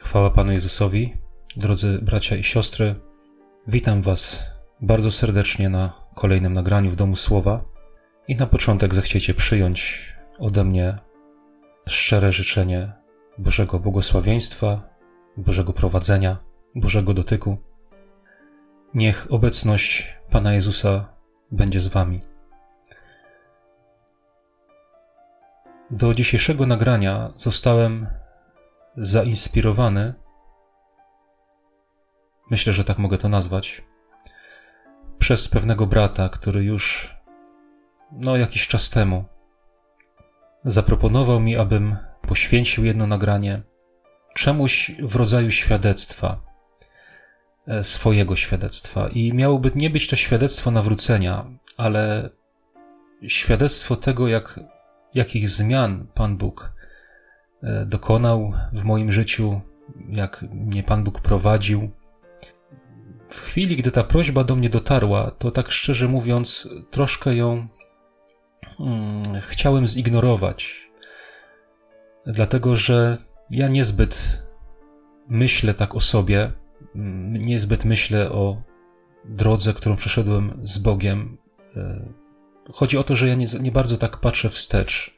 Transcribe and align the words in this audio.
Chwała 0.00 0.30
Panu 0.30 0.52
Jezusowi. 0.52 1.16
Drodzy 1.56 1.98
bracia 2.02 2.36
i 2.36 2.42
siostry, 2.42 2.94
witam 3.66 4.02
Was 4.02 4.50
bardzo 4.80 5.10
serdecznie 5.10 5.68
na 5.68 5.92
kolejnym 6.14 6.52
nagraniu 6.52 6.90
w 6.90 6.96
Domu 6.96 7.16
Słowa 7.16 7.64
i 8.28 8.36
na 8.36 8.46
początek 8.46 8.94
zechciecie 8.94 9.34
przyjąć 9.34 10.12
ode 10.38 10.64
mnie 10.64 10.96
szczere 11.88 12.32
życzenie 12.32 12.92
Bożego 13.38 13.78
błogosławieństwa, 13.78 14.88
Bożego 15.36 15.72
prowadzenia, 15.72 16.36
Bożego 16.74 17.14
dotyku. 17.14 17.56
Niech 18.94 19.26
obecność 19.30 20.16
Pana 20.30 20.54
Jezusa 20.54 21.12
będzie 21.50 21.80
z 21.80 21.88
Wami. 21.88 22.20
Do 25.90 26.14
dzisiejszego 26.14 26.66
nagrania 26.66 27.32
zostałem 27.34 28.06
zainspirowany, 28.98 30.14
myślę, 32.50 32.72
że 32.72 32.84
tak 32.84 32.98
mogę 32.98 33.18
to 33.18 33.28
nazwać, 33.28 33.82
przez 35.18 35.48
pewnego 35.48 35.86
brata, 35.86 36.28
który 36.28 36.64
już, 36.64 37.14
no, 38.12 38.36
jakiś 38.36 38.68
czas 38.68 38.90
temu 38.90 39.24
zaproponował 40.64 41.40
mi, 41.40 41.56
abym 41.56 41.96
poświęcił 42.22 42.84
jedno 42.84 43.06
nagranie 43.06 43.62
czemuś 44.34 44.92
w 45.02 45.16
rodzaju 45.16 45.50
świadectwa, 45.50 46.40
e, 47.66 47.84
swojego 47.84 48.36
świadectwa. 48.36 49.08
I 49.08 49.32
miałoby 49.32 49.70
nie 49.74 49.90
być 49.90 50.06
to 50.06 50.16
świadectwo 50.16 50.70
nawrócenia, 50.70 51.46
ale 51.76 52.30
świadectwo 53.26 53.96
tego, 53.96 54.28
jak, 54.28 54.60
jakich 55.14 55.48
zmian 55.48 56.06
Pan 56.14 56.36
Bóg 56.36 56.77
dokonał 57.86 58.52
w 58.72 58.84
moim 58.84 59.12
życiu, 59.12 59.60
jak 60.08 60.44
mnie 60.50 60.82
Pan 60.82 61.04
Bóg 61.04 61.20
prowadził. 61.20 61.90
W 63.28 63.40
chwili, 63.40 63.76
gdy 63.76 63.90
ta 63.90 64.04
prośba 64.04 64.44
do 64.44 64.56
mnie 64.56 64.70
dotarła, 64.70 65.30
to 65.30 65.50
tak 65.50 65.70
szczerze 65.70 66.08
mówiąc, 66.08 66.68
troszkę 66.90 67.34
ją 67.34 67.68
hmm, 68.78 69.22
chciałem 69.40 69.86
zignorować, 69.86 70.90
dlatego 72.26 72.76
że 72.76 73.18
ja 73.50 73.68
niezbyt 73.68 74.42
myślę 75.28 75.74
tak 75.74 75.94
o 75.94 76.00
sobie, 76.00 76.52
mm, 76.94 77.36
niezbyt 77.36 77.84
myślę 77.84 78.30
o 78.30 78.62
drodze, 79.24 79.74
którą 79.74 79.96
przeszedłem 79.96 80.60
z 80.62 80.78
Bogiem. 80.78 81.38
E, 81.76 82.12
chodzi 82.72 82.98
o 82.98 83.04
to, 83.04 83.16
że 83.16 83.28
ja 83.28 83.34
nie, 83.34 83.46
nie 83.60 83.72
bardzo 83.72 83.96
tak 83.96 84.16
patrzę 84.16 84.48
wstecz. 84.48 85.17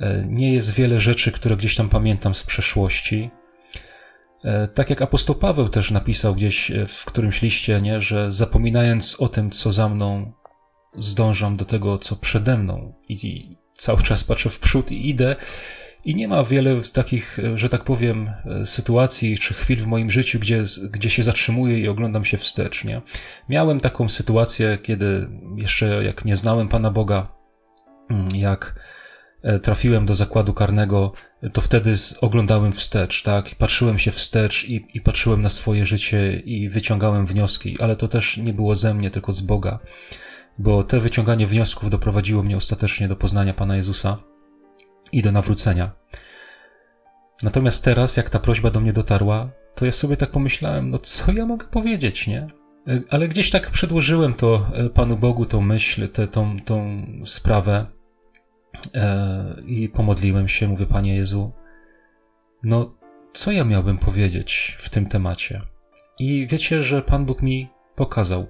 E, 0.00 0.24
nie 0.28 0.52
jest 0.52 0.74
wiele 0.74 1.00
rzeczy, 1.00 1.32
które 1.32 1.56
gdzieś 1.56 1.76
tam 1.76 1.88
pamiętam 1.88 2.34
z 2.34 2.42
przeszłości. 2.42 3.30
E, 4.44 4.68
tak 4.68 4.90
jak 4.90 5.02
apostoł 5.02 5.36
Paweł 5.36 5.68
też 5.68 5.90
napisał 5.90 6.34
gdzieś 6.34 6.70
e, 6.70 6.86
w 6.86 7.04
którymś 7.04 7.42
liście, 7.42 7.80
nie, 7.80 8.00
że 8.00 8.32
zapominając 8.32 9.16
o 9.20 9.28
tym, 9.28 9.50
co 9.50 9.72
za 9.72 9.88
mną, 9.88 10.32
zdążam 10.96 11.56
do 11.56 11.64
tego, 11.64 11.98
co 11.98 12.16
przede 12.16 12.58
mną 12.58 12.94
i 13.08 13.48
cały 13.78 14.02
czas 14.02 14.24
patrzę 14.24 14.50
w 14.50 14.58
przód 14.58 14.92
i 14.92 15.08
idę. 15.08 15.36
I 16.04 16.14
nie 16.14 16.28
ma 16.28 16.44
wiele 16.44 16.80
takich, 16.92 17.38
że 17.54 17.68
tak 17.68 17.84
powiem, 17.84 18.30
sytuacji 18.64 19.38
czy 19.38 19.54
chwil 19.54 19.78
w 19.78 19.86
moim 19.86 20.10
życiu, 20.10 20.38
gdzie, 20.38 20.64
gdzie 20.90 21.10
się 21.10 21.22
zatrzymuję 21.22 21.78
i 21.78 21.88
oglądam 21.88 22.24
się 22.24 22.36
wstecz, 22.36 22.84
nie? 22.84 23.02
Miałem 23.48 23.80
taką 23.80 24.08
sytuację, 24.08 24.78
kiedy 24.82 25.28
jeszcze 25.56 26.04
jak 26.04 26.24
nie 26.24 26.36
znałem 26.36 26.68
Pana 26.68 26.90
Boga, 26.90 27.28
mm, 28.10 28.28
jak 28.34 28.74
trafiłem 29.62 30.06
do 30.06 30.14
zakładu 30.14 30.54
karnego, 30.54 31.12
to 31.52 31.60
wtedy 31.60 31.96
oglądałem 32.20 32.72
wstecz, 32.72 33.22
tak? 33.22 33.54
Patrzyłem 33.58 33.98
się 33.98 34.10
wstecz 34.10 34.64
i, 34.64 34.86
i 34.94 35.00
patrzyłem 35.00 35.42
na 35.42 35.48
swoje 35.48 35.86
życie 35.86 36.40
i 36.44 36.68
wyciągałem 36.68 37.26
wnioski, 37.26 37.80
ale 37.80 37.96
to 37.96 38.08
też 38.08 38.36
nie 38.36 38.52
było 38.52 38.76
ze 38.76 38.94
mnie, 38.94 39.10
tylko 39.10 39.32
z 39.32 39.40
Boga, 39.40 39.78
bo 40.58 40.84
te 40.84 41.00
wyciąganie 41.00 41.46
wniosków 41.46 41.90
doprowadziło 41.90 42.42
mnie 42.42 42.56
ostatecznie 42.56 43.08
do 43.08 43.16
poznania 43.16 43.54
Pana 43.54 43.76
Jezusa 43.76 44.18
i 45.12 45.22
do 45.22 45.32
nawrócenia. 45.32 45.92
Natomiast 47.42 47.84
teraz, 47.84 48.16
jak 48.16 48.30
ta 48.30 48.38
prośba 48.38 48.70
do 48.70 48.80
mnie 48.80 48.92
dotarła, 48.92 49.50
to 49.74 49.86
ja 49.86 49.92
sobie 49.92 50.16
tak 50.16 50.30
pomyślałem, 50.30 50.90
no 50.90 50.98
co 50.98 51.32
ja 51.32 51.46
mogę 51.46 51.66
powiedzieć, 51.66 52.26
nie? 52.26 52.46
E, 52.88 53.00
ale 53.10 53.28
gdzieś 53.28 53.50
tak 53.50 53.70
przedłożyłem 53.70 54.34
to 54.34 54.66
e, 54.74 54.90
Panu 54.90 55.16
Bogu, 55.16 55.46
tą 55.46 55.60
myśl, 55.60 56.08
tę, 56.08 56.28
tą, 56.28 56.56
tą 56.60 57.06
sprawę 57.24 57.86
E, 57.86 57.93
i 59.66 59.88
pomodliłem 59.88 60.48
się, 60.48 60.68
mówię, 60.68 60.86
Panie 60.86 61.16
Jezu, 61.16 61.52
no 62.62 62.96
co 63.32 63.52
ja 63.52 63.64
miałbym 63.64 63.98
powiedzieć 63.98 64.76
w 64.78 64.88
tym 64.88 65.06
temacie? 65.06 65.60
I 66.18 66.46
wiecie, 66.50 66.82
że 66.82 67.02
Pan 67.02 67.24
Bóg 67.24 67.42
mi 67.42 67.68
pokazał. 67.94 68.46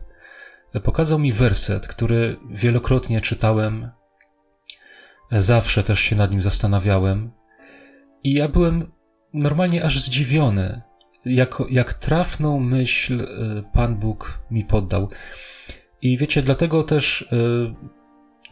Pokazał 0.83 1.19
mi 1.19 1.33
werset, 1.33 1.87
który 1.87 2.37
wielokrotnie 2.51 3.21
czytałem, 3.21 3.91
zawsze 5.31 5.83
też 5.83 6.01
się 6.01 6.17
nad 6.17 6.31
nim 6.31 6.43
zastanawiałem, 6.43 7.31
i 8.25 8.35
ja 8.35 8.49
byłem 8.49 8.93
normalnie 9.35 9.85
aż 9.85 10.01
zdziwiony, 10.01 10.83
jak, 11.25 11.63
jak 11.71 11.95
trafną 11.95 12.61
myśl 12.61 13.21
e, 13.21 13.27
Pan 13.73 13.97
Bóg 13.97 14.39
mi 14.51 14.65
poddał. 14.65 15.11
I 16.03 16.19
wiecie, 16.19 16.43
dlatego 16.43 16.83
też 16.83 17.29
e, 17.33 17.37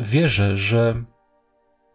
wierzę, 0.04 0.56
że 0.56 1.04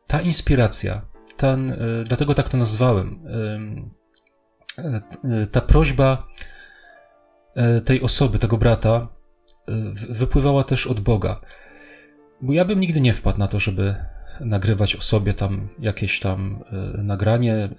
ta 0.07 0.21
inspiracja, 0.21 1.01
ten, 1.37 1.71
e, 1.71 1.77
dlatego 2.05 2.33
tak 2.33 2.49
to 2.49 2.57
nazwałem, 2.57 3.19
e, 4.77 4.83
e, 5.23 5.47
ta 5.47 5.61
prośba 5.61 6.27
tej 7.85 8.01
osoby, 8.01 8.39
tego 8.39 8.57
brata, 8.57 9.07
wypływała 10.09 10.63
też 10.63 10.87
od 10.87 10.99
Boga. 10.99 11.41
Bo 12.41 12.53
ja 12.53 12.65
bym 12.65 12.79
nigdy 12.79 13.01
nie 13.01 13.13
wpadł 13.13 13.39
na 13.39 13.47
to, 13.47 13.59
żeby 13.59 13.95
nagrywać 14.39 14.95
o 14.95 15.01
sobie 15.01 15.33
tam 15.33 15.69
jakieś 15.79 16.19
tam 16.19 16.63
nagranie, 16.97 17.69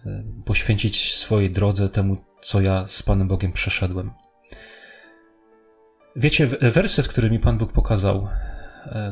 poświęcić 0.47 1.15
swojej 1.15 1.51
drodze 1.51 1.89
temu, 1.89 2.17
co 2.41 2.61
ja 2.61 2.87
z 2.87 3.03
Panem 3.03 3.29
Bogiem 3.29 3.53
przeszedłem. 3.53 4.11
Wiecie, 6.17 6.47
werset, 6.47 7.09
który 7.09 7.31
mi 7.31 7.39
Pan 7.39 7.59
Bóg 7.59 7.73
pokazał, 7.73 8.29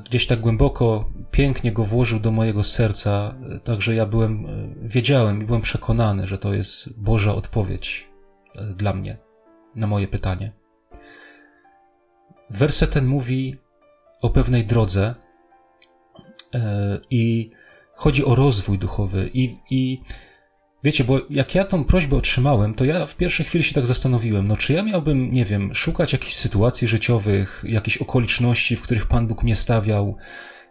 gdzieś 0.04 0.26
tak 0.26 0.40
głęboko, 0.40 1.10
pięknie 1.30 1.72
go 1.72 1.84
włożył 1.84 2.20
do 2.20 2.30
mojego 2.30 2.64
serca, 2.64 3.34
e, 3.54 3.58
także 3.58 3.94
ja 3.94 4.06
byłem, 4.06 4.46
e, 4.46 4.48
wiedziałem 4.88 5.42
i 5.42 5.44
byłem 5.44 5.62
przekonany, 5.62 6.26
że 6.26 6.38
to 6.38 6.54
jest 6.54 7.00
Boża 7.00 7.34
odpowiedź 7.34 8.08
dla 8.76 8.92
mnie 8.92 9.18
na 9.74 9.86
moje 9.86 10.08
pytanie. 10.08 10.52
Werset 12.50 12.90
ten 12.90 13.06
mówi 13.06 13.56
o 14.22 14.30
pewnej 14.30 14.64
drodze 14.64 15.14
i 17.10 17.50
chodzi 17.94 18.24
o 18.24 18.34
rozwój 18.34 18.78
duchowy 18.78 19.30
i, 19.34 19.58
i 19.70 20.02
Wiecie, 20.86 21.04
bo 21.04 21.20
jak 21.30 21.54
ja 21.54 21.64
tą 21.64 21.84
prośbę 21.84 22.16
otrzymałem, 22.16 22.74
to 22.74 22.84
ja 22.84 23.06
w 23.06 23.16
pierwszej 23.16 23.46
chwili 23.46 23.64
się 23.64 23.74
tak 23.74 23.86
zastanowiłem, 23.86 24.48
no 24.48 24.56
czy 24.56 24.72
ja 24.72 24.82
miałbym, 24.82 25.32
nie 25.32 25.44
wiem, 25.44 25.74
szukać 25.74 26.12
jakichś 26.12 26.34
sytuacji 26.34 26.88
życiowych, 26.88 27.64
jakichś 27.68 27.96
okoliczności, 27.96 28.76
w 28.76 28.82
których 28.82 29.06
Pan 29.06 29.26
Bóg 29.26 29.42
mnie 29.42 29.56
stawiał, 29.56 30.16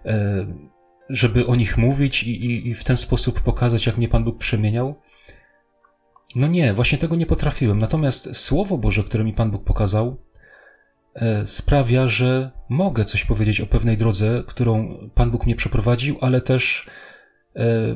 e, 0.06 0.46
żeby 1.10 1.46
o 1.48 1.56
nich 1.56 1.78
mówić 1.78 2.24
i, 2.24 2.46
i, 2.46 2.68
i 2.68 2.74
w 2.74 2.84
ten 2.84 2.98
sposób 2.98 3.42
pokazać, 3.42 3.86
jak 3.86 3.98
mnie 3.98 4.08
Pan 4.08 4.24
Bóg 4.24 4.38
przemieniał? 4.38 5.02
No 6.36 6.48
nie, 6.48 6.74
właśnie 6.74 6.98
tego 6.98 7.16
nie 7.16 7.26
potrafiłem. 7.26 7.78
Natomiast 7.78 8.38
Słowo 8.38 8.78
Boże, 8.78 9.04
które 9.04 9.24
mi 9.24 9.34
Pan 9.34 9.52
Bóg 9.52 9.64
pokazał, 9.64 10.18
e, 11.16 11.48
sprawia, 11.48 12.08
że 12.08 12.52
mogę 12.70 13.06
coś 13.06 13.26
powiedzieć 13.26 13.62
o 13.62 13.68
pewnej 13.68 13.98
drodze, 13.98 14.44
którą 14.48 14.98
Pan 15.16 15.32
Bóg 15.32 15.46
mnie 15.46 15.56
przeprowadził, 15.56 16.18
ale 16.22 16.42
też 16.42 16.88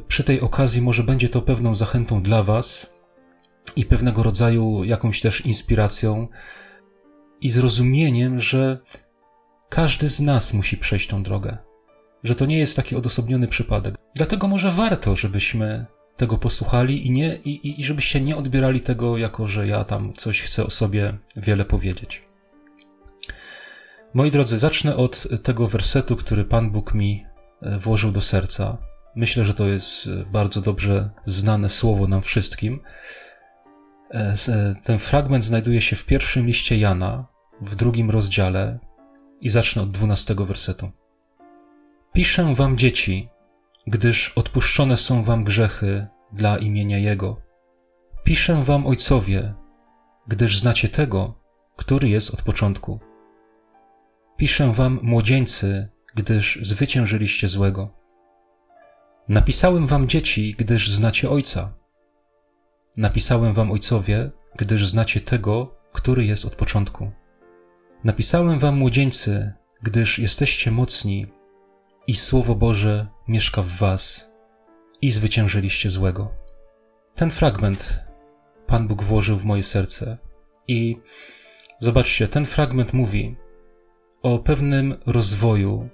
przy 0.07 0.23
tej 0.23 0.41
okazji 0.41 0.81
może 0.81 1.03
będzie 1.03 1.29
to 1.29 1.41
pewną 1.41 1.75
zachętą 1.75 2.21
dla 2.21 2.43
Was 2.43 2.93
i 3.75 3.85
pewnego 3.85 4.23
rodzaju 4.23 4.83
jakąś 4.83 5.21
też 5.21 5.45
inspiracją 5.45 6.27
i 7.41 7.49
zrozumieniem, 7.49 8.39
że 8.39 8.77
każdy 9.69 10.09
z 10.09 10.19
nas 10.19 10.53
musi 10.53 10.77
przejść 10.77 11.07
tą 11.07 11.23
drogę, 11.23 11.57
że 12.23 12.35
to 12.35 12.45
nie 12.45 12.57
jest 12.57 12.75
taki 12.75 12.95
odosobniony 12.95 13.47
przypadek. 13.47 13.95
Dlatego 14.15 14.47
może 14.47 14.71
warto, 14.71 15.15
żebyśmy 15.15 15.85
tego 16.17 16.37
posłuchali 16.37 17.07
i, 17.07 17.11
nie, 17.11 17.35
i, 17.35 17.81
i 17.81 17.83
żebyście 17.83 18.21
nie 18.21 18.35
odbierali 18.35 18.81
tego 18.81 19.17
jako, 19.17 19.47
że 19.47 19.67
ja 19.67 19.83
tam 19.83 20.13
coś 20.13 20.41
chcę 20.41 20.65
o 20.65 20.69
sobie 20.69 21.17
wiele 21.35 21.65
powiedzieć. 21.65 22.23
Moi 24.13 24.31
drodzy, 24.31 24.59
zacznę 24.59 24.95
od 24.95 25.27
tego 25.43 25.67
wersetu, 25.67 26.15
który 26.15 26.45
Pan 26.45 26.71
Bóg 26.71 26.93
mi 26.93 27.25
e, 27.61 27.79
włożył 27.79 28.11
do 28.11 28.21
serca. 28.21 28.88
Myślę, 29.19 29.45
że 29.45 29.53
to 29.53 29.67
jest 29.67 30.07
e, 30.07 30.25
bardzo 30.31 30.61
dobrze 30.61 31.09
znane 31.25 31.69
słowo 31.69 32.07
nam 32.07 32.21
wszystkim. 32.21 32.79
E, 34.11 34.33
e, 34.47 34.75
ten 34.83 34.99
fragment 34.99 35.43
znajduje 35.43 35.81
się 35.81 35.95
w 35.95 36.05
pierwszym 36.05 36.45
liście 36.45 36.77
Jana, 36.77 37.27
w 37.61 37.75
drugim 37.75 38.09
rozdziale 38.09 38.79
i 39.41 39.49
zacznę 39.49 39.81
od 39.81 39.91
dwunastego 39.91 40.45
wersetu. 40.45 40.91
Piszę 42.13 42.55
wam 42.55 42.77
dzieci, 42.77 43.29
gdyż 43.87 44.29
odpuszczone 44.29 44.97
są 44.97 45.23
wam 45.23 45.43
grzechy 45.43 46.07
dla 46.33 46.57
imienia 46.57 46.97
Jego. 46.97 47.41
Piszę 48.23 48.63
wam, 48.63 48.87
ojcowie, 48.87 49.53
gdyż 50.27 50.59
znacie 50.59 50.89
tego, 50.89 51.39
który 51.75 52.09
jest 52.09 52.33
od 52.33 52.41
początku. 52.41 52.99
Piszę 54.37 54.73
wam, 54.73 54.99
młodzieńcy, 55.03 55.89
gdyż 56.15 56.59
zwyciężyliście 56.61 57.47
złego. 57.47 57.98
Napisałem 59.29 59.87
wam, 59.87 60.07
dzieci, 60.07 60.55
gdyż 60.57 60.91
znacie 60.91 61.29
Ojca. 61.29 61.73
Napisałem 62.97 63.53
wam, 63.53 63.71
ojcowie, 63.71 64.31
gdyż 64.55 64.87
znacie 64.87 65.21
tego, 65.21 65.75
który 65.93 66.25
jest 66.25 66.45
od 66.45 66.55
początku. 66.55 67.11
Napisałem 68.03 68.59
wam, 68.59 68.77
młodzieńcy, 68.77 69.53
gdyż 69.81 70.19
jesteście 70.19 70.71
mocni 70.71 71.27
i 72.07 72.15
Słowo 72.15 72.55
Boże 72.55 73.07
mieszka 73.27 73.61
w 73.61 73.67
was 73.67 74.31
i 75.01 75.11
zwyciężyliście 75.11 75.89
złego. 75.89 76.31
Ten 77.15 77.31
fragment 77.31 78.03
Pan 78.67 78.87
Bóg 78.87 79.03
włożył 79.03 79.37
w 79.37 79.45
moje 79.45 79.63
serce 79.63 80.17
i 80.67 80.97
zobaczcie, 81.79 82.27
ten 82.27 82.45
fragment 82.45 82.93
mówi 82.93 83.35
o 84.23 84.39
pewnym 84.39 84.95
rozwoju 85.05 85.89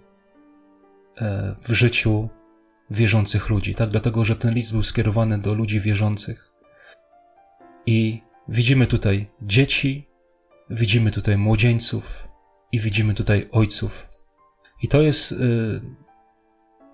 e, 1.17 1.55
w 1.61 1.71
życiu 1.71 2.29
wierzących 2.91 3.49
ludzi, 3.49 3.75
tak? 3.75 3.89
Dlatego, 3.89 4.25
że 4.25 4.35
ten 4.35 4.53
list 4.53 4.71
był 4.71 4.83
skierowany 4.83 5.37
do 5.37 5.53
ludzi 5.53 5.79
wierzących. 5.79 6.51
I 7.85 8.21
widzimy 8.47 8.87
tutaj 8.87 9.27
dzieci, 9.41 10.07
widzimy 10.69 11.11
tutaj 11.11 11.37
młodzieńców 11.37 12.27
i 12.71 12.79
widzimy 12.79 13.13
tutaj 13.13 13.47
ojców. 13.51 14.07
I 14.81 14.87
to 14.87 15.01
jest 15.01 15.31
y, 15.31 15.35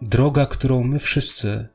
droga, 0.01 0.45
którą 0.45 0.83
my 0.83 0.99
wszyscy 0.99 1.67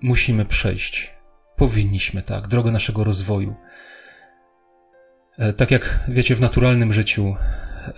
musimy 0.00 0.44
przejść. 0.44 1.14
Powinniśmy, 1.56 2.22
tak, 2.22 2.48
drogę 2.48 2.70
naszego 2.70 3.04
rozwoju. 3.04 3.54
E, 5.38 5.52
tak 5.52 5.70
jak 5.70 6.00
wiecie, 6.08 6.36
w 6.36 6.40
naturalnym 6.40 6.92
życiu 6.92 7.36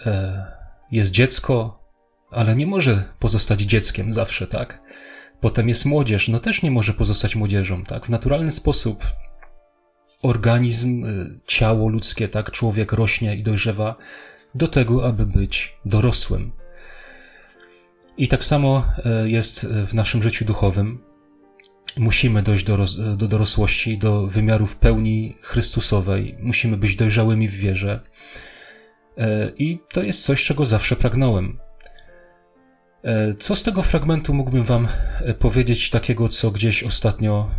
e, 0.06 0.46
jest 0.90 1.10
dziecko, 1.10 1.84
ale 2.30 2.56
nie 2.56 2.66
może 2.66 3.04
pozostać 3.18 3.60
dzieckiem 3.60 4.12
zawsze, 4.12 4.46
tak? 4.46 4.80
Potem 5.46 5.68
jest 5.68 5.84
młodzież, 5.84 6.28
no 6.28 6.38
też 6.38 6.62
nie 6.62 6.70
może 6.70 6.92
pozostać 6.92 7.36
młodzieżą, 7.36 7.84
tak? 7.84 8.06
W 8.06 8.08
naturalny 8.08 8.52
sposób 8.52 9.06
organizm, 10.22 11.04
y, 11.04 11.40
ciało 11.46 11.88
ludzkie, 11.88 12.28
tak? 12.28 12.50
Człowiek 12.50 12.92
rośnie 12.92 13.36
i 13.36 13.42
dojrzewa 13.42 13.96
do 14.54 14.68
tego, 14.68 15.06
aby 15.06 15.26
być 15.26 15.76
dorosłym. 15.84 16.52
I 18.18 18.28
tak 18.28 18.44
samo 18.44 18.86
e, 19.04 19.28
jest 19.28 19.66
w 19.66 19.94
naszym 19.94 20.22
życiu 20.22 20.44
duchowym. 20.44 20.98
Musimy 21.96 22.42
dojść 22.42 22.64
do, 22.64 22.78
do 23.16 23.28
dorosłości, 23.28 23.98
do 23.98 24.26
wymiaru 24.26 24.66
w 24.66 24.76
pełni 24.76 25.36
Chrystusowej. 25.40 26.36
Musimy 26.40 26.76
być 26.76 26.96
dojrzałymi 26.96 27.48
w 27.48 27.54
wierze. 27.54 28.00
E, 29.18 29.52
I 29.56 29.78
to 29.92 30.02
jest 30.02 30.24
coś, 30.24 30.44
czego 30.44 30.66
zawsze 30.66 30.96
pragnąłem. 30.96 31.58
E, 33.06 33.34
co 33.34 33.56
z 33.56 33.62
tego 33.62 33.82
fragmentu 33.82 34.34
mógłbym 34.34 34.64
Wam 34.64 34.88
powiedzieć, 35.38 35.90
takiego, 35.90 36.28
co 36.28 36.50
gdzieś 36.50 36.82
ostatnio 36.82 37.50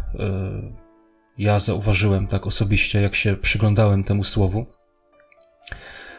ja 1.38 1.60
zauważyłem 1.60 2.28
tak 2.28 2.48
osobiście, 2.48 3.02
jak 3.02 3.16
się 3.16 3.36
przyglądałem 3.36 4.04
temu 4.04 4.24
słowu? 4.24 4.66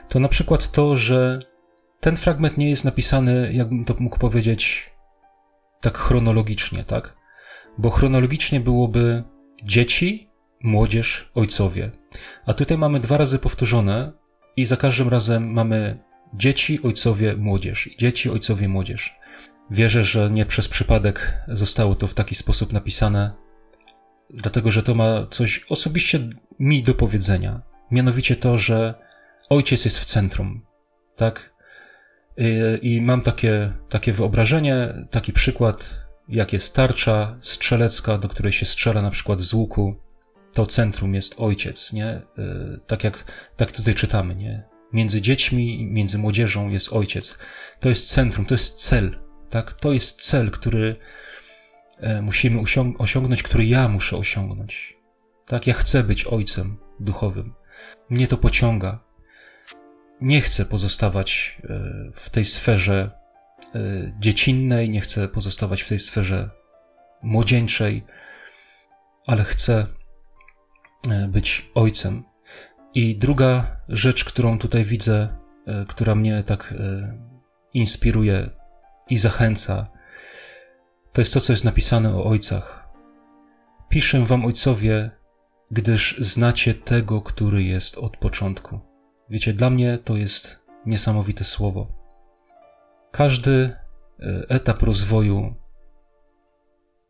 To 0.08 0.20
na 0.20 0.28
przykład 0.28 0.72
to, 0.72 0.96
że 0.96 1.38
ten 2.00 2.16
fragment 2.16 2.58
nie 2.58 2.70
jest 2.70 2.84
napisany, 2.84 3.50
jakbym 3.52 3.84
to 3.84 3.94
mógł 3.98 4.18
powiedzieć, 4.18 4.90
tak 5.80 5.98
chronologicznie, 5.98 6.84
tak? 6.84 7.16
Bo 7.78 7.90
chronologicznie 7.90 8.60
byłoby 8.60 9.24
dzieci, 9.64 10.30
młodzież, 10.62 11.30
ojcowie. 11.34 11.90
A 12.46 12.54
tutaj 12.54 12.78
mamy 12.78 13.00
dwa 13.00 13.16
razy 13.16 13.38
powtórzone 13.38 14.12
i 14.56 14.64
za 14.64 14.76
każdym 14.76 15.08
razem 15.08 15.52
mamy 15.52 15.98
dzieci, 16.34 16.82
ojcowie, 16.82 17.36
młodzież. 17.36 17.90
Dzieci, 17.98 18.30
ojcowie, 18.30 18.68
młodzież. 18.68 19.17
Wierzę, 19.70 20.04
że 20.04 20.30
nie 20.30 20.46
przez 20.46 20.68
przypadek 20.68 21.38
zostało 21.48 21.94
to 21.94 22.06
w 22.06 22.14
taki 22.14 22.34
sposób 22.34 22.72
napisane, 22.72 23.32
dlatego 24.30 24.72
że 24.72 24.82
to 24.82 24.94
ma 24.94 25.26
coś 25.30 25.64
osobiście 25.68 26.28
mi 26.58 26.82
do 26.82 26.94
powiedzenia. 26.94 27.62
Mianowicie 27.90 28.36
to, 28.36 28.58
że 28.58 28.94
ojciec 29.50 29.84
jest 29.84 29.98
w 29.98 30.04
centrum, 30.04 30.66
tak? 31.16 31.54
I 32.82 33.00
mam 33.00 33.20
takie, 33.20 33.72
takie 33.88 34.12
wyobrażenie, 34.12 35.06
taki 35.10 35.32
przykład, 35.32 36.06
jak 36.28 36.52
jest 36.52 36.74
tarcza 36.74 37.36
strzelecka, 37.40 38.18
do 38.18 38.28
której 38.28 38.52
się 38.52 38.66
strzela 38.66 39.02
na 39.02 39.10
przykład 39.10 39.40
z 39.40 39.54
łuku, 39.54 39.96
to 40.52 40.66
centrum 40.66 41.14
jest 41.14 41.34
ojciec, 41.38 41.92
nie? 41.92 42.16
Y, 42.16 42.80
tak 42.86 43.04
jak 43.04 43.24
tak 43.56 43.72
tutaj 43.72 43.94
czytamy, 43.94 44.34
nie? 44.34 44.64
Między 44.92 45.20
dziećmi 45.20 45.86
między 45.90 46.18
młodzieżą 46.18 46.68
jest 46.68 46.92
ojciec. 46.92 47.38
To 47.80 47.88
jest 47.88 48.08
centrum, 48.08 48.46
to 48.46 48.54
jest 48.54 48.74
cel, 48.74 49.27
tak? 49.50 49.72
To 49.72 49.92
jest 49.92 50.20
cel, 50.20 50.50
który 50.50 50.96
e, 52.00 52.22
musimy 52.22 52.60
osiągnąć, 52.98 53.42
który 53.42 53.64
ja 53.66 53.88
muszę 53.88 54.16
osiągnąć. 54.16 54.96
Tak? 55.46 55.66
Ja 55.66 55.74
chcę 55.74 56.04
być 56.04 56.24
ojcem 56.24 56.76
duchowym. 57.00 57.54
Mnie 58.10 58.26
to 58.26 58.36
pociąga 58.36 59.08
nie 60.20 60.40
chcę 60.40 60.64
pozostawać 60.64 61.58
e, 61.64 61.68
w 62.14 62.30
tej 62.30 62.44
sferze 62.44 63.10
e, 63.74 63.80
dziecinnej, 64.18 64.90
nie 64.90 65.00
chcę 65.00 65.28
pozostawać 65.28 65.82
w 65.82 65.88
tej 65.88 65.98
sferze 65.98 66.50
młodzieńczej, 67.22 68.04
ale 69.26 69.44
chcę 69.44 69.86
być 71.28 71.70
ojcem. 71.74 72.24
I 72.94 73.16
druga 73.16 73.76
rzecz, 73.88 74.24
którą 74.24 74.58
tutaj 74.58 74.84
widzę, 74.84 75.28
która 75.88 76.14
mnie 76.14 76.42
tak 76.42 76.74
inspiruje 77.74 78.50
i 79.10 79.16
zachęca, 79.16 79.86
to 81.12 81.20
jest 81.20 81.34
to, 81.34 81.40
co 81.40 81.52
jest 81.52 81.64
napisane 81.64 82.14
o 82.14 82.24
ojcach. 82.24 82.88
Piszę 83.88 84.24
wam, 84.24 84.44
ojcowie, 84.44 85.10
gdyż 85.70 86.18
znacie 86.18 86.74
tego, 86.74 87.22
który 87.22 87.62
jest 87.62 87.98
od 87.98 88.16
początku. 88.16 88.80
Wiecie, 89.30 89.52
dla 89.52 89.70
mnie 89.70 89.98
to 89.98 90.16
jest 90.16 90.64
niesamowite 90.86 91.44
słowo. 91.44 91.92
Każdy 93.10 93.76
e, 94.20 94.44
etap 94.48 94.82
rozwoju 94.82 95.54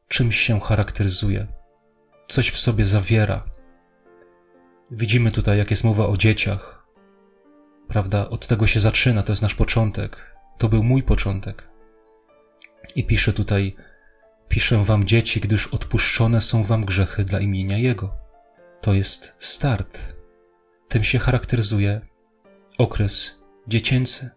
czymś 0.09 0.41
się 0.41 0.61
charakteryzuje, 0.61 1.47
coś 2.29 2.51
w 2.51 2.59
sobie 2.59 2.85
zawiera. 2.85 3.45
Widzimy 4.91 5.31
tutaj, 5.31 5.59
jak 5.59 5.71
jest 5.71 5.85
mowa 5.85 6.07
o 6.07 6.17
dzieciach, 6.17 6.87
prawda? 7.89 8.29
Od 8.29 8.47
tego 8.47 8.67
się 8.67 8.81
zaczyna, 8.81 9.23
to 9.23 9.33
jest 9.33 9.43
nasz 9.43 9.55
początek. 9.55 10.37
To 10.59 10.69
był 10.69 10.83
mój 10.83 11.03
początek. 11.03 11.68
I 12.97 13.05
pisze 13.05 13.33
tutaj: 13.33 13.77
Piszę 14.49 14.85
wam 14.85 15.05
dzieci, 15.05 15.41
gdyż 15.41 15.67
odpuszczone 15.67 16.41
są 16.41 16.65
wam 16.65 16.85
grzechy 16.85 17.25
dla 17.25 17.41
imienia 17.41 17.79
Jego. 17.79 18.15
To 18.81 18.95
jest 18.95 19.35
start. 19.39 20.15
Tym 20.89 21.05
się 21.05 21.19
charakteryzuje 21.19 22.01
okres 22.79 23.35
dziecięcy. 23.69 24.31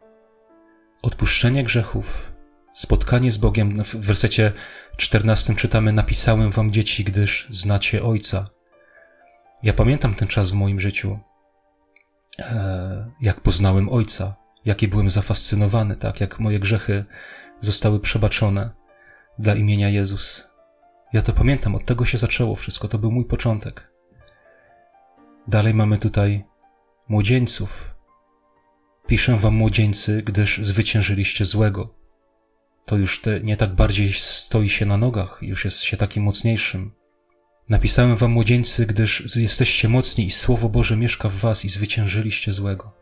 Odpuszczenie 1.03 1.63
grzechów, 1.63 2.33
spotkanie 2.73 3.31
z 3.31 3.37
Bogiem. 3.37 3.83
W 3.83 3.95
wersecie 3.95 4.51
14 4.97 5.55
czytamy: 5.55 5.93
Napisałem 5.93 6.51
wam 6.51 6.71
dzieci, 6.71 7.03
gdyż 7.03 7.47
znacie 7.49 8.03
Ojca. 8.03 8.49
Ja 9.63 9.73
pamiętam 9.73 10.13
ten 10.13 10.27
czas 10.27 10.51
w 10.51 10.53
moim 10.53 10.79
życiu, 10.79 11.19
e, 12.39 13.11
jak 13.21 13.41
poznałem 13.41 13.89
Ojca, 13.89 14.35
jaki 14.65 14.87
byłem 14.87 15.09
zafascynowany, 15.09 15.95
tak, 15.95 16.21
jak 16.21 16.39
moje 16.39 16.59
grzechy 16.59 17.05
zostały 17.61 17.99
przebaczone 17.99 18.69
dla 19.39 19.55
imienia 19.55 19.89
Jezus. 19.89 20.47
Ja 21.13 21.21
to 21.21 21.33
pamiętam, 21.33 21.75
od 21.75 21.85
tego 21.85 22.05
się 22.05 22.17
zaczęło 22.17 22.55
wszystko, 22.55 22.87
to 22.87 22.97
był 22.97 23.11
mój 23.11 23.25
początek. 23.25 23.91
Dalej 25.47 25.73
mamy 25.73 25.97
tutaj 25.97 26.45
młodzieńców, 27.09 27.91
Piszę 29.07 29.37
wam, 29.37 29.55
młodzieńcy, 29.55 30.21
gdyż 30.21 30.57
zwyciężyliście 30.57 31.45
złego. 31.45 31.95
To 32.85 32.97
już 32.97 33.21
te, 33.21 33.41
nie 33.41 33.57
tak 33.57 33.75
bardziej 33.75 34.13
stoi 34.13 34.69
się 34.69 34.85
na 34.85 34.97
nogach, 34.97 35.39
już 35.41 35.65
jest 35.65 35.81
się 35.81 35.97
takim 35.97 36.23
mocniejszym. 36.23 36.91
Napisałem 37.69 38.15
wam, 38.15 38.31
młodzieńcy, 38.31 38.85
gdyż 38.85 39.35
jesteście 39.35 39.89
mocni 39.89 40.25
i 40.25 40.31
Słowo 40.31 40.69
Boże 40.69 40.97
mieszka 40.97 41.29
w 41.29 41.33
was 41.33 41.65
i 41.65 41.69
zwyciężyliście 41.69 42.53
złego. 42.53 42.93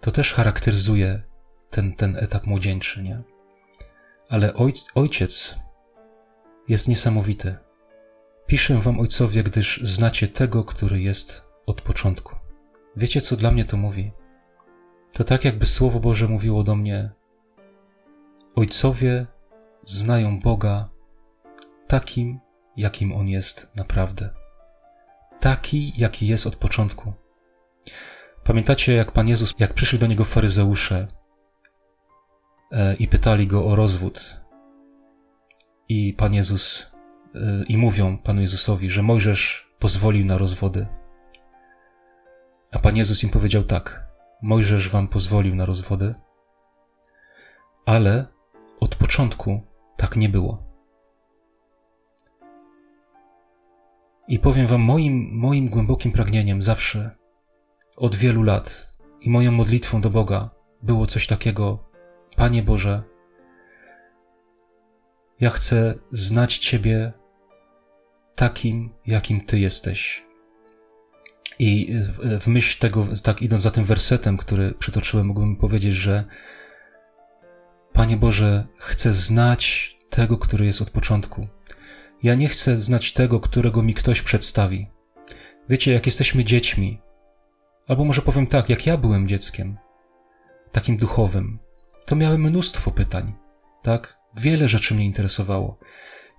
To 0.00 0.10
też 0.10 0.32
charakteryzuje 0.34 1.22
ten, 1.70 1.92
ten 1.92 2.16
etap 2.16 2.46
młodzieńczy, 2.46 3.02
nie? 3.02 3.22
Ale 4.28 4.54
oj, 4.54 4.72
ojciec 4.94 5.54
jest 6.68 6.88
niesamowity. 6.88 7.56
Piszę 8.46 8.74
wam, 8.80 9.00
ojcowie, 9.00 9.42
gdyż 9.42 9.80
znacie 9.82 10.28
tego, 10.28 10.64
który 10.64 11.00
jest 11.00 11.42
od 11.66 11.80
początku. 11.80 12.36
Wiecie, 12.96 13.20
co 13.20 13.36
dla 13.36 13.50
mnie 13.50 13.64
to 13.64 13.76
mówi? 13.76 14.12
To 15.12 15.24
tak, 15.24 15.44
jakby 15.44 15.66
Słowo 15.66 16.00
Boże 16.00 16.28
mówiło 16.28 16.62
do 16.64 16.76
mnie: 16.76 17.10
Ojcowie 18.56 19.26
znają 19.82 20.40
Boga 20.40 20.88
takim, 21.86 22.40
jakim 22.76 23.12
On 23.12 23.28
jest 23.28 23.70
naprawdę. 23.74 24.30
taki, 25.40 25.92
jaki 25.96 26.26
jest 26.26 26.46
od 26.46 26.56
początku. 26.56 27.12
Pamiętacie, 28.44 28.92
jak 28.94 29.12
Pan 29.12 29.28
Jezus, 29.28 29.54
jak 29.58 29.74
przyszli 29.74 29.98
do 29.98 30.06
Niego 30.06 30.24
faryzeusze 30.24 31.08
i 32.98 33.08
pytali 33.08 33.46
Go 33.46 33.66
o 33.66 33.76
rozwód. 33.76 34.40
I 35.88 36.14
Pan 36.14 36.34
Jezus, 36.34 36.90
e, 37.34 37.64
i 37.68 37.76
mówią 37.76 38.18
Panu 38.18 38.40
Jezusowi, 38.40 38.90
że 38.90 39.02
Mojżesz 39.02 39.70
pozwolił 39.78 40.26
na 40.26 40.38
rozwody. 40.38 40.86
A 42.72 42.78
Pan 42.78 42.96
Jezus 42.96 43.22
im 43.22 43.30
powiedział 43.30 43.62
tak, 43.62 44.06
Mojżesz 44.42 44.88
wam 44.88 45.08
pozwolił 45.08 45.54
na 45.54 45.66
rozwody, 45.66 46.14
ale 47.86 48.26
od 48.80 48.94
początku 48.94 49.60
tak 49.96 50.16
nie 50.16 50.28
było. 50.28 50.62
I 54.28 54.38
powiem 54.38 54.66
Wam, 54.66 54.80
moim, 54.80 55.30
moim 55.32 55.68
głębokim 55.68 56.12
pragnieniem 56.12 56.62
zawsze, 56.62 57.10
od 57.96 58.14
wielu 58.14 58.42
lat 58.42 58.92
i 59.20 59.30
moją 59.30 59.52
modlitwą 59.52 60.00
do 60.00 60.10
Boga 60.10 60.50
było 60.82 61.06
coś 61.06 61.26
takiego: 61.26 61.89
Panie 62.40 62.62
Boże, 62.62 63.02
ja 65.40 65.50
chcę 65.50 65.94
znać 66.10 66.58
Ciebie 66.58 67.12
takim, 68.34 68.94
jakim 69.06 69.40
Ty 69.40 69.58
jesteś. 69.58 70.24
I 71.58 71.94
w 72.40 72.46
myśl 72.46 72.78
tego, 72.78 73.06
tak 73.22 73.42
idąc 73.42 73.62
za 73.62 73.70
tym 73.70 73.84
wersetem, 73.84 74.36
który 74.36 74.74
przytoczyłem, 74.74 75.26
mógłbym 75.26 75.56
powiedzieć, 75.56 75.94
że 75.94 76.24
Panie 77.92 78.16
Boże, 78.16 78.66
chcę 78.76 79.12
znać 79.12 79.96
tego, 80.10 80.38
który 80.38 80.66
jest 80.66 80.82
od 80.82 80.90
początku. 80.90 81.46
Ja 82.22 82.34
nie 82.34 82.48
chcę 82.48 82.78
znać 82.78 83.12
tego, 83.12 83.40
którego 83.40 83.82
mi 83.82 83.94
ktoś 83.94 84.22
przedstawi. 84.22 84.90
Wiecie, 85.68 85.92
jak 85.92 86.06
jesteśmy 86.06 86.44
dziećmi, 86.44 87.00
albo 87.88 88.04
może 88.04 88.22
powiem 88.22 88.46
tak, 88.46 88.68
jak 88.68 88.86
ja 88.86 88.96
byłem 88.96 89.28
dzieckiem, 89.28 89.78
takim 90.72 90.96
duchowym, 90.96 91.58
to 92.06 92.16
miałem 92.16 92.40
mnóstwo 92.40 92.90
pytań, 92.90 93.32
tak? 93.82 94.18
Wiele 94.36 94.68
rzeczy 94.68 94.94
mnie 94.94 95.04
interesowało. 95.04 95.78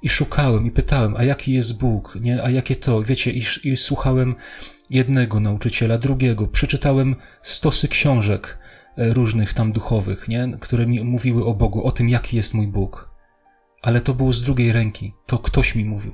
I 0.01 0.09
szukałem, 0.09 0.65
i 0.65 0.71
pytałem, 0.71 1.15
a 1.15 1.23
jaki 1.23 1.53
jest 1.53 1.77
Bóg, 1.77 2.17
nie? 2.21 2.43
A 2.43 2.49
jakie 2.49 2.75
to, 2.75 3.03
wiecie, 3.03 3.31
i, 3.31 3.43
i 3.63 3.77
słuchałem 3.77 4.35
jednego 4.89 5.39
nauczyciela, 5.39 5.97
drugiego. 5.97 6.47
Przeczytałem 6.47 7.15
stosy 7.41 7.87
książek 7.87 8.57
e, 8.97 9.13
różnych 9.13 9.53
tam 9.53 9.71
duchowych, 9.71 10.27
nie? 10.27 10.51
które 10.59 10.85
mi 10.85 11.03
mówiły 11.03 11.45
o 11.45 11.53
Bogu, 11.53 11.83
o 11.83 11.91
tym, 11.91 12.09
jaki 12.09 12.37
jest 12.37 12.53
mój 12.53 12.67
Bóg. 12.67 13.09
Ale 13.81 14.01
to 14.01 14.13
było 14.13 14.33
z 14.33 14.41
drugiej 14.41 14.71
ręki, 14.71 15.13
to 15.25 15.39
ktoś 15.39 15.75
mi 15.75 15.85
mówił. 15.85 16.13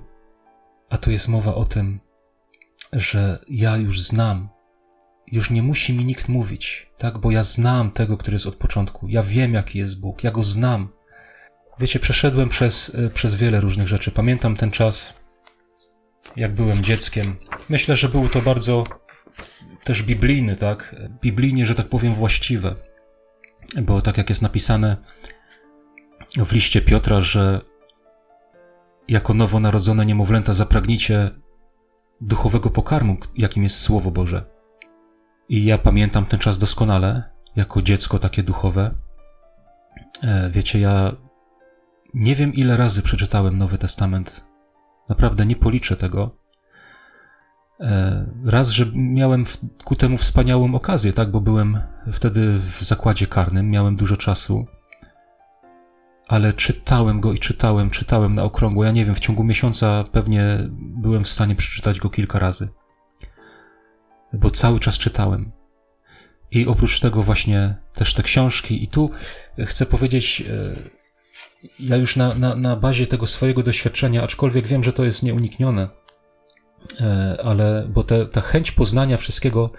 A 0.89 0.97
tu 0.97 1.11
jest 1.11 1.27
mowa 1.27 1.55
o 1.55 1.65
tym, 1.65 1.99
że 2.93 3.39
ja 3.47 3.77
już 3.77 4.01
znam, 4.01 4.49
już 5.31 5.49
nie 5.49 5.63
musi 5.63 5.93
mi 5.93 6.05
nikt 6.05 6.29
mówić, 6.29 6.89
tak? 6.97 7.17
Bo 7.17 7.31
ja 7.31 7.43
znam 7.43 7.91
tego, 7.91 8.17
który 8.17 8.35
jest 8.35 8.47
od 8.47 8.55
początku. 8.55 9.07
Ja 9.07 9.23
wiem, 9.23 9.53
jaki 9.53 9.79
jest 9.79 9.99
Bóg, 9.99 10.23
ja 10.23 10.31
go 10.31 10.43
znam. 10.43 10.89
Wiecie, 11.79 11.99
przeszedłem 11.99 12.49
przez, 12.49 12.91
e, 12.95 13.09
przez 13.09 13.35
wiele 13.35 13.59
różnych 13.59 13.87
rzeczy. 13.87 14.11
Pamiętam 14.11 14.55
ten 14.55 14.71
czas, 14.71 15.13
jak 16.35 16.53
byłem 16.53 16.83
dzieckiem. 16.83 17.35
Myślę, 17.69 17.95
że 17.95 18.09
był 18.09 18.29
to 18.29 18.41
bardzo 18.41 18.83
też 19.83 20.03
biblijny, 20.03 20.55
tak? 20.55 20.95
Biblijnie, 21.21 21.65
że 21.65 21.75
tak 21.75 21.89
powiem, 21.89 22.15
właściwe. 22.15 22.75
Bo 23.81 24.01
tak 24.01 24.17
jak 24.17 24.29
jest 24.29 24.41
napisane 24.41 24.97
w 26.37 26.51
liście 26.51 26.81
Piotra, 26.81 27.21
że 27.21 27.61
jako 29.07 29.33
nowonarodzone 29.33 30.05
niemowlęta 30.05 30.53
zapragnicie 30.53 31.29
duchowego 32.21 32.69
pokarmu, 32.69 33.17
jakim 33.35 33.63
jest 33.63 33.79
Słowo 33.79 34.11
Boże. 34.11 34.56
I 35.49 35.65
ja 35.65 35.77
pamiętam 35.77 36.25
ten 36.25 36.39
czas 36.39 36.57
doskonale, 36.57 37.23
jako 37.55 37.81
dziecko 37.81 38.19
takie 38.19 38.43
duchowe. 38.43 38.91
E, 40.23 40.49
wiecie, 40.49 40.79
ja 40.79 41.11
nie 42.13 42.35
wiem 42.35 42.53
ile 42.53 42.77
razy 42.77 43.01
przeczytałem 43.01 43.57
Nowy 43.57 43.77
Testament 43.77 44.47
Naprawdę 45.09 45.45
nie 45.45 45.55
policzę 45.55 45.97
tego. 45.97 46.37
E, 47.79 48.25
raz, 48.45 48.69
że 48.69 48.85
miałem 48.93 49.45
ku 49.83 49.95
temu 49.95 50.17
wspaniałą 50.17 50.75
okazję, 50.75 51.13
tak, 51.13 51.31
bo 51.31 51.41
byłem 51.41 51.79
wtedy 52.11 52.59
w 52.59 52.81
zakładzie 52.83 53.27
karnym, 53.27 53.69
miałem 53.69 53.95
dużo 53.95 54.17
czasu, 54.17 54.65
ale 56.27 56.53
czytałem 56.53 57.19
go 57.19 57.33
i 57.33 57.39
czytałem, 57.39 57.89
czytałem 57.89 58.35
na 58.35 58.43
okrągło. 58.43 58.83
Ja 58.83 58.91
nie 58.91 59.05
wiem, 59.05 59.15
w 59.15 59.19
ciągu 59.19 59.43
miesiąca 59.43 60.03
pewnie 60.11 60.57
byłem 60.79 61.23
w 61.23 61.29
stanie 61.29 61.55
przeczytać 61.55 61.99
go 61.99 62.09
kilka 62.09 62.39
razy, 62.39 62.69
bo 64.33 64.51
cały 64.51 64.79
czas 64.79 64.97
czytałem. 64.97 65.51
I 66.51 66.67
oprócz 66.67 66.99
tego 66.99 67.23
właśnie 67.23 67.75
też 67.93 68.13
te 68.13 68.23
książki. 68.23 68.83
I 68.83 68.87
tu 68.87 69.09
chcę 69.65 69.85
powiedzieć, 69.85 70.43
e, 70.49 70.53
ja 71.79 71.95
już 71.95 72.15
na, 72.15 72.35
na, 72.35 72.55
na 72.55 72.75
bazie 72.75 73.07
tego 73.07 73.27
swojego 73.27 73.63
doświadczenia, 73.63 74.23
aczkolwiek 74.23 74.67
wiem, 74.67 74.83
że 74.83 74.93
to 74.93 75.05
jest 75.05 75.23
nieuniknione, 75.23 75.89
e, 77.01 77.37
ale 77.43 77.87
bo 77.89 78.03
te, 78.03 78.25
ta 78.25 78.41
chęć 78.41 78.71
poznania 78.71 79.17
wszystkiego 79.17 79.71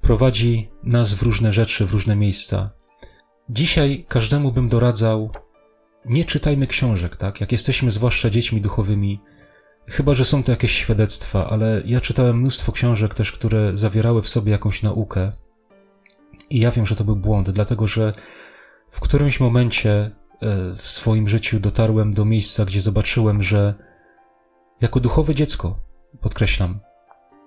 prowadzi 0.00 0.70
nas 0.82 1.14
w 1.14 1.22
różne 1.22 1.52
rzeczy, 1.52 1.86
w 1.86 1.92
różne 1.92 2.16
miejsca. 2.16 2.70
Dzisiaj 3.50 4.04
każdemu 4.08 4.52
bym 4.52 4.68
doradzał, 4.68 5.30
nie 6.04 6.24
czytajmy 6.24 6.66
książek, 6.66 7.16
tak? 7.16 7.40
Jak 7.40 7.52
jesteśmy 7.52 7.90
zwłaszcza 7.90 8.30
dziećmi 8.30 8.60
duchowymi, 8.60 9.20
chyba 9.88 10.14
że 10.14 10.24
są 10.24 10.42
to 10.42 10.52
jakieś 10.52 10.72
świadectwa, 10.72 11.50
ale 11.50 11.82
ja 11.84 12.00
czytałem 12.00 12.40
mnóstwo 12.40 12.72
książek 12.72 13.14
też, 13.14 13.32
które 13.32 13.76
zawierały 13.76 14.22
w 14.22 14.28
sobie 14.28 14.52
jakąś 14.52 14.82
naukę. 14.82 15.32
I 16.50 16.58
ja 16.60 16.70
wiem, 16.70 16.86
że 16.86 16.96
to 16.96 17.04
był 17.04 17.16
błąd, 17.16 17.50
dlatego 17.50 17.86
że 17.86 18.12
w 18.90 19.00
którymś 19.00 19.40
momencie 19.40 20.10
E, 20.42 20.74
w 20.74 20.88
swoim 20.88 21.28
życiu 21.28 21.60
dotarłem 21.60 22.14
do 22.14 22.24
miejsca, 22.24 22.64
gdzie 22.64 22.80
zobaczyłem, 22.80 23.42
że 23.42 23.74
jako 24.80 25.00
duchowe 25.00 25.34
dziecko, 25.34 25.76
podkreślam, 26.20 26.80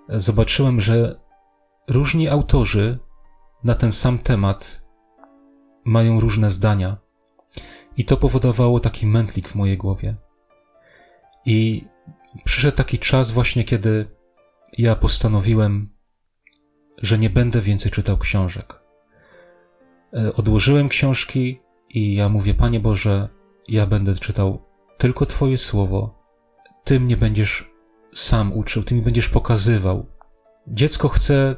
zobaczyłem, 0.08 0.80
że 0.80 1.20
różni 1.88 2.28
autorzy 2.28 2.98
na 3.64 3.74
ten 3.74 3.92
sam 3.92 4.18
temat 4.18 4.82
mają 5.84 6.20
różne 6.20 6.50
zdania. 6.50 6.96
I 7.96 8.04
to 8.04 8.16
powodowało 8.16 8.80
taki 8.80 9.06
mętlik 9.06 9.48
w 9.48 9.54
mojej 9.54 9.76
głowie. 9.76 10.16
I 11.46 11.84
przyszedł 12.44 12.76
taki 12.76 12.98
czas 12.98 13.30
właśnie, 13.30 13.64
kiedy 13.64 14.06
ja 14.78 14.96
postanowiłem, 14.96 15.90
że 17.02 17.18
nie 17.18 17.30
będę 17.30 17.60
więcej 17.60 17.92
czytał 17.92 18.18
książek. 18.18 18.82
E, 20.14 20.32
odłożyłem 20.32 20.88
książki, 20.88 21.60
i 21.90 22.14
ja 22.14 22.28
mówię, 22.28 22.54
Panie 22.54 22.80
Boże, 22.80 23.28
ja 23.68 23.86
będę 23.86 24.14
czytał 24.14 24.62
tylko 24.98 25.26
Twoje 25.26 25.58
słowo. 25.58 26.22
Ty 26.84 27.00
mnie 27.00 27.16
będziesz 27.16 27.70
sam 28.14 28.52
uczył, 28.52 28.84
Ty 28.84 28.94
mi 28.94 29.02
będziesz 29.02 29.28
pokazywał. 29.28 30.06
Dziecko 30.66 31.08
chce 31.08 31.56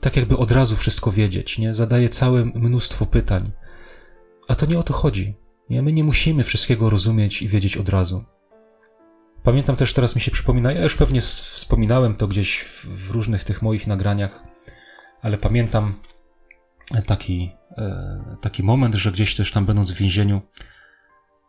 tak 0.00 0.16
jakby 0.16 0.36
od 0.36 0.52
razu 0.52 0.76
wszystko 0.76 1.12
wiedzieć, 1.12 1.58
nie? 1.58 1.74
Zadaje 1.74 2.08
całe 2.08 2.44
mnóstwo 2.44 3.06
pytań. 3.06 3.52
A 4.48 4.54
to 4.54 4.66
nie 4.66 4.78
o 4.78 4.82
to 4.82 4.92
chodzi. 4.92 5.36
Nie? 5.70 5.82
My 5.82 5.92
nie 5.92 6.04
musimy 6.04 6.44
wszystkiego 6.44 6.90
rozumieć 6.90 7.42
i 7.42 7.48
wiedzieć 7.48 7.76
od 7.76 7.88
razu. 7.88 8.24
Pamiętam 9.42 9.76
też, 9.76 9.92
teraz 9.94 10.14
mi 10.14 10.20
się 10.20 10.30
przypomina, 10.30 10.72
ja 10.72 10.82
już 10.82 10.96
pewnie 10.96 11.20
wspominałem 11.20 12.14
to 12.14 12.28
gdzieś 12.28 12.60
w, 12.60 12.86
w 12.86 13.10
różnych 13.10 13.44
tych 13.44 13.62
moich 13.62 13.86
nagraniach, 13.86 14.42
ale 15.22 15.38
pamiętam 15.38 15.94
taki 17.06 17.50
E, 17.78 18.36
taki 18.40 18.62
moment, 18.62 18.94
że 18.94 19.12
gdzieś 19.12 19.36
też 19.36 19.50
tam 19.50 19.66
będąc 19.66 19.92
w 19.92 19.96
więzieniu, 19.96 20.42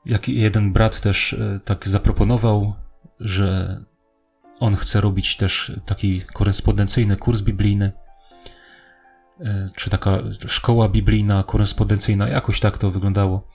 jak 0.06 0.28
jeden 0.28 0.74
brat 0.74 1.02
też 1.02 1.34
e, 1.34 1.60
tak 1.66 1.88
zaproponował, 1.88 2.76
że 3.20 3.80
on 4.60 4.76
chce 4.76 5.02
robić 5.02 5.38
też 5.38 5.80
taki 5.86 6.22
korespondencyjny 6.22 7.18
kurs 7.18 7.42
biblijny, 7.42 7.92
e, 9.40 9.70
czy 9.76 9.90
taka 9.90 10.18
szkoła 10.48 10.90
biblijna, 10.90 11.44
korespondencyjna, 11.44 12.30
jakoś 12.30 12.60
tak 12.60 12.78
to 12.78 12.92
wyglądało. 12.92 13.48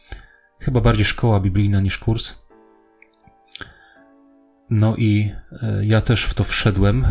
Chyba 0.61 0.81
bardziej 0.81 1.05
szkoła 1.05 1.41
biblijna 1.41 1.81
niż 1.81 1.99
kurs. 1.99 2.48
No 4.71 4.97
i 4.97 5.33
ja 5.83 6.01
też 6.01 6.25
w 6.25 6.35
to 6.35 6.45
wszedłem 6.45 7.07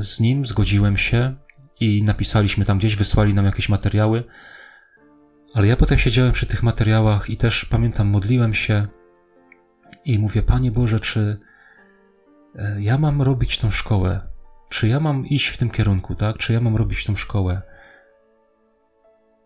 z 0.00 0.20
nim, 0.20 0.46
zgodziłem 0.46 0.96
się 0.96 1.34
i 1.80 2.02
napisaliśmy 2.02 2.64
tam 2.64 2.78
gdzieś, 2.78 2.96
wysłali 2.96 3.34
nam 3.34 3.44
jakieś 3.44 3.68
materiały. 3.68 4.24
Ale 5.54 5.66
ja 5.66 5.76
potem 5.76 5.98
siedziałem 5.98 6.32
przy 6.32 6.46
tych 6.46 6.62
materiałach 6.62 7.30
i 7.30 7.36
też 7.36 7.64
pamiętam, 7.64 8.08
modliłem 8.08 8.54
się 8.54 8.86
i 10.04 10.18
mówię, 10.18 10.42
Panie 10.42 10.70
Boże, 10.70 11.00
czy 11.00 11.40
e, 12.56 12.82
ja 12.82 12.98
mam 12.98 13.22
robić 13.22 13.58
tą 13.58 13.70
szkołę? 13.70 14.20
Czy 14.68 14.88
ja 14.88 15.00
mam 15.00 15.26
iść 15.26 15.46
w 15.46 15.58
tym 15.58 15.70
kierunku, 15.70 16.14
tak? 16.14 16.38
Czy 16.38 16.52
ja 16.52 16.60
mam 16.60 16.76
robić 16.76 17.04
tą 17.04 17.16
szkołę? 17.16 17.62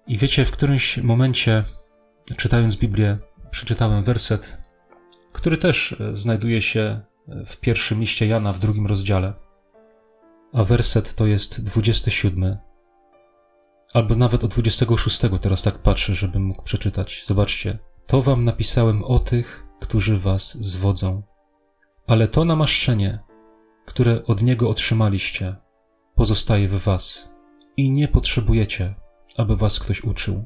I 0.07 0.19
wiecie, 0.19 0.45
w 0.45 0.51
którymś 0.51 0.99
momencie, 0.99 1.65
czytając 2.37 2.77
Biblię, 2.77 3.19
przeczytałem 3.51 4.05
werset, 4.05 4.59
który 5.33 5.57
też 5.57 5.97
e, 6.01 6.17
znajduje 6.17 6.63
się 6.63 7.01
w 7.47 7.57
pierwszym 7.57 8.01
liście 8.01 8.27
Jana 8.27 8.53
w 8.53 8.59
drugim 8.59 8.87
rozdziale. 8.87 9.35
a 10.53 10.65
werset 10.65 11.15
to 11.15 11.27
jest 11.27 11.65
27. 11.65 12.57
Albo 13.95 14.17
nawet 14.17 14.45
o 14.45 14.49
26 14.49 15.21
teraz 15.41 15.63
tak 15.63 15.79
patrzę, 15.79 16.15
żebym 16.15 16.45
mógł 16.45 16.63
przeczytać. 16.63 17.23
Zobaczcie. 17.27 17.79
To 18.07 18.23
wam 18.23 18.45
napisałem 18.45 19.05
o 19.05 19.19
tych, 19.19 19.67
którzy 19.81 20.19
was 20.19 20.57
zwodzą. 20.65 21.23
Ale 22.07 22.29
to 22.29 22.45
namaszczenie, 22.45 23.19
które 23.87 24.25
od 24.25 24.43
Niego 24.43 24.71
otrzymaliście, 24.71 25.57
pozostaje 26.15 26.69
w 26.69 26.83
was 26.83 27.31
i 27.77 27.91
nie 27.91 28.09
potrzebujecie, 28.09 28.95
aby 29.37 29.57
was 29.57 29.79
ktoś 29.79 30.05
uczył. 30.05 30.45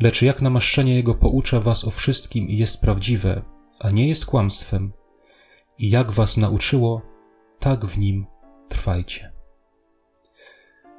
Lecz 0.00 0.22
jak 0.22 0.42
namaszczenie 0.42 0.94
Jego 0.94 1.14
poucza 1.14 1.60
was 1.60 1.84
o 1.84 1.90
wszystkim 1.90 2.48
i 2.48 2.56
jest 2.56 2.80
prawdziwe, 2.80 3.42
a 3.80 3.90
nie 3.90 4.08
jest 4.08 4.26
kłamstwem, 4.26 4.92
i 5.78 5.90
jak 5.90 6.10
was 6.10 6.36
nauczyło, 6.36 7.02
tak 7.58 7.84
w 7.84 7.98
nim 7.98 8.26
trwajcie. 8.68 9.32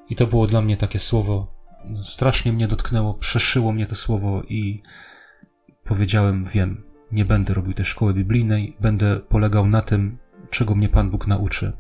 I 0.10 0.16
to 0.16 0.28
było 0.28 0.48
dla 0.48 0.62
mnie 0.62 0.78
takie 0.78 1.00
słowo, 1.00 1.54
strasznie 2.02 2.54
mnie 2.54 2.68
dotknęło, 2.68 3.14
przeszyło 3.14 3.72
mnie 3.72 3.86
to 3.86 3.96
słowo 3.96 4.44
i 4.44 4.84
powiedziałem, 5.84 6.46
wiem, 6.46 6.84
nie 7.12 7.26
będę 7.26 7.54
robił 7.54 7.74
tej 7.74 7.86
szkoły 7.86 8.14
biblijnej, 8.14 8.78
będę 8.80 9.20
polegał 9.20 9.68
na 9.68 9.82
tym, 9.82 10.18
czego 10.50 10.76
mnie 10.76 10.90
Pan 10.90 11.10
Bóg 11.10 11.28
nauczy. 11.28 11.74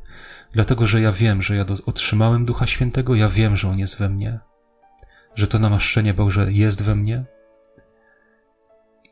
Dlatego, 0.53 0.87
że 0.87 1.01
ja 1.01 1.11
wiem, 1.11 1.41
że 1.41 1.55
ja 1.55 1.65
otrzymałem 1.85 2.45
Ducha 2.45 2.67
Świętego, 2.67 3.15
ja 3.15 3.29
wiem, 3.29 3.57
że 3.57 3.69
On 3.69 3.79
jest 3.79 3.97
we 3.97 4.09
mnie, 4.09 4.39
że 5.35 5.47
to 5.47 5.59
namaszczenie 5.59 6.13
Boże 6.13 6.51
jest 6.51 6.83
we 6.83 6.95
mnie. 6.95 7.25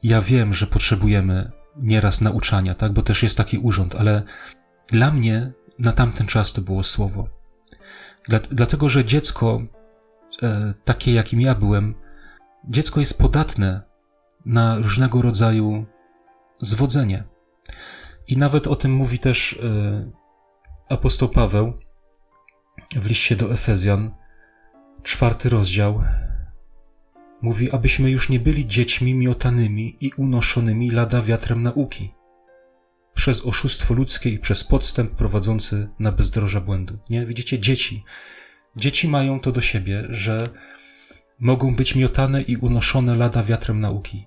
Ja 0.04 0.22
wiem, 0.22 0.54
że 0.54 0.68
potrzebujemy 0.68 1.52
nieraz 1.80 2.22
nauczania, 2.22 2.76
tak, 2.76 2.94
bo 2.94 3.02
też 3.02 3.24
jest 3.24 3.38
taki 3.38 3.58
urząd, 3.58 3.96
ale 3.96 4.24
dla 4.88 5.12
mnie 5.12 5.52
na 5.80 5.92
tamten 5.92 6.28
czas 6.28 6.54
to 6.54 6.62
było 6.62 6.84
słowo. 6.84 7.28
Dla, 8.28 8.40
dlatego, 8.40 8.90
że 8.90 9.06
dziecko, 9.06 9.62
e, 10.44 10.74
takie 10.86 11.14
jakim 11.14 11.42
ja 11.42 11.56
byłem, 11.56 11.96
dziecko 12.70 13.00
jest 13.00 13.18
podatne 13.18 13.82
na 14.46 14.78
różnego 14.78 15.22
rodzaju 15.22 15.86
zwodzenie. 16.58 17.24
I 18.28 18.38
nawet 18.38 18.68
o 18.68 18.76
tym 18.76 18.92
mówi 18.92 19.20
też 19.20 19.60
e, 19.64 20.12
apostoł 20.90 21.30
Paweł 21.30 21.74
w 22.96 23.08
liście 23.08 23.36
do 23.36 23.52
Efezjan, 23.52 24.12
czwarty 25.04 25.50
rozdział. 25.50 26.04
Mówi, 27.42 27.72
abyśmy 27.72 28.12
już 28.12 28.30
nie 28.30 28.40
byli 28.40 28.68
dziećmi 28.68 29.14
miotanymi 29.14 29.98
i 30.02 30.12
unoszonymi 30.18 30.92
lada 30.92 31.22
wiatrem 31.22 31.64
nauki, 31.64 32.14
przez 33.14 33.46
oszustwo 33.46 33.94
ludzkie 33.94 34.30
i 34.30 34.40
przez 34.40 34.64
podstęp 34.64 35.12
prowadzący 35.12 35.90
na 36.00 36.12
bezdroża 36.12 36.62
błędu. 36.62 36.98
Nie? 37.10 37.26
Widzicie, 37.26 37.60
dzieci. 37.60 38.04
Dzieci 38.76 39.08
mają 39.08 39.40
to 39.40 39.52
do 39.52 39.62
siebie, 39.62 40.06
że 40.10 40.48
mogą 41.40 41.76
być 41.76 41.96
miotane 41.96 42.42
i 42.42 42.58
unoszone 42.58 43.16
lada 43.16 43.44
wiatrem 43.44 43.80
nauki. 43.80 44.26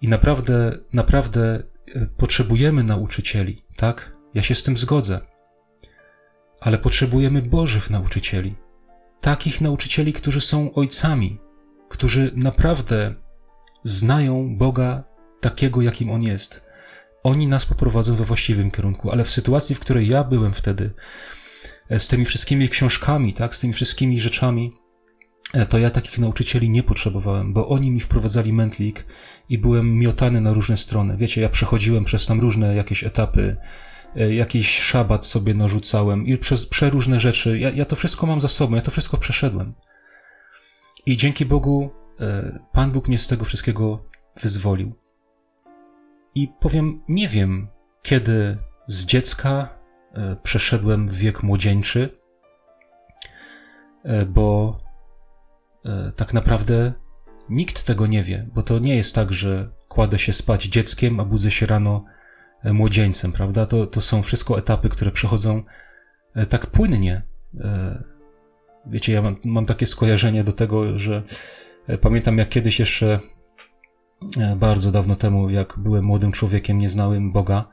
I 0.00 0.08
naprawdę, 0.08 0.78
naprawdę 0.92 1.62
e, 1.94 2.06
potrzebujemy 2.06 2.84
nauczycieli, 2.84 3.64
tak? 3.76 4.16
Ja 4.34 4.42
się 4.42 4.54
z 4.54 4.62
tym 4.62 4.76
zgodzę. 4.76 5.20
Ale 6.60 6.78
potrzebujemy 6.78 7.42
Bożych 7.42 7.90
nauczycieli. 7.90 8.54
Takich 9.20 9.60
nauczycieli, 9.60 10.12
którzy 10.12 10.40
są 10.40 10.72
ojcami, 10.72 11.38
którzy 11.90 12.30
naprawdę 12.34 13.14
znają 13.82 14.56
Boga 14.56 15.04
takiego, 15.40 15.82
jakim 15.82 16.10
On 16.10 16.22
jest. 16.22 16.62
Oni 17.22 17.46
nas 17.46 17.66
poprowadzą 17.66 18.16
we 18.16 18.24
właściwym 18.24 18.70
kierunku, 18.70 19.10
ale 19.10 19.24
w 19.24 19.30
sytuacji, 19.30 19.74
w 19.74 19.80
której 19.80 20.08
ja 20.08 20.24
byłem 20.24 20.52
wtedy, 20.52 20.90
e, 21.88 21.98
z 21.98 22.08
tymi 22.08 22.24
wszystkimi 22.24 22.68
książkami, 22.68 23.32
tak, 23.32 23.54
z 23.54 23.60
tymi 23.60 23.72
wszystkimi 23.72 24.20
rzeczami, 24.20 24.72
e, 25.54 25.66
to 25.66 25.78
ja 25.78 25.90
takich 25.90 26.18
nauczycieli 26.18 26.70
nie 26.70 26.82
potrzebowałem, 26.82 27.52
bo 27.52 27.68
oni 27.68 27.90
mi 27.90 28.00
wprowadzali 28.00 28.52
mętlik 28.52 29.06
i 29.48 29.58
byłem 29.58 29.98
miotany 29.98 30.40
na 30.40 30.52
różne 30.52 30.76
strony. 30.76 31.16
Wiecie, 31.16 31.40
ja 31.40 31.48
przechodziłem 31.48 32.04
przez 32.04 32.26
tam 32.26 32.40
różne 32.40 32.74
jakieś 32.74 33.04
etapy, 33.04 33.56
e, 34.16 34.34
jakiś 34.34 34.78
szabat 34.78 35.26
sobie 35.26 35.54
narzucałem 35.54 36.26
i 36.26 36.38
przez 36.38 36.66
przeróżne 36.66 37.20
rzeczy. 37.20 37.58
Ja, 37.58 37.70
ja 37.70 37.84
to 37.84 37.96
wszystko 37.96 38.26
mam 38.26 38.40
za 38.40 38.48
sobą, 38.48 38.76
ja 38.76 38.82
to 38.82 38.90
wszystko 38.90 39.16
przeszedłem. 39.16 39.74
I 41.06 41.16
dzięki 41.16 41.46
Bogu 41.46 41.90
Pan 42.72 42.90
Bóg 42.90 43.08
mnie 43.08 43.18
z 43.18 43.28
tego 43.28 43.44
wszystkiego 43.44 44.04
wyzwolił. 44.42 44.94
I 46.34 46.48
powiem, 46.60 47.02
nie 47.08 47.28
wiem, 47.28 47.68
kiedy 48.02 48.56
z 48.86 49.04
dziecka 49.04 49.78
e, 50.12 50.36
przeszedłem 50.42 51.08
w 51.08 51.14
wiek 51.14 51.42
młodzieńczy, 51.42 52.18
e, 54.04 54.26
bo 54.26 54.78
e, 55.84 56.12
tak 56.16 56.34
naprawdę 56.34 56.92
nikt 57.48 57.84
tego 57.84 58.06
nie 58.06 58.22
wie, 58.22 58.48
bo 58.54 58.62
to 58.62 58.78
nie 58.78 58.96
jest 58.96 59.14
tak, 59.14 59.32
że 59.32 59.70
kładę 59.88 60.18
się 60.18 60.32
spać 60.32 60.64
dzieckiem, 60.64 61.20
a 61.20 61.24
budzę 61.24 61.50
się 61.50 61.66
rano 61.66 62.04
młodzieńcem, 62.64 63.32
prawda? 63.32 63.66
To, 63.66 63.86
to 63.86 64.00
są 64.00 64.22
wszystko 64.22 64.58
etapy, 64.58 64.88
które 64.88 65.10
przechodzą 65.10 65.62
tak 66.48 66.66
płynnie. 66.66 67.22
Wiecie, 68.86 69.12
ja 69.12 69.22
mam, 69.22 69.36
mam 69.44 69.66
takie 69.66 69.86
skojarzenie 69.86 70.44
do 70.44 70.52
tego, 70.52 70.98
że 70.98 71.22
pamiętam 72.00 72.38
jak 72.38 72.48
kiedyś 72.48 72.80
jeszcze 72.80 73.20
E, 74.36 74.56
bardzo 74.56 74.90
dawno 74.90 75.16
temu, 75.16 75.50
jak 75.50 75.78
byłem 75.78 76.04
młodym 76.04 76.32
człowiekiem, 76.32 76.78
nie 76.78 76.88
znałem 76.88 77.32
Boga, 77.32 77.68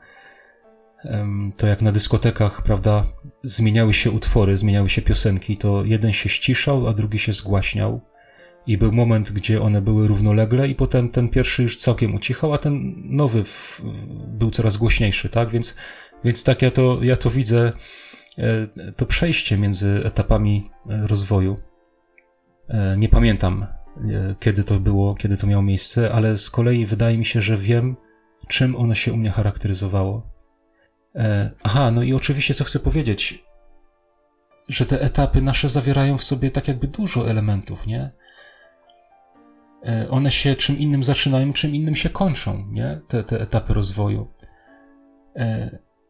to 1.56 1.66
jak 1.66 1.82
na 1.82 1.92
dyskotekach, 1.92 2.62
prawda, 2.62 3.04
zmieniały 3.42 3.94
się 3.94 4.10
utwory, 4.10 4.56
zmieniały 4.56 4.88
się 4.88 5.02
piosenki, 5.02 5.56
to 5.56 5.84
jeden 5.84 6.12
się 6.12 6.28
ściszał, 6.28 6.86
a 6.86 6.92
drugi 6.92 7.18
się 7.18 7.32
zgłaśniał. 7.32 8.00
I 8.66 8.78
był 8.78 8.92
moment, 8.92 9.32
gdzie 9.32 9.62
one 9.62 9.82
były 9.82 10.08
równolegle, 10.08 10.68
i 10.68 10.74
potem 10.74 11.08
ten 11.08 11.28
pierwszy 11.28 11.62
już 11.62 11.76
całkiem 11.76 12.14
ucichał, 12.14 12.54
a 12.54 12.58
ten 12.58 12.94
nowy 13.04 13.44
w, 13.44 13.82
był 14.28 14.50
coraz 14.50 14.76
głośniejszy, 14.76 15.28
tak? 15.28 15.50
Więc, 15.50 15.76
więc 16.24 16.44
tak 16.44 16.62
ja 16.62 16.70
to, 16.70 16.98
ja 17.02 17.16
to 17.16 17.30
widzę, 17.30 17.66
e, 17.66 17.72
to 18.96 19.06
przejście 19.06 19.58
między 19.58 20.02
etapami 20.04 20.70
e, 20.90 21.06
rozwoju. 21.06 21.56
Nie 22.96 23.08
pamiętam 23.08 23.66
E, 24.04 24.34
kiedy 24.40 24.64
to 24.64 24.80
było, 24.80 25.14
kiedy 25.14 25.36
to 25.36 25.46
miało 25.46 25.62
miejsce, 25.62 26.12
ale 26.12 26.38
z 26.38 26.50
kolei 26.50 26.86
wydaje 26.86 27.18
mi 27.18 27.24
się, 27.24 27.42
że 27.42 27.56
wiem, 27.56 27.96
czym 28.48 28.76
ono 28.76 28.94
się 28.94 29.12
u 29.12 29.16
mnie 29.16 29.30
charakteryzowało. 29.30 30.30
E, 31.14 31.50
aha, 31.62 31.90
no 31.90 32.02
i 32.02 32.12
oczywiście, 32.12 32.54
co 32.54 32.64
chcę 32.64 32.78
powiedzieć, 32.78 33.44
że 34.68 34.86
te 34.86 35.00
etapy 35.00 35.42
nasze 35.42 35.68
zawierają 35.68 36.18
w 36.18 36.24
sobie 36.24 36.50
tak 36.50 36.68
jakby 36.68 36.86
dużo 36.86 37.30
elementów, 37.30 37.86
nie? 37.86 38.10
E, 39.86 40.10
one 40.10 40.30
się 40.30 40.54
czym 40.54 40.78
innym 40.78 41.04
zaczynają, 41.04 41.52
czym 41.52 41.74
innym 41.74 41.94
się 41.94 42.10
kończą, 42.10 42.66
nie? 42.70 43.00
Te, 43.08 43.24
te 43.24 43.40
etapy 43.40 43.74
rozwoju. 43.74 44.34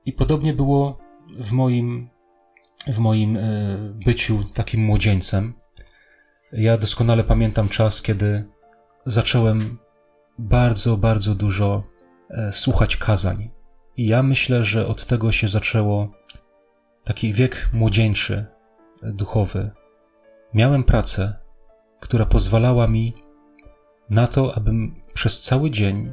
I 0.04 0.12
podobnie 0.12 0.54
było 0.54 0.98
w 1.38 1.52
moim, 1.52 2.10
w 2.88 2.98
moim 2.98 3.38
byciu 4.07 4.44
takim 4.55 4.81
młodzieńcem. 4.81 5.55
Ja 6.53 6.79
doskonale 6.79 7.24
pamiętam 7.24 7.68
czas, 7.68 8.03
kiedy 8.03 8.44
zacząłem 9.05 9.79
bardzo, 10.38 10.96
bardzo 10.96 11.35
dużo 11.35 11.83
e, 12.31 12.53
słuchać 12.53 12.96
kazań. 12.96 13.51
I 13.96 14.07
ja 14.07 14.22
myślę, 14.22 14.64
że 14.64 14.87
od 14.87 15.07
tego 15.07 15.33
się 15.33 15.48
zaczęło 15.48 16.12
taki 17.05 17.33
wiek 17.33 17.70
młodzieńczy, 17.72 18.46
e, 19.03 19.12
duchowy. 19.12 19.70
Miałem 20.55 20.85
pracę, 20.85 21.35
która 22.01 22.27
pozwalała 22.27 22.88
mi 22.88 23.14
na 24.11 24.27
to, 24.27 24.57
abym 24.57 25.03
przez 25.14 25.40
cały 25.40 25.70
dzień 25.70 26.12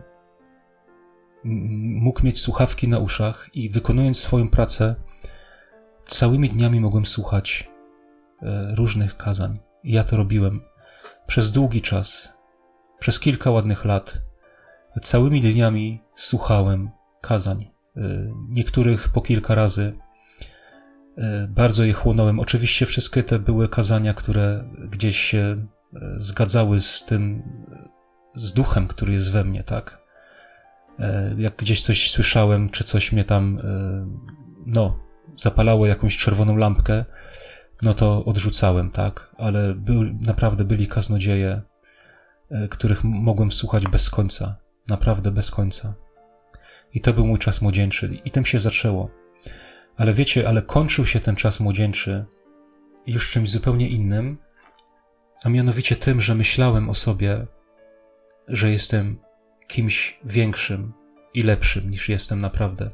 mógł 1.83 2.25
mieć 2.25 2.41
słuchawki 2.41 2.87
na 2.87 2.99
uszach 2.99 3.49
i 3.53 3.69
wykonując 3.69 4.19
swoją 4.19 4.49
pracę, 4.49 4.95
całymi 6.07 6.49
dniami 6.49 6.79
mogłem 6.79 7.05
słuchać 7.05 7.69
e, 8.41 8.75
różnych 8.75 9.17
kazań. 9.17 9.59
Ja 9.83 10.03
to 10.03 10.17
robiłem 10.17 10.61
przez 11.27 11.51
długi 11.51 11.81
czas, 11.81 12.33
przez 12.99 13.19
kilka 13.19 13.51
ładnych 13.51 13.85
lat. 13.85 14.21
Całymi 15.01 15.41
dniami 15.41 16.01
słuchałem 16.15 16.89
kazań, 17.21 17.71
y, 17.97 18.01
niektórych 18.49 19.09
po 19.09 19.21
kilka 19.21 19.55
razy. 19.55 19.97
Y, 21.17 21.47
bardzo 21.47 21.83
je 21.83 21.93
chłonąłem. 21.93 22.39
Oczywiście 22.39 22.85
wszystkie 22.85 23.23
te 23.23 23.39
były 23.39 23.69
kazania, 23.69 24.13
które 24.13 24.69
gdzieś 24.89 25.19
się 25.19 25.67
zgadzały 26.17 26.79
z 26.79 27.05
tym, 27.05 27.43
z 28.35 28.53
duchem, 28.53 28.87
który 28.87 29.13
jest 29.13 29.31
we 29.31 29.43
mnie, 29.43 29.63
tak? 29.63 30.05
Jak 31.37 31.55
gdzieś 31.55 31.81
coś 31.81 32.11
słyszałem, 32.11 32.69
czy 32.69 32.83
coś 32.83 33.11
mnie 33.11 33.23
tam, 33.23 33.59
no, 34.65 34.99
zapalało 35.37 35.85
jakąś 35.85 36.17
czerwoną 36.17 36.55
lampkę, 36.55 37.05
no 37.81 37.93
to 37.93 38.25
odrzucałem, 38.25 38.91
tak, 38.91 39.35
ale 39.37 39.73
był, 39.75 40.03
naprawdę 40.03 40.63
byli 40.63 40.87
kaznodzieje, 40.87 41.61
e, 42.51 42.67
których 42.67 43.03
mogłem 43.03 43.51
słuchać 43.51 43.87
bez 43.87 44.09
końca, 44.09 44.55
naprawdę 44.87 45.31
bez 45.31 45.51
końca. 45.51 45.93
I 46.93 47.01
to 47.01 47.13
był 47.13 47.27
mój 47.27 47.39
czas 47.39 47.61
młodzieńczy 47.61 48.19
i 48.25 48.31
tym 48.31 48.45
się 48.45 48.59
zaczęło. 48.59 49.09
Ale 49.97 50.13
wiecie, 50.13 50.47
ale 50.49 50.61
kończył 50.61 51.05
się 51.05 51.19
ten 51.19 51.35
czas 51.35 51.59
młodzieńczy 51.59 52.25
już 53.07 53.31
czymś 53.31 53.49
zupełnie 53.49 53.89
innym, 53.89 54.37
a 55.45 55.49
mianowicie 55.49 55.95
tym, 55.95 56.21
że 56.21 56.35
myślałem 56.35 56.89
o 56.89 56.93
sobie, 56.93 57.45
że 58.47 58.71
jestem 58.71 59.19
kimś 59.67 60.19
większym 60.25 60.93
i 61.33 61.43
lepszym 61.43 61.89
niż 61.89 62.09
jestem 62.09 62.41
naprawdę. 62.41 62.89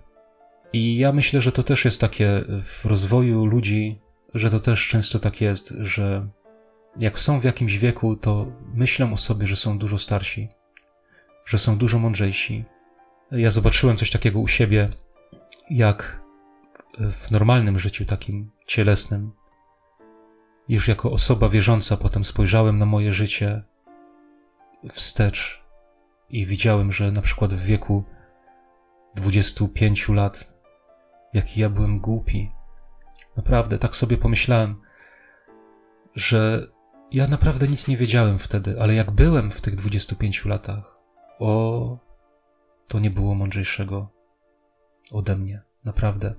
I 0.73 0.97
ja 0.97 1.11
myślę, 1.11 1.41
że 1.41 1.51
to 1.51 1.63
też 1.63 1.85
jest 1.85 2.01
takie 2.01 2.43
w 2.63 2.85
rozwoju 2.85 3.45
ludzi, 3.45 3.99
że 4.33 4.49
to 4.49 4.59
też 4.59 4.87
często 4.87 5.19
tak 5.19 5.41
jest, 5.41 5.73
że 5.79 6.27
jak 6.97 7.19
są 7.19 7.39
w 7.39 7.43
jakimś 7.43 7.77
wieku, 7.77 8.15
to 8.15 8.51
myślą 8.73 9.13
o 9.13 9.17
sobie, 9.17 9.47
że 9.47 9.55
są 9.55 9.77
dużo 9.77 9.97
starsi, 9.97 10.49
że 11.45 11.57
są 11.57 11.77
dużo 11.77 11.99
mądrzejsi. 11.99 12.65
Ja 13.31 13.51
zobaczyłem 13.51 13.97
coś 13.97 14.11
takiego 14.11 14.39
u 14.39 14.47
siebie, 14.47 14.89
jak 15.69 16.21
w 16.99 17.31
normalnym 17.31 17.79
życiu, 17.79 18.05
takim 18.05 18.51
cielesnym, 18.67 19.31
już 20.69 20.87
jako 20.87 21.11
osoba 21.11 21.49
wierząca, 21.49 21.97
potem 21.97 22.23
spojrzałem 22.23 22.77
na 22.79 22.85
moje 22.85 23.13
życie 23.13 23.63
wstecz 24.91 25.63
i 26.29 26.45
widziałem, 26.45 26.91
że 26.91 27.11
na 27.11 27.21
przykład 27.21 27.53
w 27.53 27.65
wieku 27.65 28.03
25 29.15 30.09
lat, 30.09 30.50
jaki 31.33 31.61
ja 31.61 31.69
byłem 31.69 31.99
głupi. 31.99 32.51
Naprawdę, 33.37 33.79
tak 33.79 33.95
sobie 33.95 34.17
pomyślałem, 34.17 34.81
że 36.15 36.67
ja 37.11 37.27
naprawdę 37.27 37.67
nic 37.67 37.87
nie 37.87 37.97
wiedziałem 37.97 38.39
wtedy, 38.39 38.81
ale 38.81 38.93
jak 38.93 39.11
byłem 39.11 39.51
w 39.51 39.61
tych 39.61 39.75
25 39.75 40.45
latach, 40.45 40.99
o, 41.39 41.97
to 42.87 42.99
nie 42.99 43.09
było 43.09 43.35
mądrzejszego 43.35 44.09
ode 45.11 45.35
mnie, 45.35 45.61
naprawdę. 45.83 46.35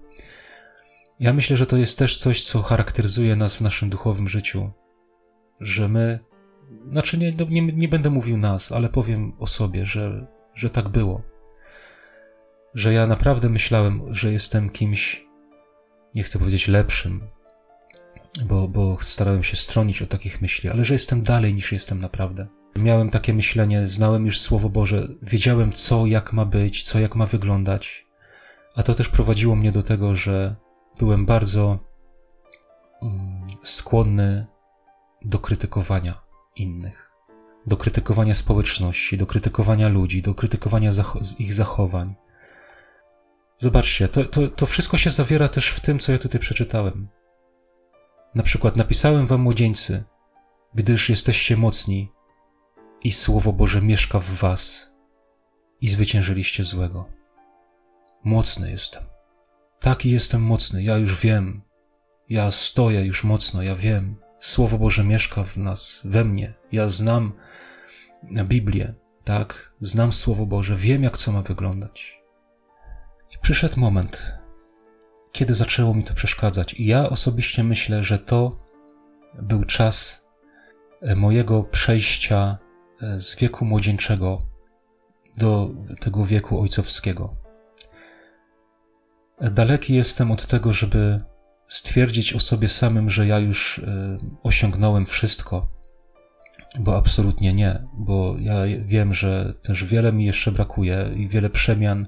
Ja 1.21 1.33
myślę, 1.33 1.57
że 1.57 1.67
to 1.67 1.77
jest 1.77 1.99
też 1.99 2.19
coś, 2.19 2.45
co 2.45 2.63
charakteryzuje 2.63 3.37
nas 3.37 3.57
w 3.57 3.61
naszym 3.61 3.91
duchowym 3.91 4.29
życiu, 4.29 4.71
że 5.61 5.89
my, 5.89 6.19
znaczy 6.91 7.19
nie, 7.19 7.33
no 7.39 7.47
nie, 7.51 7.63
nie 7.63 7.89
będę 7.89 8.11
mówił 8.11 8.39
nas, 8.39 8.73
ale 8.73 8.89
powiem 8.89 9.33
o 9.39 9.47
sobie, 9.47 9.87
że, 9.87 10.27
że 10.55 10.71
tak 10.71 10.89
było. 10.89 11.23
Że 12.75 12.93
ja 12.93 13.07
naprawdę 13.07 13.49
myślałem, 13.49 14.03
że 14.15 14.33
jestem 14.33 14.71
kimś, 14.71 15.27
nie 16.15 16.23
chcę 16.23 16.39
powiedzieć 16.39 16.69
lepszym, 16.69 17.21
bo, 18.45 18.69
bo 18.69 18.97
starałem 19.01 19.43
się 19.43 19.57
stronić 19.57 20.03
od 20.03 20.09
takich 20.09 20.43
myśli, 20.43 20.71
ale 20.71 20.85
że 20.85 20.95
jestem 20.95 21.23
dalej 21.23 21.55
niż 21.55 21.73
jestem 21.73 22.01
naprawdę. 22.01 22.47
Miałem 22.77 23.11
takie 23.11 23.35
myślenie, 23.35 23.89
znałem 23.89 24.27
już 24.27 24.41
Słowo 24.41 24.69
Boże, 24.69 25.09
wiedziałem 25.23 25.73
co, 25.73 26.07
jak 26.07 26.33
ma 26.33 26.45
być, 26.45 26.83
co, 26.83 26.99
jak 26.99 27.17
ma 27.17 27.27
wyglądać, 27.27 28.07
a 28.77 28.83
to 28.83 28.95
też 28.95 29.09
prowadziło 29.09 29.57
mnie 29.57 29.73
do 29.73 29.83
tego, 29.83 30.15
że 30.15 30.57
byłem 30.99 31.27
bardzo 31.27 31.79
mm, 33.03 33.47
skłonny 33.63 34.47
do 35.25 35.39
krytykowania 35.39 36.23
innych, 36.57 37.13
do 37.67 37.77
krytykowania 37.77 38.35
społeczności, 38.35 39.19
do 39.19 39.27
krytykowania 39.27 39.89
ludzi, 39.89 40.23
do 40.23 40.35
krytykowania 40.35 40.93
ich 41.39 41.55
zachowań. 41.55 42.15
Zobaczcie, 43.63 44.09
to, 44.09 44.25
to, 44.25 44.49
to 44.49 44.67
wszystko 44.67 44.99
się 44.99 45.11
zawiera 45.11 45.49
też 45.49 45.69
w 45.69 45.81
tym, 45.81 45.99
co 45.99 46.13
ja 46.13 46.19
tutaj 46.19 46.41
przeczytałem. 46.41 47.09
Na 48.35 48.43
przykład 48.43 48.77
napisałem 48.77 49.27
wam 49.27 49.41
młodzieńcy, 49.41 50.05
gdyż 50.75 51.09
jesteście 51.09 51.57
mocni 51.57 52.13
i 53.03 53.13
Słowo 53.13 53.53
Boże 53.53 53.83
mieszka 53.83 54.19
w 54.19 54.31
was 54.31 54.93
i 55.81 55.89
zwyciężyliście 55.89 56.65
złego. 56.65 57.09
Mocny 58.25 58.71
jestem. 58.71 59.03
Taki 59.81 60.11
jestem 60.11 60.43
mocny, 60.43 60.83
ja 60.83 60.99
już 60.99 61.21
wiem. 61.21 61.63
Ja 62.29 62.51
stoję 62.51 63.05
już 63.05 63.25
mocno, 63.25 63.63
ja 63.63 63.77
wiem. 63.77 64.17
Słowo 64.41 64.79
Boże 64.79 65.05
mieszka 65.05 65.45
w 65.45 65.57
nas, 65.57 66.03
we 66.05 66.25
mnie. 66.25 66.55
Ja 66.73 66.89
znam 66.89 67.33
Biblię, 68.45 68.95
tak? 69.25 69.73
Znam 69.81 70.13
Słowo 70.13 70.47
Boże, 70.47 70.77
wiem 70.77 71.03
jak 71.03 71.17
co 71.17 71.33
ma 71.33 71.43
wyglądać. 71.43 72.22
I 73.35 73.39
przyszedł 73.43 73.81
moment, 73.81 74.33
kiedy 75.33 75.55
zaczęło 75.55 75.95
mi 75.95 76.05
to 76.05 76.15
przeszkadzać. 76.15 76.75
I 76.75 76.87
ja 76.87 77.09
osobiście 77.09 77.65
myślę, 77.65 78.05
że 78.05 78.19
to 78.19 78.59
był 79.43 79.65
czas 79.65 80.27
e, 81.03 81.17
mojego 81.17 81.63
przejścia 81.63 82.59
e, 83.03 83.21
z 83.21 83.37
wieku 83.37 83.65
młodzieńczego 83.65 84.43
do 85.37 85.71
tego 86.01 86.27
wieku 86.27 86.61
ojcowskiego. 86.61 87.37
Daleki 89.41 89.95
jestem 89.95 90.31
od 90.31 90.47
tego, 90.47 90.73
żeby 90.73 91.21
stwierdzić 91.69 92.33
o 92.33 92.41
sobie 92.41 92.69
samym, 92.69 93.11
że 93.11 93.27
ja 93.27 93.39
już 93.39 93.79
e, 93.79 94.19
osiągnąłem 94.43 95.07
wszystko, 95.07 95.69
bo 96.79 96.97
absolutnie 96.97 97.53
nie, 97.53 97.83
bo 97.95 98.37
ja 98.39 98.55
wiem, 98.85 99.15
że 99.15 99.55
też 99.63 99.85
wiele 99.85 100.13
mi 100.13 100.25
jeszcze 100.25 100.53
brakuje 100.53 101.11
i 101.17 101.29
wiele 101.29 101.51
przemian 101.51 102.07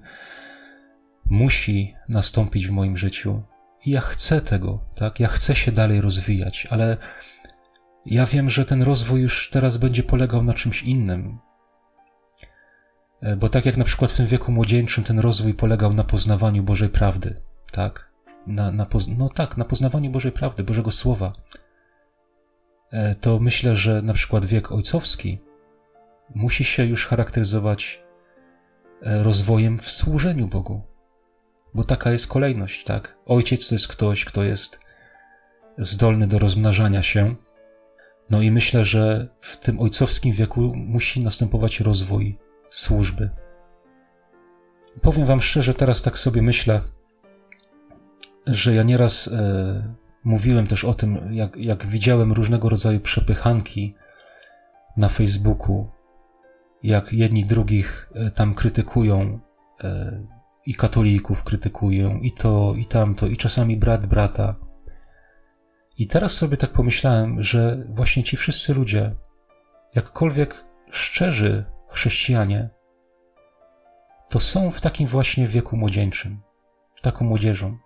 musi 1.31 1.95
nastąpić 2.09 2.67
w 2.67 2.71
moim 2.71 2.97
życiu. 2.97 3.43
I 3.87 3.91
ja 3.91 4.01
chcę 4.01 4.41
tego, 4.41 4.85
tak? 4.95 5.21
Ja 5.21 5.29
chcę 5.29 5.55
się 5.55 5.73
dalej 5.73 6.01
rozwijać, 6.01 6.67
ale 6.71 6.97
ja 8.07 8.27
wiem, 8.27 8.51
że 8.51 8.65
ten 8.65 8.83
rozwój 8.83 9.21
już 9.21 9.51
teraz 9.51 9.77
będzie 9.77 10.03
polegał 10.03 10.43
na 10.43 10.55
czymś 10.55 10.83
innym. 10.83 11.39
E, 13.21 13.37
bo 13.37 13.49
tak 13.49 13.67
jak 13.67 13.77
na 13.77 13.85
przykład 13.85 14.13
w 14.13 14.17
tym 14.17 14.27
wieku 14.27 14.53
młodzieńczym 14.53 15.05
ten 15.05 15.19
rozwój 15.19 15.55
polegał 15.55 15.93
na 15.93 16.05
poznawaniu 16.05 16.63
Bożej 16.63 16.89
prawdy, 16.89 17.43
tak? 17.73 18.11
Na, 18.47 18.73
na. 18.73 18.87
No 19.19 19.29
tak, 19.29 19.57
na 19.57 19.65
poznawaniu 19.65 20.11
Bożej 20.11 20.33
prawdy, 20.33 20.65
Bożego 20.65 20.91
Słowa. 20.91 21.33
E, 22.91 23.15
to 23.15 23.39
myślę, 23.39 23.77
że 23.77 24.03
na 24.03 24.15
przykład 24.15 24.45
wiek 24.45 24.73
ojcowski 24.73 25.39
musi 26.35 26.65
się 26.65 26.85
już 26.85 27.07
charakteryzować 27.07 28.03
e, 29.03 29.23
rozwojem 29.23 29.79
w 29.79 29.91
służeniu 29.91 30.47
Bogu. 30.47 30.94
Bo 31.75 31.85
taka 31.85 32.11
jest 32.11 32.27
kolejność, 32.27 32.85
tak? 32.85 33.19
Ojciec 33.27 33.69
to 33.69 33.75
jest 33.75 33.89
ktoś, 33.89 34.25
kto 34.25 34.43
jest 34.43 34.81
zdolny 35.79 36.27
do 36.27 36.39
rozmnażania 36.39 37.03
się. 37.03 37.35
No 38.31 38.43
i 38.43 38.51
myślę, 38.51 38.85
że 38.85 39.29
w 39.41 39.57
tym 39.57 39.81
ojcowskim 39.81 40.33
wieku 40.33 40.73
musi 40.77 41.21
następować 41.21 41.81
rozwój 41.81 42.39
służby. 42.71 43.31
Powiem 45.03 45.27
Wam 45.27 45.41
szczerze, 45.41 45.75
teraz 45.75 46.03
tak 46.03 46.19
sobie 46.19 46.43
myślę, 46.43 46.81
że 48.47 48.75
ja 48.75 48.83
nieraz 48.83 49.29
e, 49.29 49.95
mówiłem 50.25 50.67
też 50.67 50.85
o 50.85 50.95
tym, 50.95 51.35
jak, 51.35 51.57
jak 51.57 51.87
widziałem 51.87 52.33
różnego 52.33 52.69
rodzaju 52.69 53.01
przepychanki 53.01 53.95
na 54.97 55.09
Facebooku, 55.09 55.91
jak 56.83 57.13
jedni 57.13 57.45
drugich 57.45 58.11
e, 58.15 58.31
tam 58.31 58.55
krytykują, 58.55 59.41
e, 59.85 60.21
i 60.67 60.75
katolików 60.75 61.45
krytykują, 61.45 62.19
i 62.19 62.33
to, 62.33 62.75
i 62.77 62.87
tamto, 62.87 63.27
i 63.27 63.37
czasami 63.37 63.77
brat 63.77 64.07
brata. 64.07 64.57
I 65.99 66.07
teraz 66.07 66.33
sobie 66.33 66.57
tak 66.57 66.71
pomyślałem, 66.71 67.43
że 67.43 67.87
właśnie 67.89 68.25
ci 68.25 68.37
wszyscy 68.37 68.75
ludzie, 68.75 69.15
jakkolwiek 69.95 70.65
szczerzy 70.91 71.65
chrześcijanie, 71.89 72.71
to 74.29 74.41
są 74.41 74.71
w 74.71 74.81
takim 74.81 75.09
właśnie 75.09 75.47
wieku 75.47 75.77
młodzieńczym, 75.77 76.41
taką 77.03 77.25
młodzieżą. 77.25 77.79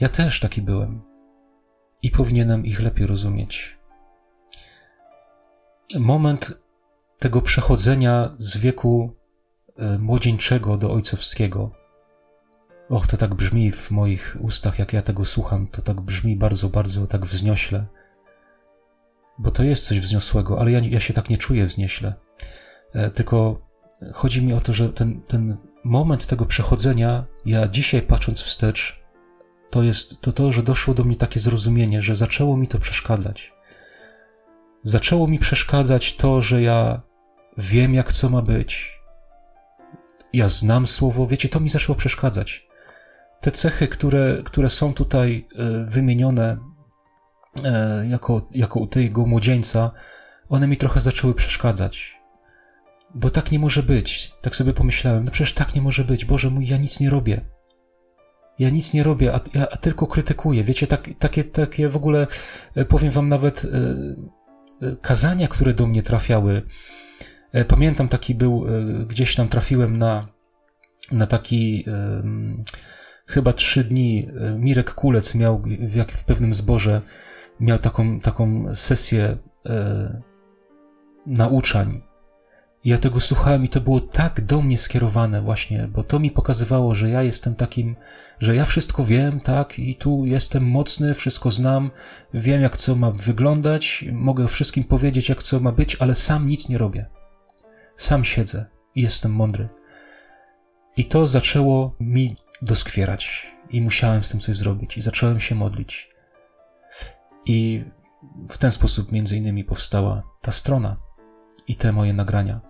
Ja 0.00 0.08
też 0.08 0.40
taki 0.40 0.62
byłem 0.62 1.02
i 2.02 2.10
powinienem 2.10 2.66
ich 2.66 2.80
lepiej 2.80 3.06
rozumieć. 3.06 3.78
Moment 5.94 6.64
tego 7.18 7.42
przechodzenia 7.42 8.34
z 8.38 8.56
wieku 8.56 9.16
młodzieńczego 9.98 10.76
do 10.76 10.92
ojcowskiego. 10.92 11.70
Och, 12.88 13.06
to 13.06 13.16
tak 13.16 13.34
brzmi 13.34 13.70
w 13.70 13.90
moich 13.90 14.36
ustach, 14.40 14.78
jak 14.78 14.92
ja 14.92 15.02
tego 15.02 15.24
słucham, 15.24 15.66
to 15.66 15.82
tak 15.82 16.00
brzmi 16.00 16.36
bardzo, 16.36 16.68
bardzo 16.68 17.06
tak 17.06 17.26
wzniośle. 17.26 17.86
Bo 19.38 19.50
to 19.50 19.62
jest 19.62 19.86
coś 19.86 20.00
wzniosłego, 20.00 20.60
ale 20.60 20.70
ja, 20.70 20.78
ja 20.78 21.00
się 21.00 21.14
tak 21.14 21.30
nie 21.30 21.38
czuję 21.38 21.66
wznieśle. 21.66 22.14
E, 22.92 23.10
tylko 23.10 23.66
chodzi 24.12 24.44
mi 24.44 24.52
o 24.52 24.60
to, 24.60 24.72
że 24.72 24.88
ten, 24.88 25.20
ten 25.20 25.56
moment 25.84 26.26
tego 26.26 26.46
przechodzenia, 26.46 27.24
ja 27.46 27.68
dzisiaj 27.68 28.02
patrząc 28.02 28.42
wstecz, 28.42 29.04
to 29.70 29.82
jest 29.82 30.20
to, 30.20 30.32
to, 30.32 30.52
że 30.52 30.62
doszło 30.62 30.94
do 30.94 31.04
mnie 31.04 31.16
takie 31.16 31.40
zrozumienie, 31.40 32.02
że 32.02 32.16
zaczęło 32.16 32.56
mi 32.56 32.68
to 32.68 32.78
przeszkadzać. 32.78 33.52
Zaczęło 34.82 35.28
mi 35.28 35.38
przeszkadzać 35.38 36.16
to, 36.16 36.42
że 36.42 36.62
ja 36.62 37.02
wiem, 37.58 37.94
jak 37.94 38.12
co 38.12 38.30
ma 38.30 38.42
być. 38.42 39.00
Ja 40.34 40.48
znam 40.48 40.86
słowo, 40.86 41.26
wiecie, 41.26 41.48
to 41.48 41.60
mi 41.60 41.68
zaczęło 41.68 41.96
przeszkadzać. 41.96 42.66
Te 43.40 43.50
cechy, 43.50 43.88
które, 43.88 44.42
które 44.44 44.70
są 44.70 44.94
tutaj 44.94 45.46
e, 45.56 45.84
wymienione 45.84 46.56
e, 47.64 48.06
jako, 48.06 48.48
jako 48.50 48.80
u 48.80 48.86
tego 48.86 49.26
młodzieńca, 49.26 49.90
one 50.48 50.66
mi 50.66 50.76
trochę 50.76 51.00
zaczęły 51.00 51.34
przeszkadzać. 51.34 52.20
Bo 53.14 53.30
tak 53.30 53.52
nie 53.52 53.58
może 53.58 53.82
być. 53.82 54.32
Tak 54.42 54.56
sobie 54.56 54.72
pomyślałem, 54.72 55.24
no 55.24 55.30
przecież 55.30 55.52
tak 55.52 55.74
nie 55.74 55.82
może 55.82 56.04
być. 56.04 56.24
Boże 56.24 56.50
mój, 56.50 56.66
ja 56.66 56.76
nic 56.76 57.00
nie 57.00 57.10
robię. 57.10 57.40
Ja 58.58 58.70
nic 58.70 58.94
nie 58.94 59.02
robię, 59.02 59.34
a, 59.34 59.40
ja 59.54 59.66
tylko 59.66 60.06
krytykuję. 60.06 60.64
Wiecie, 60.64 60.86
tak, 60.86 61.08
takie, 61.18 61.44
takie 61.44 61.88
w 61.88 61.96
ogóle, 61.96 62.26
e, 62.74 62.84
powiem 62.84 63.10
wam 63.10 63.28
nawet, 63.28 63.66
kazania, 65.00 65.48
które 65.48 65.74
do 65.74 65.86
mnie 65.86 66.02
trafiały. 66.02 66.62
Pamiętam, 67.68 68.08
taki 68.08 68.34
był, 68.34 68.64
gdzieś 69.06 69.34
tam 69.34 69.48
trafiłem 69.48 69.98
na, 69.98 70.28
na 71.12 71.26
taki, 71.26 71.84
chyba 73.26 73.52
trzy 73.52 73.84
dni, 73.84 74.28
Mirek 74.58 74.94
Kulec 74.94 75.34
miał 75.34 75.62
w, 75.88 75.94
jak, 75.94 76.12
w 76.12 76.24
pewnym 76.24 76.54
zborze, 76.54 77.02
miał 77.60 77.78
taką, 77.78 78.20
taką 78.20 78.74
sesję 78.74 79.36
nauczań 81.26 82.02
ja 82.84 82.98
tego 82.98 83.20
słuchałem 83.20 83.64
i 83.64 83.68
to 83.68 83.80
było 83.80 84.00
tak 84.00 84.40
do 84.40 84.62
mnie 84.62 84.78
skierowane 84.78 85.42
właśnie, 85.42 85.88
bo 85.88 86.04
to 86.04 86.20
mi 86.20 86.30
pokazywało, 86.30 86.94
że 86.94 87.10
ja 87.10 87.22
jestem 87.22 87.54
takim, 87.54 87.96
że 88.40 88.56
ja 88.56 88.64
wszystko 88.64 89.04
wiem, 89.04 89.40
tak, 89.40 89.78
i 89.78 89.96
tu 89.96 90.24
jestem 90.24 90.64
mocny, 90.64 91.14
wszystko 91.14 91.50
znam, 91.50 91.90
wiem 92.34 92.60
jak 92.60 92.76
co 92.76 92.96
ma 92.96 93.10
wyglądać, 93.10 94.04
mogę 94.12 94.48
wszystkim 94.48 94.84
powiedzieć 94.84 95.28
jak 95.28 95.42
co 95.42 95.60
ma 95.60 95.72
być, 95.72 95.96
ale 95.96 96.14
sam 96.14 96.46
nic 96.46 96.68
nie 96.68 96.78
robię. 96.78 97.06
Sam 97.96 98.24
siedzę 98.24 98.66
i 98.94 99.02
jestem 99.02 99.32
mądry. 99.32 99.68
I 100.96 101.04
to 101.04 101.26
zaczęło 101.26 101.96
mi 102.00 102.36
doskwierać 102.62 103.54
i 103.70 103.80
musiałem 103.80 104.22
z 104.22 104.30
tym 104.30 104.40
coś 104.40 104.56
zrobić 104.56 104.96
i 104.96 105.02
zacząłem 105.02 105.40
się 105.40 105.54
modlić. 105.54 106.10
I 107.46 107.84
w 108.48 108.58
ten 108.58 108.72
sposób 108.72 109.12
między 109.12 109.36
innymi 109.36 109.64
powstała 109.64 110.22
ta 110.40 110.52
strona 110.52 110.96
i 111.68 111.76
te 111.76 111.92
moje 111.92 112.12
nagrania. 112.12 112.60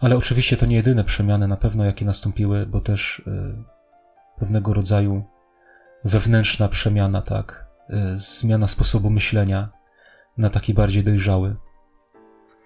Ale 0.00 0.16
oczywiście 0.16 0.56
to 0.56 0.66
nie 0.66 0.76
jedyne 0.76 1.04
przemiany 1.04 1.48
na 1.48 1.56
pewno, 1.56 1.84
jakie 1.84 2.04
nastąpiły, 2.04 2.66
bo 2.66 2.80
też 2.80 3.18
y, 3.18 3.64
pewnego 4.38 4.74
rodzaju 4.74 5.24
wewnętrzna 6.04 6.68
przemiana, 6.68 7.22
tak, 7.22 7.66
y, 7.90 8.18
zmiana 8.18 8.66
sposobu 8.66 9.10
myślenia 9.10 9.68
na 10.38 10.50
taki 10.50 10.74
bardziej 10.74 11.04
dojrzały. 11.04 11.56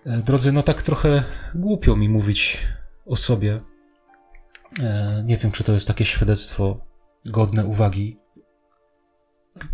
E, 0.07 0.23
drodzy, 0.23 0.53
no 0.53 0.63
tak 0.63 0.83
trochę 0.83 1.25
głupio 1.55 1.97
mi 1.97 2.09
mówić 2.09 2.59
o 3.07 3.17
sobie. 3.17 3.61
E, 4.81 5.23
nie 5.25 5.37
wiem, 5.37 5.53
czy 5.53 5.65
to 5.65 5.73
jest 5.73 5.89
takie 5.89 6.05
świadectwo 6.05 6.87
godne 7.25 7.67
uwagi. 7.67 8.19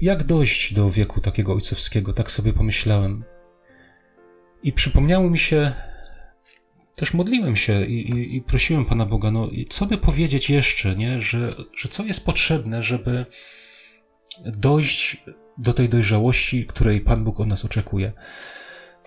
Jak 0.00 0.24
dojść 0.24 0.74
do 0.74 0.90
wieku 0.90 1.20
takiego 1.20 1.52
ojcowskiego? 1.52 2.12
Tak 2.12 2.30
sobie 2.30 2.52
pomyślałem. 2.52 3.24
I 4.62 4.72
przypomniało 4.72 5.30
mi 5.30 5.38
się 5.38 5.72
też 6.96 7.14
modliłem 7.14 7.56
się 7.56 7.84
i, 7.84 8.10
i, 8.10 8.36
i, 8.36 8.42
prosiłem 8.42 8.84
Pana 8.84 9.06
Boga, 9.06 9.30
no 9.30 9.48
co 9.70 9.86
by 9.86 9.98
powiedzieć 9.98 10.50
jeszcze, 10.50 10.96
nie? 10.96 11.22
Że, 11.22 11.54
że 11.76 11.88
co 11.88 12.04
jest 12.04 12.24
potrzebne, 12.24 12.82
żeby 12.82 13.26
dojść 14.44 15.24
do 15.58 15.72
tej 15.72 15.88
dojrzałości, 15.88 16.66
której 16.66 17.00
Pan 17.00 17.24
Bóg 17.24 17.40
od 17.40 17.48
nas 17.48 17.64
oczekuje. 17.64 18.12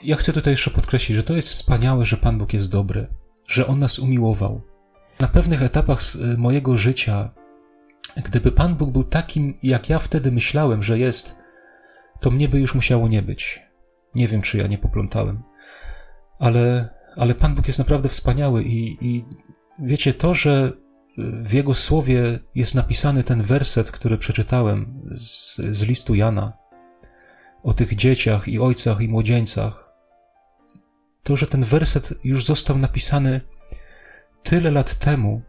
Ja 0.04 0.16
chcę 0.16 0.34
tutaj 0.34 0.54
jeszcze 0.54 0.72
podkreślić, 0.72 1.18
że 1.18 1.24
to 1.24 1.34
jest 1.34 1.50
wspaniałe, 1.50 2.06
że 2.06 2.18
Pan 2.18 2.38
Bóg 2.38 2.54
jest 2.54 2.72
dobry, 2.72 3.08
że 3.48 3.68
On 3.68 3.80
nas 3.80 4.00
umiłował. 4.00 4.62
Na 5.20 5.28
pewnych 5.28 5.64
etapach 5.64 6.00
y, 6.16 6.38
mojego 6.38 6.78
życia, 6.78 7.30
gdyby 8.16 8.52
Pan 8.52 8.76
Bóg 8.76 8.92
był 8.92 9.04
takim, 9.04 9.58
jak 9.64 9.90
ja 9.90 10.00
wtedy 10.00 10.32
myślałem, 10.32 10.84
że 10.84 11.00
jest, 11.00 11.36
to 12.20 12.32
mnie 12.32 12.50
by 12.50 12.60
już 12.60 12.76
musiało 12.76 13.08
nie 13.08 13.22
być. 13.22 13.62
Nie 14.16 14.28
wiem, 14.28 14.42
czy 14.42 14.58
ja 14.58 14.68
nie 14.68 14.78
poplątałem. 14.78 15.44
Ale 16.40 16.96
ale 17.16 17.36
Pan 17.36 17.56
Bóg 17.56 17.68
jest 17.68 17.80
naprawdę 17.80 18.10
wspaniały 18.10 18.64
i, 18.64 18.98
i 19.02 19.26
wiecie, 19.80 20.14
to, 20.14 20.34
że 20.34 20.72
w 21.18 21.54
Jego 21.54 21.74
słowie 21.74 22.40
jest 22.56 22.76
napisany 22.76 23.24
ten 23.24 23.44
werset, 23.44 23.92
który 23.92 24.18
przeczytałem 24.18 25.02
z, 25.16 25.56
z 25.56 25.84
listu 25.84 26.16
Jana, 26.16 26.54
o 27.64 27.74
tych 27.74 27.96
dzieciach 27.96 28.48
i 28.48 28.60
ojcach 28.60 29.02
i 29.02 29.08
młodzieńcach, 29.08 29.85
to, 31.26 31.36
że 31.36 31.48
ten 31.48 31.64
werset 31.64 32.14
już 32.24 32.46
został 32.46 32.78
napisany 32.78 33.42
tyle 34.44 34.72
lat 34.72 34.96
temu, 34.96 35.42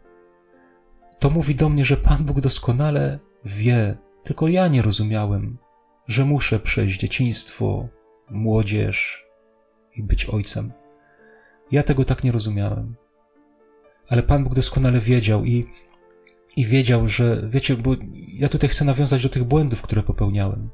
to 1.18 1.30
mówi 1.30 1.54
do 1.54 1.68
mnie, 1.68 1.84
że 1.84 1.96
Pan 1.96 2.24
Bóg 2.24 2.40
doskonale 2.40 3.18
wie, 3.44 3.96
tylko 4.22 4.48
ja 4.48 4.68
nie 4.68 4.82
rozumiałem, 4.82 5.58
że 6.06 6.24
muszę 6.24 6.60
przejść 6.60 7.00
dzieciństwo, 7.00 7.88
młodzież 8.30 9.26
i 9.96 10.02
być 10.02 10.24
ojcem. 10.24 10.72
Ja 11.70 11.82
tego 11.82 12.04
tak 12.04 12.24
nie 12.24 12.32
rozumiałem. 12.32 12.94
Ale 14.08 14.22
Pan 14.22 14.44
Bóg 14.44 14.54
doskonale 14.54 15.00
wiedział 15.00 15.44
i, 15.44 15.66
i 16.56 16.66
wiedział, 16.66 17.08
że, 17.08 17.48
wiecie, 17.48 17.76
bo 17.76 17.90
ja 18.12 18.48
tutaj 18.48 18.68
chcę 18.68 18.84
nawiązać 18.84 19.22
do 19.22 19.28
tych 19.28 19.44
błędów, 19.44 19.82
które 19.82 20.02
popełniałem. 20.02 20.70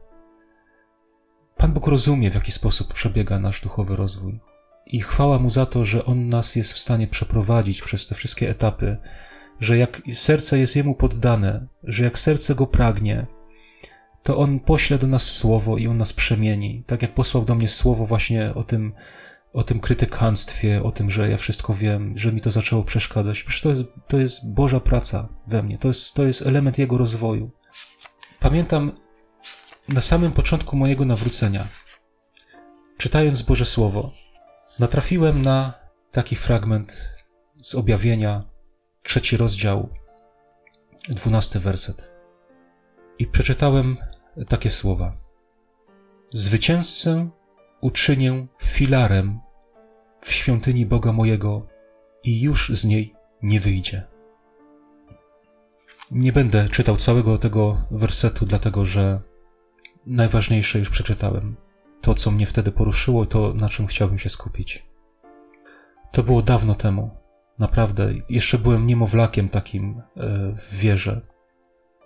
Pan 1.57 1.73
Bóg 1.73 1.87
rozumie, 1.87 2.31
w 2.31 2.35
jaki 2.35 2.53
sposób 2.53 2.93
przebiega 2.95 3.38
nasz 3.38 3.61
duchowy 3.61 3.97
rozwój. 3.97 4.52
I 4.92 5.00
chwała 5.00 5.38
Mu 5.38 5.50
za 5.50 5.66
to, 5.66 5.85
że 5.85 6.05
On 6.05 6.28
nas 6.28 6.57
jest 6.57 6.72
w 6.72 6.78
stanie 6.78 7.07
przeprowadzić 7.07 7.83
przez 7.83 8.07
te 8.07 8.14
wszystkie 8.14 8.50
etapy, 8.50 8.96
że 9.61 9.78
jak 9.78 10.02
serce 10.12 10.59
jest 10.59 10.76
Jemu 10.76 10.94
poddane, 10.94 11.66
że 11.85 12.05
jak 12.05 12.18
serce 12.18 12.55
Go 12.55 12.66
pragnie, 12.66 13.26
to 14.22 14.38
On 14.38 14.61
pośle 14.61 14.98
do 14.98 15.07
nas 15.07 15.22
słowo 15.22 15.78
i 15.78 15.87
On 15.87 15.98
nas 15.98 16.12
przemieni. 16.12 16.85
Tak 16.87 17.02
jak 17.02 17.14
posłał 17.14 17.44
do 17.44 17.55
mnie 17.55 17.68
słowo 17.68 18.07
właśnie 18.07 18.55
o 18.55 18.64
tym, 18.64 18.92
o 19.52 19.62
tym 19.62 19.81
krytykanstwie, 19.81 20.83
o 20.83 20.92
tym, 20.92 21.11
że 21.11 21.31
ja 21.31 21.37
wszystko 21.37 21.74
wiem, 21.74 22.18
że 22.18 22.33
mi 22.33 22.40
to 22.40 22.50
zaczęło 22.50 22.85
przeszkadzać. 22.85 23.42
Przecież 23.42 23.62
to 23.62 23.68
jest, 23.68 23.85
to 24.09 24.18
jest 24.18 24.52
Boża 24.52 24.81
praca 24.81 25.28
we 25.46 25.62
mnie, 25.62 25.78
to 25.78 25.88
jest, 25.88 26.14
to 26.14 26.26
jest 26.26 26.42
element 26.42 26.78
Jego 26.78 26.98
rozwoju. 26.98 27.50
Pamiętam 28.40 28.92
na 29.88 30.00
samym 30.00 30.33
początku 30.33 30.76
mojego 30.76 31.05
nawrócenia, 31.05 31.68
czytając 32.98 33.42
Boże 33.42 33.64
Słowo, 33.64 34.12
natrafiłem 34.79 35.43
na 35.43 35.73
taki 36.11 36.37
fragment 36.37 37.09
z 37.63 37.75
objawienia, 37.75 38.45
trzeci 39.03 39.37
rozdział, 39.37 39.89
dwunasty 41.09 41.61
werset. 41.61 42.13
I 43.19 43.27
przeczytałem 43.27 43.97
takie 44.49 44.71
słowa. 44.71 45.17
Zwycięzcę 46.31 47.31
uczynię 47.81 48.47
filarem 48.63 49.41
w 50.21 50.33
świątyni 50.33 50.87
Boga 50.87 51.13
mojego 51.13 51.67
i 52.25 52.41
już 52.41 52.69
z 52.69 52.85
niej 52.85 53.15
nie 53.43 53.61
wyjdzie. 53.61 54.07
Nie 56.11 56.33
będę 56.33 56.69
czytał 56.69 56.97
całego 56.97 57.39
tego 57.39 57.87
wersetu, 57.91 58.47
dlatego 58.47 58.85
że 58.85 59.21
najważniejsze 60.07 60.79
już 60.79 60.91
przeczytałem. 60.91 61.57
To, 62.03 62.15
co 62.15 62.31
mnie 62.31 62.47
wtedy 62.47 62.73
poruszyło, 62.73 63.27
to 63.27 63.55
na 63.55 63.69
czym 63.69 63.87
chciałbym 63.87 64.19
się 64.19 64.29
skupić. 64.29 64.87
To 66.12 66.23
było 66.23 66.43
dawno 66.43 66.75
temu. 66.75 67.11
Naprawdę, 67.59 68.12
jeszcze 68.29 68.59
byłem 68.59 68.87
niemowlakiem 68.87 69.49
takim 69.49 69.99
e, 70.01 70.03
w 70.57 70.75
wierze. 70.75 71.21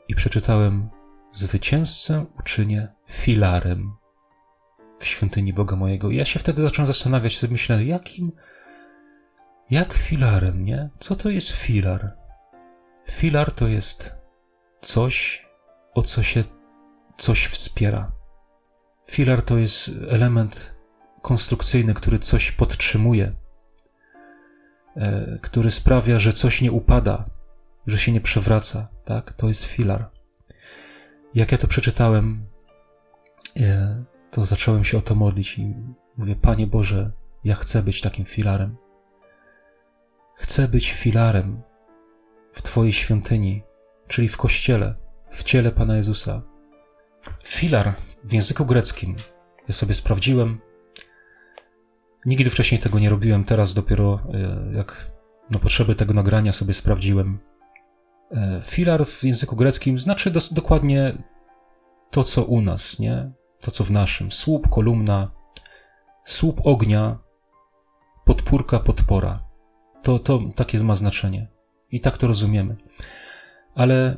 I 0.09 0.15
przeczytałem: 0.15 0.89
Zwycięzcę 1.33 2.27
uczynię 2.39 2.89
filarem 3.09 3.93
w 4.99 5.07
świątyni 5.07 5.53
Boga 5.53 5.77
mojego. 5.77 6.11
I 6.11 6.17
ja 6.17 6.25
się 6.25 6.39
wtedy 6.39 6.63
zacząłem 6.63 6.87
zastanawiać, 6.87 7.39
sobie 7.39 7.53
myślę, 7.53 7.85
jakim, 7.85 8.33
jak 9.71 9.93
filarem, 9.93 10.65
nie? 10.65 10.91
Co 10.99 11.17
to 11.17 11.31
jest 11.31 11.51
filar? 11.51 12.17
Filar 13.11 13.51
to 13.51 13.69
jest 13.69 14.15
coś, 14.81 15.47
o 15.95 16.03
co 16.03 16.23
się 16.23 16.45
coś 17.19 17.47
wspiera. 17.47 18.16
Filar 19.11 19.43
to 19.43 19.59
jest 19.59 19.91
element 20.09 20.77
konstrukcyjny, 21.23 21.95
który 21.95 22.19
coś 22.19 22.53
podtrzymuje, 22.53 23.33
e, 24.97 25.39
który 25.43 25.71
sprawia, 25.71 26.19
że 26.19 26.33
coś 26.33 26.61
nie 26.61 26.73
upada, 26.73 27.25
że 27.87 27.99
się 27.99 28.13
nie 28.13 28.21
przewraca, 28.21 28.89
tak? 29.05 29.33
To 29.33 29.49
jest 29.49 29.65
filar. 29.65 30.11
Jak 31.35 31.53
ja 31.53 31.59
to 31.59 31.67
przeczytałem, 31.67 32.47
e, 33.61 34.05
to 34.31 34.45
zacząłem 34.45 34.85
się 34.85 34.99
o 34.99 35.03
to 35.03 35.15
modlić 35.15 35.59
i 35.59 35.75
mówię: 36.17 36.37
Panie 36.37 36.67
Boże, 36.67 37.13
ja 37.45 37.55
chcę 37.55 37.83
być 37.83 38.01
takim 38.01 38.25
filarem. 38.25 38.77
Chcę 40.35 40.69
być 40.69 40.93
filarem 40.93 41.63
w 42.53 42.63
Twojej 42.63 42.93
świątyni, 42.93 43.63
czyli 44.09 44.29
w 44.29 44.37
kościele, 44.37 44.95
w 45.31 45.43
ciele 45.43 45.73
Pana 45.73 45.97
Jezusa. 45.97 46.43
Filar 47.45 47.95
w 48.27 48.33
języku 48.33 48.67
greckim, 48.67 49.17
ja 49.69 49.75
sobie 49.75 49.95
sprawdziłem. 49.95 50.61
Nigdy 52.27 52.51
wcześniej 52.51 52.81
tego 52.81 52.99
nie 52.99 53.11
robiłem, 53.11 53.45
teraz 53.45 53.75
dopiero 53.75 54.21
e, 54.35 54.77
jak 54.77 55.11
na 55.51 55.59
potrzeby 55.59 55.95
tego 55.95 56.15
nagrania 56.15 56.53
sobie 56.53 56.75
sprawdziłem. 56.75 57.39
E, 58.31 58.63
filar 58.65 59.07
w 59.07 59.25
języku 59.25 59.57
greckim 59.57 59.99
znaczy 59.99 60.33
dokładnie 60.51 61.23
to, 62.11 62.25
co 62.25 62.45
u 62.45 62.61
nas, 62.61 62.99
nie? 62.99 63.31
to 63.61 63.71
co 63.71 63.85
w 63.85 63.91
naszym. 63.91 64.33
Słup, 64.33 64.69
kolumna, 64.69 65.31
słup 66.25 66.61
ognia, 66.65 67.19
podpórka, 68.25 68.81
podpora. 68.81 69.49
To, 70.03 70.19
to 70.19 70.41
takie 70.57 70.85
ma 70.85 70.97
znaczenie. 70.97 71.49
I 71.91 72.01
tak 72.01 72.19
to 72.19 72.27
rozumiemy. 72.27 72.77
ale 73.75 74.17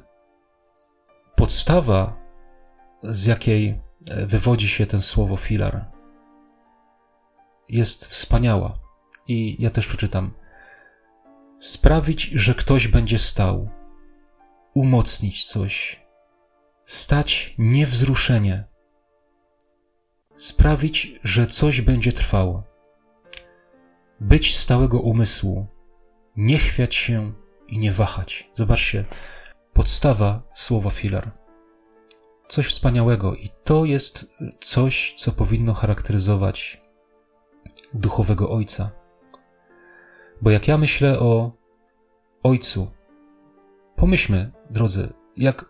podstawa, 1.37 2.16
z 3.03 3.27
jakiej 3.27 3.81
wywodzi 4.27 4.68
się 4.68 4.87
ten 4.87 5.03
słowo 5.03 5.37
filar, 5.37 5.85
jest 7.68 8.07
wspaniała. 8.07 8.79
I 9.29 9.57
ja 9.62 9.71
też 9.71 9.87
przeczytam. 9.87 10.35
Sprawić, 11.59 12.23
że 12.23 12.55
ktoś 12.55 12.88
będzie 12.88 13.18
stał, 13.18 13.71
umocnić 14.75 15.44
coś, 15.47 16.03
stać 16.87 17.55
niewzruszenie, 17.59 18.64
sprawić, 20.37 21.21
że 21.25 21.47
coś 21.47 21.81
będzie 21.81 22.12
trwało, 22.12 22.62
być 24.21 24.57
stałego 24.57 25.01
umysłu, 25.01 25.66
nie 26.37 26.59
chwiać 26.59 26.94
się 26.94 27.33
i 27.68 27.79
nie 27.79 27.92
wahać. 27.92 28.51
Zobaczcie, 28.55 29.05
podstawa 29.73 30.42
słowa 30.55 30.90
filar. 30.90 31.38
Coś 32.49 32.67
wspaniałego 32.67 33.35
i 33.35 33.51
to 33.65 33.85
jest 33.85 34.43
coś, 34.61 35.15
co 35.17 35.33
powinno 35.33 35.75
charakteryzować 35.75 36.81
duchowego 37.95 38.51
ojca. 38.51 38.91
Bo 40.43 40.51
jak 40.51 40.69
ja 40.69 40.79
myślę 40.79 41.19
o 41.19 41.53
ojcu, 42.43 42.91
pomyślmy, 43.97 44.51
drodzy, 44.71 45.13
jak 45.37 45.65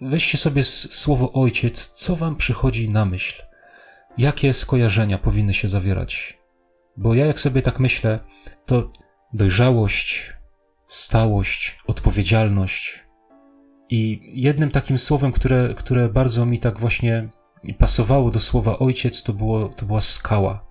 weźcie 0.00 0.38
sobie 0.38 0.64
słowo 0.64 1.32
ojciec, 1.32 1.88
co 1.88 2.16
wam 2.16 2.36
przychodzi 2.36 2.90
na 2.90 3.04
myśl? 3.04 3.42
Jakie 4.18 4.54
skojarzenia 4.54 5.18
powinny 5.18 5.54
się 5.54 5.68
zawierać? 5.68 6.38
Bo 6.96 7.14
ja 7.14 7.26
jak 7.26 7.40
sobie 7.40 7.62
tak 7.62 7.80
myślę, 7.80 8.20
to 8.66 8.90
dojrzałość, 9.32 10.32
stałość, 10.86 11.78
odpowiedzialność. 11.86 13.03
I 13.96 14.30
jednym 14.42 14.70
takim 14.70 14.98
słowem, 14.98 15.32
które, 15.32 15.74
które 15.74 16.08
bardzo 16.08 16.46
mi 16.46 16.58
tak 16.58 16.80
właśnie 16.80 17.28
pasowało 17.78 18.30
do 18.30 18.40
słowa 18.40 18.78
ojciec, 18.78 19.22
to, 19.22 19.32
było, 19.32 19.68
to 19.68 19.86
była 19.86 20.00
skała. 20.00 20.66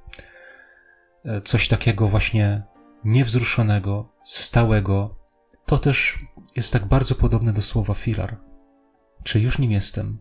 E, 1.26 1.42
coś 1.42 1.68
takiego 1.68 2.08
właśnie 2.08 2.64
niewzruszonego, 3.04 4.10
stałego. 4.24 5.16
To 5.66 5.78
też 5.78 6.20
jest 6.56 6.74
tak 6.74 6.86
bardzo 6.86 7.16
podobne 7.16 7.54
do 7.54 7.62
słowa 7.62 7.94
filar. 7.94 8.38
Czy 9.24 9.40
już 9.40 9.60
nim 9.60 9.72
jestem? 9.72 10.20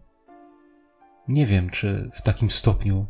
Nie 1.29 1.47
wiem, 1.47 1.71
czy 1.71 2.11
w 2.15 2.23
takim 2.23 2.51
stopniu, 2.51 3.07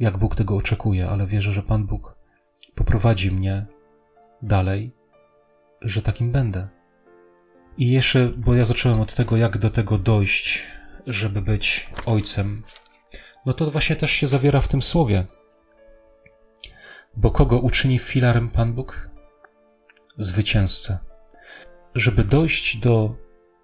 jak 0.00 0.18
Bóg 0.18 0.34
tego 0.34 0.56
oczekuje, 0.56 1.08
ale 1.08 1.26
wierzę, 1.26 1.52
że 1.52 1.62
Pan 1.62 1.86
Bóg 1.86 2.16
poprowadzi 2.74 3.32
mnie 3.32 3.66
dalej, 4.42 4.92
że 5.82 6.02
takim 6.02 6.32
będę. 6.32 6.75
I 7.78 7.90
jeszcze, 7.90 8.28
bo 8.28 8.54
ja 8.54 8.64
zacząłem 8.64 9.00
od 9.00 9.14
tego, 9.14 9.36
jak 9.36 9.58
do 9.58 9.70
tego 9.70 9.98
dojść, 9.98 10.66
żeby 11.06 11.42
być 11.42 11.90
ojcem, 12.06 12.62
no 13.46 13.52
to 13.52 13.70
właśnie 13.70 13.96
też 13.96 14.10
się 14.10 14.28
zawiera 14.28 14.60
w 14.60 14.68
tym 14.68 14.82
słowie. 14.82 15.26
Bo 17.16 17.30
kogo 17.30 17.58
uczyni 17.58 17.98
filarem 17.98 18.48
Pan 18.48 18.72
Bóg? 18.72 19.10
Zwycięzcę. 20.18 20.98
Żeby 21.94 22.24
dojść 22.24 22.76
do 22.76 23.16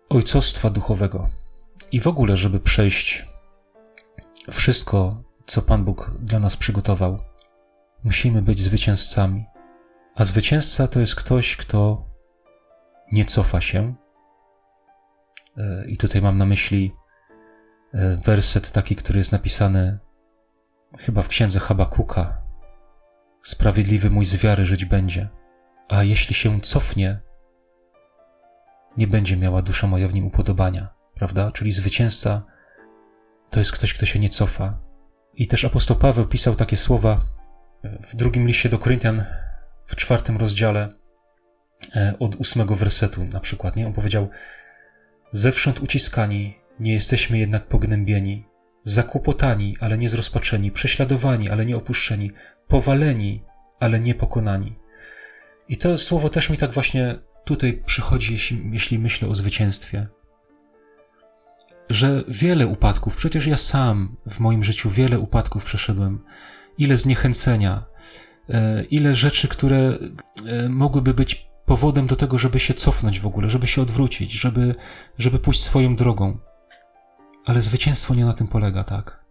ojcostwa 0.08 0.70
duchowego 0.70 1.30
i 1.92 2.00
w 2.00 2.06
ogóle, 2.06 2.36
żeby 2.36 2.60
przejść 2.60 3.26
wszystko, 4.50 5.22
co 5.46 5.62
Pan 5.62 5.84
Bóg 5.84 6.10
dla 6.20 6.38
nas 6.38 6.56
przygotował, 6.56 7.18
musimy 8.04 8.42
być 8.42 8.60
zwycięzcami. 8.60 9.44
A 10.14 10.24
zwycięzca 10.24 10.88
to 10.88 11.00
jest 11.00 11.14
ktoś, 11.14 11.56
kto 11.56 12.06
nie 13.12 13.24
cofa 13.24 13.60
się. 13.60 13.94
E, 15.56 15.84
I 15.86 15.96
tutaj 15.96 16.22
mam 16.22 16.38
na 16.38 16.46
myśli 16.46 16.94
e, 17.94 18.16
werset 18.16 18.70
taki, 18.70 18.96
który 18.96 19.18
jest 19.18 19.32
napisany 19.32 19.98
chyba 20.98 21.22
w 21.22 21.28
księdze 21.28 21.60
Habakuka. 21.60 22.42
Sprawiedliwy 23.42 24.10
mój 24.10 24.24
z 24.24 24.36
wiary 24.36 24.66
żyć 24.66 24.84
będzie, 24.84 25.28
a 25.88 26.02
jeśli 26.02 26.34
się 26.34 26.60
cofnie, 26.60 27.20
nie 28.96 29.06
będzie 29.06 29.36
miała 29.36 29.62
dusza 29.62 29.86
moja 29.86 30.08
w 30.08 30.14
nim 30.14 30.26
upodobania, 30.26 30.88
prawda? 31.14 31.52
Czyli 31.52 31.72
zwycięzca 31.72 32.42
to 33.50 33.58
jest 33.58 33.72
ktoś, 33.72 33.94
kto 33.94 34.06
się 34.06 34.18
nie 34.18 34.28
cofa. 34.28 34.78
I 35.34 35.46
też 35.46 35.64
apostoł 35.64 35.96
Paweł 35.96 36.26
pisał 36.26 36.54
takie 36.54 36.76
słowa 36.76 37.20
w 38.08 38.16
drugim 38.16 38.46
liście 38.46 38.68
do 38.68 38.78
Koryntian, 38.78 39.24
w 39.86 39.96
czwartym 39.96 40.36
rozdziale, 40.36 40.88
e, 41.96 42.14
od 42.18 42.34
ósmego 42.34 42.76
wersetu 42.76 43.24
na 43.24 43.40
przykład, 43.40 43.76
nie? 43.76 43.86
On 43.86 43.92
powiedział, 43.92 44.28
zewsząd 45.32 45.80
uciskani, 45.80 46.58
nie 46.80 46.92
jesteśmy 46.92 47.38
jednak 47.38 47.66
pognębieni, 47.66 48.46
zakłopotani, 48.84 49.76
ale 49.80 49.98
nie 49.98 50.08
zrozpaczeni, 50.08 50.70
prześladowani, 50.70 51.50
ale 51.50 51.66
nie 51.66 51.76
opuszczeni, 51.76 52.30
powaleni, 52.68 53.42
ale 53.80 54.00
nie 54.00 54.14
pokonani. 54.14 54.78
I 55.68 55.76
to 55.76 55.98
słowo 55.98 56.28
też 56.28 56.50
mi 56.50 56.56
tak 56.56 56.72
właśnie 56.72 57.18
tutaj 57.44 57.82
przychodzi, 57.86 58.32
jeśli, 58.32 58.62
jeśli 58.72 58.98
myślę 58.98 59.28
o 59.28 59.34
zwycięstwie. 59.34 60.08
Że 61.88 62.24
wiele 62.28 62.66
upadków, 62.66 63.16
przecież 63.16 63.46
ja 63.46 63.56
sam 63.56 64.16
w 64.26 64.40
moim 64.40 64.64
życiu 64.64 64.90
wiele 64.90 65.18
upadków 65.18 65.64
przeszedłem, 65.64 66.24
ile 66.78 66.96
zniechęcenia, 66.96 67.84
e, 68.48 68.84
ile 68.84 69.14
rzeczy, 69.14 69.48
które 69.48 69.98
e, 70.46 70.68
mogłyby 70.68 71.14
być 71.14 71.51
powodem 71.72 72.06
do 72.06 72.16
tego, 72.16 72.38
żeby 72.38 72.60
się 72.60 72.74
cofnąć 72.74 73.20
w 73.20 73.26
ogóle, 73.26 73.48
żeby 73.48 73.66
się 73.66 73.82
odwrócić, 73.82 74.32
żeby, 74.32 74.74
żeby 75.18 75.38
pójść 75.38 75.62
swoją 75.62 75.96
drogą. 75.96 76.38
Ale 77.46 77.62
zwycięstwo 77.62 78.14
nie 78.14 78.24
na 78.24 78.32
tym 78.32 78.48
polega, 78.48 78.84
tak? 78.84 79.24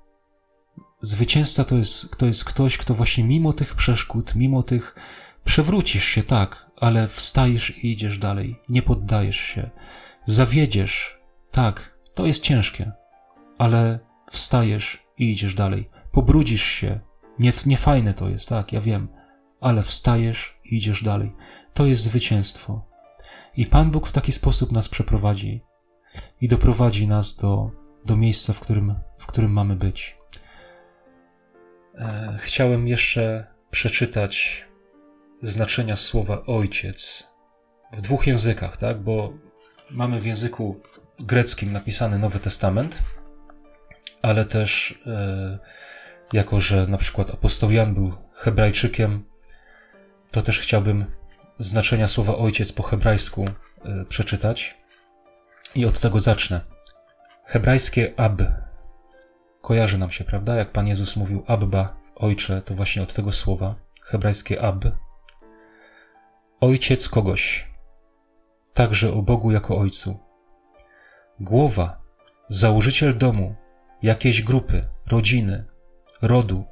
Zwycięzca 1.02 1.64
to 1.64 1.76
jest, 1.76 2.18
to 2.18 2.26
jest 2.26 2.44
ktoś, 2.44 2.78
kto 2.78 2.94
właśnie 2.94 3.24
mimo 3.24 3.54
tych 3.54 3.76
przeszkód, 3.76 4.36
mimo 4.36 4.64
tych 4.64 4.96
przewrócisz 5.44 6.04
się, 6.04 6.24
tak, 6.24 6.72
ale 6.80 7.08
wstajesz 7.08 7.84
i 7.84 7.92
idziesz 7.92 8.18
dalej, 8.18 8.62
nie 8.70 8.82
poddajesz 8.82 9.40
się, 9.40 9.70
zawiedziesz, 10.26 11.20
tak, 11.52 11.98
to 12.14 12.26
jest 12.26 12.44
ciężkie, 12.44 12.92
ale 13.58 14.00
wstajesz 14.32 15.04
i 15.18 15.32
idziesz 15.32 15.54
dalej, 15.54 15.88
pobrudzisz 16.12 16.64
się, 16.64 17.00
nie, 17.40 17.54
nie 17.66 17.78
fajne 17.78 18.14
to 18.14 18.30
jest, 18.30 18.50
tak, 18.50 18.74
ja 18.74 18.82
wiem, 18.82 19.08
ale 19.62 19.84
wstajesz 19.84 20.60
i 20.66 20.78
idziesz 20.78 21.04
dalej. 21.04 21.36
To 21.74 21.86
jest 21.86 22.02
zwycięstwo. 22.02 22.86
I 23.58 23.66
Pan 23.66 23.92
Bóg 23.92 24.08
w 24.08 24.12
taki 24.12 24.32
sposób 24.32 24.72
nas 24.72 24.90
przeprowadzi 24.90 25.64
i 26.42 26.48
doprowadzi 26.48 27.08
nas 27.08 27.36
do, 27.36 27.72
do 28.06 28.18
miejsca, 28.18 28.54
w 28.54 28.60
którym, 28.60 28.96
w 29.18 29.26
którym 29.28 29.52
mamy 29.52 29.76
być. 29.76 30.18
E, 31.96 32.38
chciałem 32.40 32.88
jeszcze 32.88 33.48
przeczytać 33.72 34.66
znaczenia 35.42 35.96
słowa 35.96 36.44
ojciec 36.44 37.28
w 37.94 38.02
dwóch 38.02 38.28
językach, 38.28 38.78
tak? 38.78 39.02
Bo 39.04 39.34
mamy 39.92 40.22
w 40.22 40.26
języku 40.26 40.82
greckim 41.20 41.72
napisany 41.72 42.20
Nowy 42.20 42.40
Testament, 42.40 43.04
ale 44.22 44.46
też 44.46 45.00
e, 45.08 45.60
jako, 46.34 46.62
że 46.62 46.88
na 46.88 46.98
przykład 46.98 47.30
apostoł 47.30 47.72
Jan 47.72 47.94
był 47.94 48.14
Hebrajczykiem, 48.34 49.24
to 50.32 50.42
też 50.42 50.60
chciałbym 50.60 51.06
znaczenia 51.62 52.08
słowa 52.08 52.38
ojciec 52.38 52.72
po 52.72 52.84
hebrajsku 52.84 53.46
e, 53.46 54.06
przeczytać. 54.06 54.78
I 55.76 55.86
od 55.86 56.00
tego 56.00 56.20
zacznę. 56.20 56.62
Hebrajskie 57.46 58.14
ab 58.18 58.42
kojarzy 59.62 59.98
nam 59.98 60.12
się, 60.12 60.24
prawda? 60.24 60.56
Jak 60.56 60.72
Pan 60.72 60.88
Jezus 60.88 61.16
mówił 61.16 61.44
Abba, 61.48 61.98
ojcze, 62.16 62.62
to 62.62 62.76
właśnie 62.76 63.04
od 63.04 63.14
tego 63.14 63.32
słowa. 63.32 63.76
Hebrajskie 64.06 64.62
ab. 64.62 64.86
Ojciec 66.62 67.10
kogoś. 67.10 67.72
Także 68.74 69.14
o 69.14 69.22
Bogu 69.22 69.52
jako 69.52 69.78
ojcu. 69.78 70.20
Głowa, 71.40 72.02
założyciel 72.50 73.18
domu, 73.18 73.56
jakiejś 74.02 74.44
grupy, 74.44 74.86
rodziny, 75.08 75.66
rodu. 76.22 76.66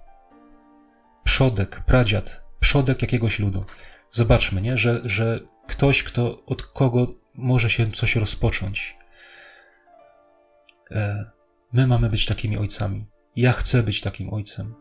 Przodek, 1.23 1.81
pradziad, 1.85 2.43
przodek 2.59 3.01
jakiegoś 3.01 3.39
ludu. 3.39 3.65
Zobaczmy, 4.11 4.61
nie? 4.61 4.77
Że, 4.77 5.01
że 5.03 5.39
ktoś, 5.67 6.03
kto, 6.03 6.45
od 6.45 6.63
kogo 6.63 7.15
może 7.35 7.69
się 7.69 7.91
coś 7.91 8.15
rozpocząć. 8.15 8.97
E, 10.91 11.25
my 11.73 11.87
mamy 11.87 12.09
być 12.09 12.25
takimi 12.25 12.57
ojcami. 12.57 13.05
Ja 13.35 13.51
chcę 13.51 13.83
być 13.83 14.01
takim 14.01 14.33
ojcem. 14.33 14.75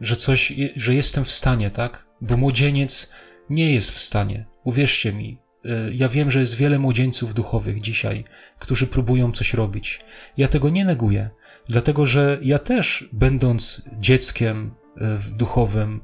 Że 0.00 0.16
coś, 0.16 0.52
że 0.76 0.94
jestem 0.94 1.24
w 1.24 1.30
stanie, 1.30 1.70
tak? 1.70 2.06
Bo 2.20 2.36
młodzieniec 2.36 3.10
nie 3.50 3.74
jest 3.74 3.90
w 3.90 3.98
stanie. 3.98 4.46
Uwierzcie 4.64 5.12
mi, 5.12 5.38
e, 5.64 5.92
ja 5.92 6.08
wiem, 6.08 6.30
że 6.30 6.40
jest 6.40 6.54
wiele 6.54 6.78
młodzieńców 6.78 7.34
duchowych 7.34 7.80
dzisiaj, 7.80 8.24
którzy 8.58 8.86
próbują 8.86 9.32
coś 9.32 9.54
robić. 9.54 10.00
Ja 10.36 10.48
tego 10.48 10.70
nie 10.70 10.84
neguję, 10.84 11.30
dlatego 11.68 12.06
że 12.06 12.38
ja 12.42 12.58
też, 12.58 13.08
będąc 13.12 13.82
dzieckiem 13.98 14.74
e, 14.96 15.18
duchowym, 15.32 16.00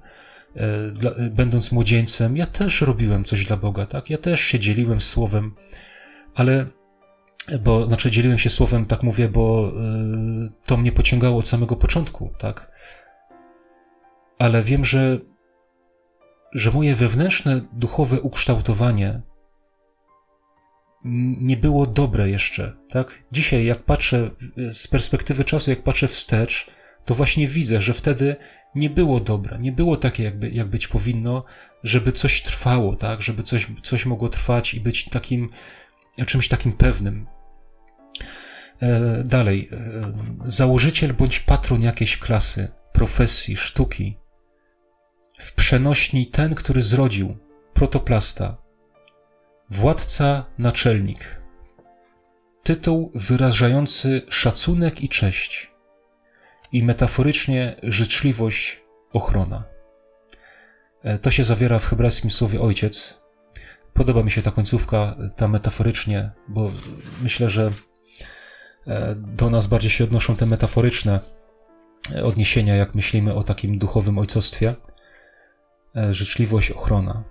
będąc 1.31 1.73
młodzieńcem, 1.73 2.37
ja 2.37 2.47
też 2.47 2.81
robiłem 2.81 3.25
coś 3.25 3.47
dla 3.47 3.57
Boga, 3.57 3.87
tak? 3.87 4.11
Ja 4.11 4.19
też 4.19 4.41
się 4.41 4.59
dzieliłem 4.59 5.01
słowem, 5.01 5.55
ale 6.35 6.67
bo 7.61 7.87
znaczy 7.87 8.11
dzieliłem 8.11 8.39
się 8.39 8.51
słowem, 8.51 8.87
tak 8.87 9.03
mówię, 9.03 9.29
bo 9.29 9.73
to 10.65 10.77
mnie 10.77 10.93
pociągało 10.93 11.39
od 11.39 11.49
samego 11.49 11.77
początku, 11.77 12.33
tak? 12.39 12.71
Ale 14.39 14.63
wiem, 14.63 14.85
że, 14.85 15.19
że 16.53 16.71
moje 16.71 16.95
wewnętrzne 16.95 17.61
duchowe 17.73 18.21
ukształtowanie 18.21 19.21
nie 21.41 21.57
było 21.57 21.87
dobre 21.87 22.31
jeszcze, 22.31 22.77
tak? 22.91 23.23
Dzisiaj, 23.33 23.65
jak 23.65 23.83
patrzę 23.83 24.31
z 24.73 24.87
perspektywy 24.87 25.45
czasu, 25.45 25.71
jak 25.71 25.83
patrzę 25.83 26.09
wstecz, 26.09 26.67
to 27.05 27.15
właśnie 27.15 27.49
widzę, 27.49 27.81
że 27.81 27.95
wtedy 27.95 28.37
nie 28.77 28.91
było 28.91 29.21
dobre, 29.21 29.59
nie 29.59 29.73
było 29.73 29.97
takie, 29.97 30.23
jakby, 30.23 30.51
jak 30.51 30.67
być 30.67 30.89
powinno, 30.89 31.45
żeby 31.83 32.13
coś 32.13 32.43
trwało, 32.43 32.97
tak? 32.97 33.23
Żeby 33.23 33.43
coś, 33.43 33.67
coś 33.83 34.07
mogło 34.07 34.29
trwać 34.29 34.75
i 34.75 34.81
być 34.81 35.05
takim, 35.05 35.51
czymś 36.27 36.49
takim 36.49 36.73
pewnym. 36.73 37.27
E, 38.81 39.25
dalej. 39.25 39.69
E, 39.73 40.13
założyciel 40.45 41.15
bądź 41.15 41.41
patron 41.41 41.83
jakiejś 41.83 42.19
klasy, 42.19 42.73
profesji, 42.93 43.57
sztuki. 43.57 44.19
W 45.39 45.55
przenośni 45.55 46.27
ten, 46.27 46.55
który 46.55 46.83
zrodził, 46.83 47.37
protoplasta, 47.75 48.67
Władca 49.71 50.45
naczelnik. 50.59 51.41
Tytuł 52.63 53.11
wyrażający 53.15 54.23
szacunek 54.31 55.01
i 55.01 55.09
cześć 55.09 55.76
i 56.73 56.83
metaforycznie 56.83 57.77
życzliwość 57.83 58.83
ochrona. 59.13 59.65
E, 61.03 61.19
to 61.19 61.31
się 61.31 61.45
zawiera 61.45 61.79
w 61.79 61.87
hebrajskim 61.87 62.31
słowie 62.31 62.61
ojciec. 62.61 63.21
Podoba 63.95 64.23
mi 64.23 64.31
się 64.31 64.43
ta 64.43 64.51
końcówka, 64.51 65.17
ta 65.37 65.49
metaforycznie, 65.49 66.31
bo 66.49 66.71
myślę, 67.23 67.51
że 67.51 67.71
e, 68.87 69.15
do 69.15 69.51
nas 69.51 69.67
bardziej 69.67 69.91
się 69.91 70.05
odnoszą 70.05 70.37
te 70.37 70.47
metaforyczne 70.47 71.21
odniesienia, 72.25 72.75
jak 72.75 72.95
myślimy 72.95 73.35
o 73.35 73.43
takim 73.43 73.79
duchowym 73.79 74.19
ojcostwie. 74.19 74.75
E, 75.97 76.15
życzliwość, 76.15 76.71
ochrona. 76.71 77.25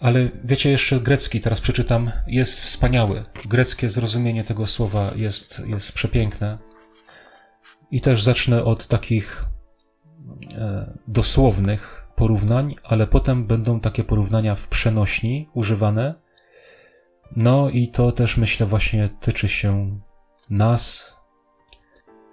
Ale 0.00 0.28
wiecie, 0.44 0.70
jeszcze 0.70 1.00
grecki, 1.00 1.40
teraz 1.40 1.60
przeczytam, 1.60 2.12
jest 2.26 2.60
wspaniały. 2.60 3.24
Greckie 3.48 3.90
zrozumienie 3.90 4.44
tego 4.44 4.66
słowa 4.66 5.10
jest, 5.16 5.62
jest 5.66 5.92
przepiękne. 5.92 6.58
I 7.90 8.00
też 8.00 8.22
zacznę 8.22 8.64
od 8.64 8.86
takich 8.86 9.44
e, 10.54 10.98
dosłownych 11.08 12.08
porównań, 12.16 12.74
ale 12.84 13.06
potem 13.06 13.44
będą 13.46 13.80
takie 13.80 14.04
porównania 14.04 14.54
w 14.54 14.68
przenośni 14.68 15.48
używane. 15.54 16.14
No 17.36 17.70
i 17.70 17.88
to 17.88 18.12
też 18.12 18.36
myślę 18.36 18.66
właśnie 18.66 19.10
tyczy 19.20 19.48
się 19.48 20.00
nas. 20.50 21.14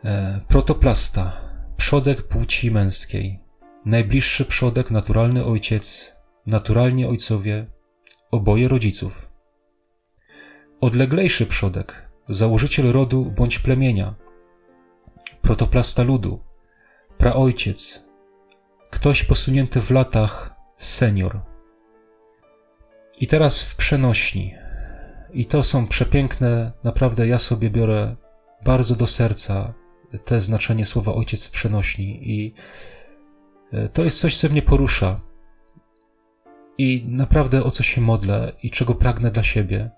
E, 0.04 0.42
protoplasta, 0.48 1.42
przodek 1.78 2.22
płci 2.28 2.72
męskiej, 2.72 3.40
najbliższy 3.86 4.46
przodek, 4.46 4.92
naturalny 4.92 5.46
ojciec, 5.46 6.16
naturalnie 6.46 7.10
ojcowie, 7.10 7.68
oboje 8.32 8.68
rodziców. 8.68 9.30
Odleglejszy 10.82 11.46
przodek, 11.46 12.12
założyciel 12.30 12.92
rodu 12.92 13.32
bądź 13.32 13.60
plemienia, 13.60 14.16
protoplasta 15.48 16.04
ludu, 16.04 16.40
praojciec, 17.18 18.06
ktoś 18.90 19.24
posunięty 19.24 19.82
w 19.82 19.92
latach, 19.92 20.56
senior. 20.78 21.42
I 23.20 23.28
teraz 23.28 23.64
w 23.64 23.76
przenośni. 23.76 24.56
I 25.34 25.46
to 25.46 25.64
są 25.64 25.88
przepiękne, 25.88 26.72
naprawdę 26.84 27.28
ja 27.28 27.38
sobie 27.38 27.70
biorę 27.70 28.16
bardzo 28.66 28.96
do 28.96 29.08
serca 29.08 29.74
te 30.26 30.42
znaczenie 30.42 30.86
słowa 30.86 31.14
ojciec 31.14 31.48
w 31.48 31.52
przenośni 31.52 32.32
i 32.32 32.54
e, 33.74 33.90
to 33.90 34.04
jest 34.04 34.20
coś, 34.20 34.38
co 34.38 34.50
mnie 34.50 34.62
porusza 34.62 35.22
i 36.78 37.06
naprawdę 37.08 37.64
o 37.64 37.72
co 37.72 37.84
się 37.84 38.02
modlę 38.02 38.52
i 38.64 38.72
czego 38.72 38.96
pragnę 38.96 39.32
dla 39.32 39.44
siebie 39.44 39.92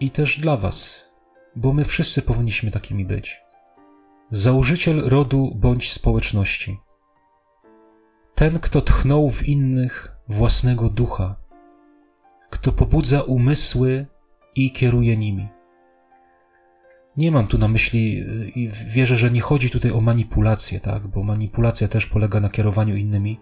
i 0.00 0.10
też 0.10 0.38
dla 0.38 0.56
Was, 0.56 1.10
bo 1.56 1.72
my 1.72 1.84
wszyscy 1.84 2.22
powinniśmy 2.22 2.70
takimi 2.70 3.04
być. 3.04 3.43
Założyciel 4.34 5.08
rodu 5.08 5.52
bądź 5.54 5.92
społeczności. 5.92 6.78
Ten, 8.34 8.58
kto 8.58 8.80
tchnął 8.80 9.30
w 9.30 9.48
innych 9.48 10.16
własnego 10.28 10.90
ducha, 10.90 11.36
kto 12.50 12.72
pobudza 12.72 13.22
umysły 13.22 14.06
i 14.56 14.72
kieruje 14.72 15.16
nimi. 15.16 15.48
Nie 17.16 17.30
mam 17.30 17.46
tu 17.46 17.58
na 17.58 17.68
myśli 17.68 18.24
i 18.54 18.68
wierzę, 18.86 19.16
że 19.16 19.30
nie 19.30 19.40
chodzi 19.40 19.70
tutaj 19.70 19.90
o 19.90 20.00
manipulację, 20.00 20.80
tak? 20.80 21.06
Bo 21.06 21.22
manipulacja 21.22 21.88
też 21.88 22.06
polega 22.06 22.40
na 22.40 22.48
kierowaniu 22.48 22.96
innymi 22.96 23.40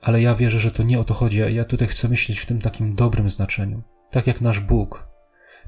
ale 0.00 0.22
ja 0.22 0.34
wierzę, 0.34 0.58
że 0.58 0.70
to 0.70 0.82
nie 0.82 1.00
o 1.00 1.04
to 1.04 1.14
chodzi. 1.14 1.38
Ja 1.38 1.64
tutaj 1.64 1.88
chcę 1.88 2.08
myśleć 2.08 2.38
w 2.38 2.46
tym 2.46 2.60
takim 2.60 2.94
dobrym 2.94 3.28
znaczeniu. 3.28 3.82
Tak 4.10 4.26
jak 4.26 4.40
nasz 4.40 4.60
Bóg, 4.60 5.08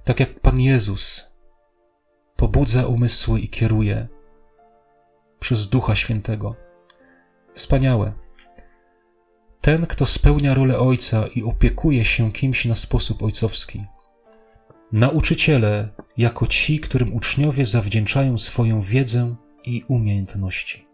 tak 0.05 0.21
jak 0.21 0.41
Pan 0.41 0.61
Jezus 0.61 1.27
pobudza 2.37 2.87
umysły 2.87 3.41
i 3.41 3.49
kieruje 3.49 4.09
przez 5.45 5.69
Ducha 5.69 5.95
Świętego. 5.95 6.57
Wspaniałe. 7.55 8.13
Ten, 9.61 9.87
kto 9.87 10.07
spełnia 10.07 10.55
rolę 10.55 10.79
ojca 10.79 11.27
i 11.27 11.43
opiekuje 11.43 12.05
się 12.05 12.33
kimś 12.33 12.65
na 12.65 12.75
sposób 12.75 13.23
ojcowski. 13.23 13.85
Nauczyciele, 14.93 15.89
jako 16.17 16.47
ci, 16.47 16.81
którym 16.81 17.15
uczniowie 17.15 17.67
zawdzięczają 17.67 18.39
swoją 18.39 18.81
wiedzę 18.81 19.37
i 19.65 19.83
umiejętności. 19.89 20.85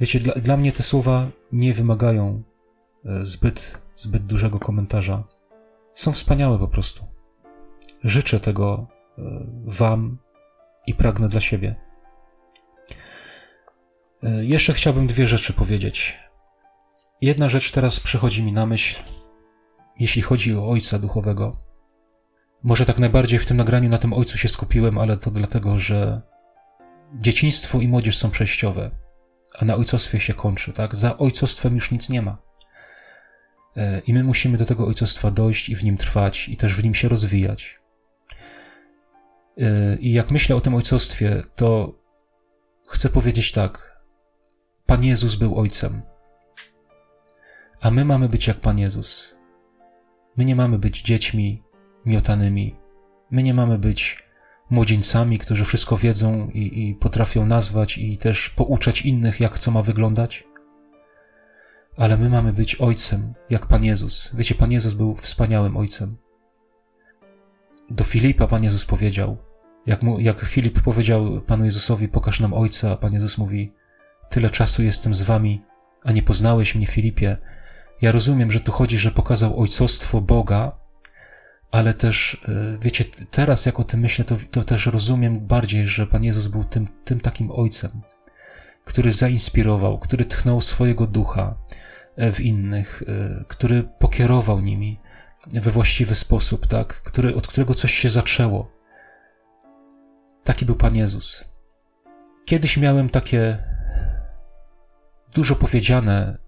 Wiecie, 0.00 0.20
dla, 0.20 0.34
dla 0.34 0.56
mnie 0.56 0.72
te 0.72 0.82
słowa 0.82 1.28
nie 1.52 1.72
wymagają 1.72 2.42
e, 3.04 3.24
zbyt, 3.24 3.78
zbyt 3.94 4.26
dużego 4.26 4.58
komentarza. 4.58 5.24
Są 5.92 6.12
wspaniałe 6.12 6.58
po 6.58 6.68
prostu. 6.68 7.04
Życzę 8.04 8.40
tego 8.40 8.86
e, 9.18 9.22
Wam 9.64 10.18
i 10.86 10.94
pragnę 10.94 11.28
dla 11.28 11.40
siebie. 11.40 11.84
E, 14.24 14.44
jeszcze 14.44 14.72
chciałbym 14.72 15.06
dwie 15.06 15.28
rzeczy 15.28 15.52
powiedzieć. 15.52 16.18
Jedna 17.20 17.48
rzecz 17.48 17.72
teraz 17.72 18.00
przychodzi 18.00 18.42
mi 18.42 18.52
na 18.52 18.66
myśl, 18.66 19.02
jeśli 19.98 20.22
chodzi 20.22 20.56
o 20.56 20.68
Ojca 20.68 20.98
Duchowego. 20.98 21.56
Może 22.62 22.86
tak 22.86 22.98
najbardziej 22.98 23.38
w 23.38 23.46
tym 23.46 23.56
nagraniu 23.56 23.88
na 23.88 23.98
tym 23.98 24.12
Ojcu 24.12 24.38
się 24.38 24.48
skupiłem, 24.48 24.98
ale 24.98 25.16
to 25.16 25.30
dlatego, 25.30 25.78
że 25.78 26.22
dzieciństwo 27.14 27.80
i 27.80 27.88
młodzież 27.88 28.18
są 28.18 28.30
przejściowe 28.30 29.04
a 29.58 29.64
na 29.64 29.74
ojcostwie 29.74 30.20
się 30.20 30.34
kończy, 30.34 30.72
tak? 30.72 30.96
Za 30.96 31.18
ojcostwem 31.18 31.74
już 31.74 31.90
nic 31.90 32.08
nie 32.08 32.22
ma. 32.22 32.38
E, 33.76 34.00
I 34.00 34.14
my 34.14 34.24
musimy 34.24 34.58
do 34.58 34.64
tego 34.64 34.86
ojcostwa 34.86 35.30
dojść 35.30 35.68
i 35.68 35.76
w 35.76 35.84
nim 35.84 35.96
trwać, 35.96 36.48
i 36.48 36.56
też 36.56 36.74
w 36.74 36.84
nim 36.84 36.94
się 36.94 37.08
rozwijać. 37.08 37.80
E, 39.58 39.96
I 39.96 40.12
jak 40.12 40.30
myślę 40.30 40.56
o 40.56 40.60
tym 40.60 40.74
ojcostwie, 40.74 41.42
to 41.56 41.98
chcę 42.88 43.08
powiedzieć 43.08 43.52
tak. 43.52 43.93
Pan 44.94 45.04
Jezus 45.04 45.34
był 45.34 45.58
ojcem, 45.58 46.02
a 47.80 47.90
my 47.90 48.04
mamy 48.04 48.28
być 48.28 48.46
jak 48.46 48.60
Pan 48.60 48.78
Jezus. 48.78 49.36
My 50.36 50.44
nie 50.44 50.56
mamy 50.56 50.78
być 50.78 51.02
dziećmi 51.02 51.62
miotanymi. 52.06 52.76
My 53.30 53.42
nie 53.42 53.54
mamy 53.54 53.78
być 53.78 54.22
młodzieńcami, 54.70 55.38
którzy 55.38 55.64
wszystko 55.64 55.96
wiedzą 55.96 56.48
i, 56.48 56.88
i 56.88 56.94
potrafią 56.94 57.46
nazwać 57.46 57.98
i 57.98 58.18
też 58.18 58.50
pouczać 58.50 59.02
innych, 59.02 59.40
jak 59.40 59.58
co 59.58 59.70
ma 59.70 59.82
wyglądać. 59.82 60.44
Ale 61.96 62.16
my 62.16 62.30
mamy 62.30 62.52
być 62.52 62.76
ojcem, 62.76 63.34
jak 63.50 63.66
Pan 63.66 63.84
Jezus. 63.84 64.30
Wiecie, 64.34 64.54
Pan 64.54 64.72
Jezus 64.72 64.94
był 64.94 65.16
wspaniałym 65.16 65.76
ojcem. 65.76 66.16
Do 67.90 68.04
Filipa 68.04 68.46
Pan 68.46 68.64
Jezus 68.64 68.84
powiedział, 68.84 69.36
jak, 69.86 70.02
mu, 70.02 70.20
jak 70.20 70.40
Filip 70.40 70.82
powiedział 70.82 71.40
Panu 71.40 71.64
Jezusowi, 71.64 72.08
pokaż 72.08 72.40
nam 72.40 72.54
Ojca, 72.54 72.92
a 72.92 72.96
Pan 72.96 73.12
Jezus 73.12 73.38
mówi, 73.38 73.72
tyle 74.34 74.50
czasu 74.50 74.82
jestem 74.82 75.14
z 75.14 75.22
wami, 75.22 75.62
a 76.04 76.12
nie 76.12 76.22
poznałeś 76.22 76.74
mnie, 76.74 76.86
Filipie. 76.86 77.36
Ja 78.02 78.12
rozumiem, 78.12 78.52
że 78.52 78.60
tu 78.60 78.72
chodzi, 78.72 78.98
że 78.98 79.10
pokazał 79.10 79.60
ojcostwo 79.60 80.20
Boga, 80.20 80.72
ale 81.70 81.94
też, 81.94 82.42
e, 82.48 82.78
wiecie, 82.80 83.04
teraz 83.30 83.66
jak 83.66 83.80
o 83.80 83.84
tym 83.84 84.00
myślę, 84.00 84.24
to, 84.24 84.36
to 84.50 84.62
też 84.62 84.86
rozumiem 84.86 85.46
bardziej, 85.46 85.86
że 85.86 86.06
Pan 86.06 86.24
Jezus 86.24 86.46
był 86.46 86.64
tym, 86.64 86.88
tym 87.04 87.20
takim 87.20 87.50
ojcem, 87.50 87.90
który 88.84 89.12
zainspirował, 89.12 89.98
który 89.98 90.24
tchnął 90.24 90.60
swojego 90.60 91.06
ducha 91.06 91.56
e, 92.16 92.32
w 92.32 92.40
innych, 92.40 93.02
e, 93.06 93.44
który 93.48 93.82
pokierował 93.82 94.60
nimi 94.60 95.00
we 95.46 95.70
właściwy 95.70 96.14
sposób, 96.14 96.66
tak, 96.66 97.02
który, 97.02 97.34
od 97.34 97.48
którego 97.48 97.74
coś 97.74 97.94
się 97.94 98.10
zaczęło. 98.10 98.70
Taki 100.44 100.66
był 100.66 100.76
Pan 100.76 100.96
Jezus. 100.96 101.44
Kiedyś 102.44 102.76
miałem 102.76 103.08
takie 103.08 103.73
dużo 105.34 105.56
powiedziane, 105.56 106.38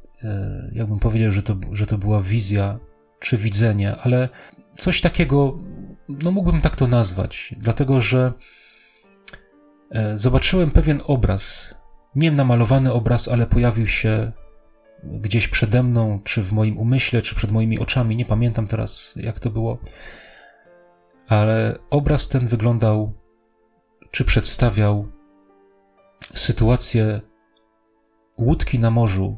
jakbym 0.73 0.99
powiedział, 0.99 1.33
że 1.33 1.43
to, 1.43 1.57
że 1.73 1.87
to 1.87 1.99
była 1.99 2.23
wizja 2.23 2.79
czy 3.21 3.37
widzenie, 3.37 3.97
ale 3.97 4.29
coś 4.77 5.01
takiego 5.01 5.59
no 6.09 6.31
mógłbym 6.31 6.61
tak 6.61 6.77
to 6.77 6.87
nazwać, 6.87 7.55
dlatego 7.59 8.01
że 8.01 8.33
e, 9.91 10.19
zobaczyłem 10.19 10.71
pewien 10.71 11.01
obraz, 11.07 11.75
nie 12.15 12.31
namalowany 12.31 12.93
obraz, 12.93 13.29
ale 13.29 13.47
pojawił 13.47 13.87
się 13.87 14.33
gdzieś 15.05 15.49
przede 15.49 15.83
mną, 15.83 16.21
czy 16.25 16.43
w 16.43 16.53
moim 16.53 16.79
umyśle, 16.79 17.23
czy 17.23 17.35
przed 17.35 17.51
moimi 17.51 17.79
oczami, 17.79 18.17
nie 18.17 18.25
pamiętam 18.25 18.67
teraz 18.67 19.15
jak 19.17 19.41
to 19.41 19.51
było, 19.51 19.79
ale 21.29 21.79
obraz 21.91 22.29
ten 22.29 22.47
wyglądał, 22.47 23.13
czy 24.11 24.25
przedstawiał 24.25 25.13
sytuację 26.35 27.21
łódki 28.39 28.79
na 28.79 28.91
morzu. 28.91 29.37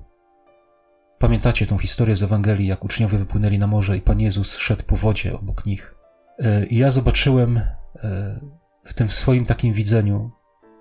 Pamiętacie 1.19 1.67
tą 1.67 1.79
historię 1.79 2.17
z 2.17 2.23
Ewangelii, 2.23 2.67
jak 2.67 2.85
uczniowie 2.85 3.19
wypłynęli 3.19 3.59
na 3.59 3.67
morze 3.67 3.97
i 3.97 4.01
Pan 4.01 4.21
Jezus 4.21 4.57
szedł 4.57 4.83
po 4.83 4.97
wodzie 4.97 5.39
obok 5.39 5.67
nich. 5.67 5.95
E, 6.39 6.67
I 6.67 6.79
ja 6.79 6.91
zobaczyłem 6.91 7.57
e, 7.57 8.41
w 8.85 8.95
tym 8.95 9.09
swoim 9.09 9.47
takim 9.47 9.73
widzeniu, 9.73 10.31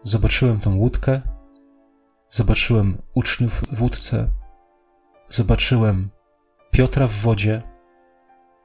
zobaczyłem 0.03 0.59
tą 0.59 0.75
łódkę, 0.75 1.21
zobaczyłem 2.27 3.01
uczniów 3.13 3.63
w 3.71 3.81
łódce, 3.81 4.29
zobaczyłem 5.27 6.09
Piotra 6.71 7.07
w 7.07 7.13
wodzie 7.13 7.61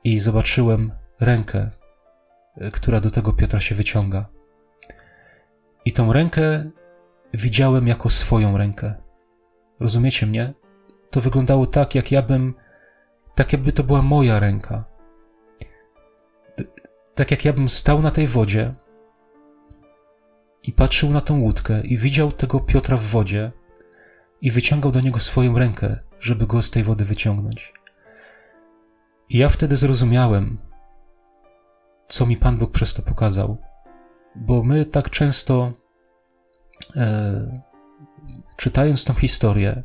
i 0.04 0.20
zobaczyłem 0.20 0.92
rękę, 1.20 1.70
e, 2.56 2.70
która 2.70 3.00
do 3.00 3.10
tego 3.10 3.32
Piotra 3.32 3.60
się 3.60 3.74
wyciąga. 3.74 4.26
I 5.84 5.92
tą 5.92 6.12
rękę 6.12 6.70
widziałem 7.34 7.86
jako 7.86 8.10
swoją 8.10 8.56
rękę. 8.56 9.01
Rozumiecie 9.82 10.26
mnie? 10.26 10.54
To 11.10 11.20
wyglądało 11.20 11.66
tak, 11.66 11.94
jak 11.94 12.12
ja 12.12 12.22
bym, 12.22 12.54
tak 13.34 13.52
jakby 13.52 13.72
to 13.72 13.84
była 13.84 14.02
moja 14.02 14.40
ręka. 14.40 14.84
Tak 17.14 17.30
jak 17.30 17.44
ja 17.44 17.52
bym 17.52 17.68
stał 17.68 18.02
na 18.02 18.10
tej 18.10 18.26
wodzie 18.26 18.74
i 20.62 20.72
patrzył 20.72 21.10
na 21.10 21.20
tą 21.20 21.40
łódkę 21.40 21.80
i 21.80 21.98
widział 21.98 22.32
tego 22.32 22.60
Piotra 22.60 22.96
w 22.96 23.02
wodzie 23.02 23.52
i 24.40 24.50
wyciągał 24.50 24.92
do 24.92 25.00
niego 25.00 25.18
swoją 25.18 25.58
rękę, 25.58 25.98
żeby 26.20 26.46
go 26.46 26.62
z 26.62 26.70
tej 26.70 26.82
wody 26.82 27.04
wyciągnąć. 27.04 27.72
I 29.28 29.38
ja 29.38 29.48
wtedy 29.48 29.76
zrozumiałem, 29.76 30.58
co 32.08 32.26
mi 32.26 32.36
Pan 32.36 32.58
Bóg 32.58 32.72
przez 32.72 32.94
to 32.94 33.02
pokazał, 33.02 33.56
bo 34.34 34.62
my 34.62 34.86
tak 34.86 35.10
często, 35.10 35.72
e, 36.96 37.62
czytając 38.56 39.04
tą 39.04 39.14
historię, 39.14 39.82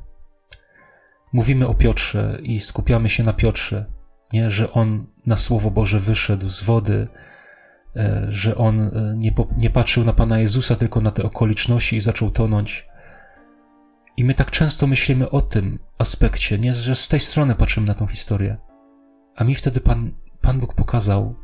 mówimy 1.34 1.68
o 1.68 1.74
Piotrze 1.74 2.38
i 2.42 2.60
skupiamy 2.60 3.10
się 3.10 3.24
na 3.24 3.34
Piotrze, 3.34 3.86
nie, 4.34 4.50
że 4.50 4.74
on 4.74 5.08
na 5.26 5.38
Słowo 5.38 5.72
Boże 5.72 6.00
wyszedł 6.00 6.50
z 6.50 6.64
wody, 6.64 7.08
e, 7.96 8.26
że 8.30 8.56
on 8.56 8.82
e, 8.82 9.14
nie, 9.16 9.34
nie 9.58 9.70
patrzył 9.70 10.04
na 10.04 10.14
Pana 10.14 10.40
Jezusa, 10.40 10.76
tylko 10.76 11.02
na 11.02 11.12
te 11.12 11.24
okoliczności 11.24 11.96
i 11.96 12.02
zaczął 12.02 12.32
tonąć. 12.32 12.88
I 14.18 14.24
my 14.24 14.34
tak 14.34 14.52
często 14.52 14.88
myślimy 14.88 15.30
o 15.30 15.42
tym 15.42 15.80
aspekcie, 15.98 16.60
nie, 16.60 16.74
że 16.74 16.96
z 16.96 17.08
tej 17.08 17.20
strony 17.20 17.56
patrzymy 17.56 17.88
na 17.88 17.94
tą 17.94 18.08
historię. 18.08 18.58
A 19.36 19.44
mi 19.44 19.56
wtedy 19.56 19.82
Pan, 19.82 20.12
Pan 20.42 20.60
Bóg 20.60 20.74
pokazał, 20.74 21.36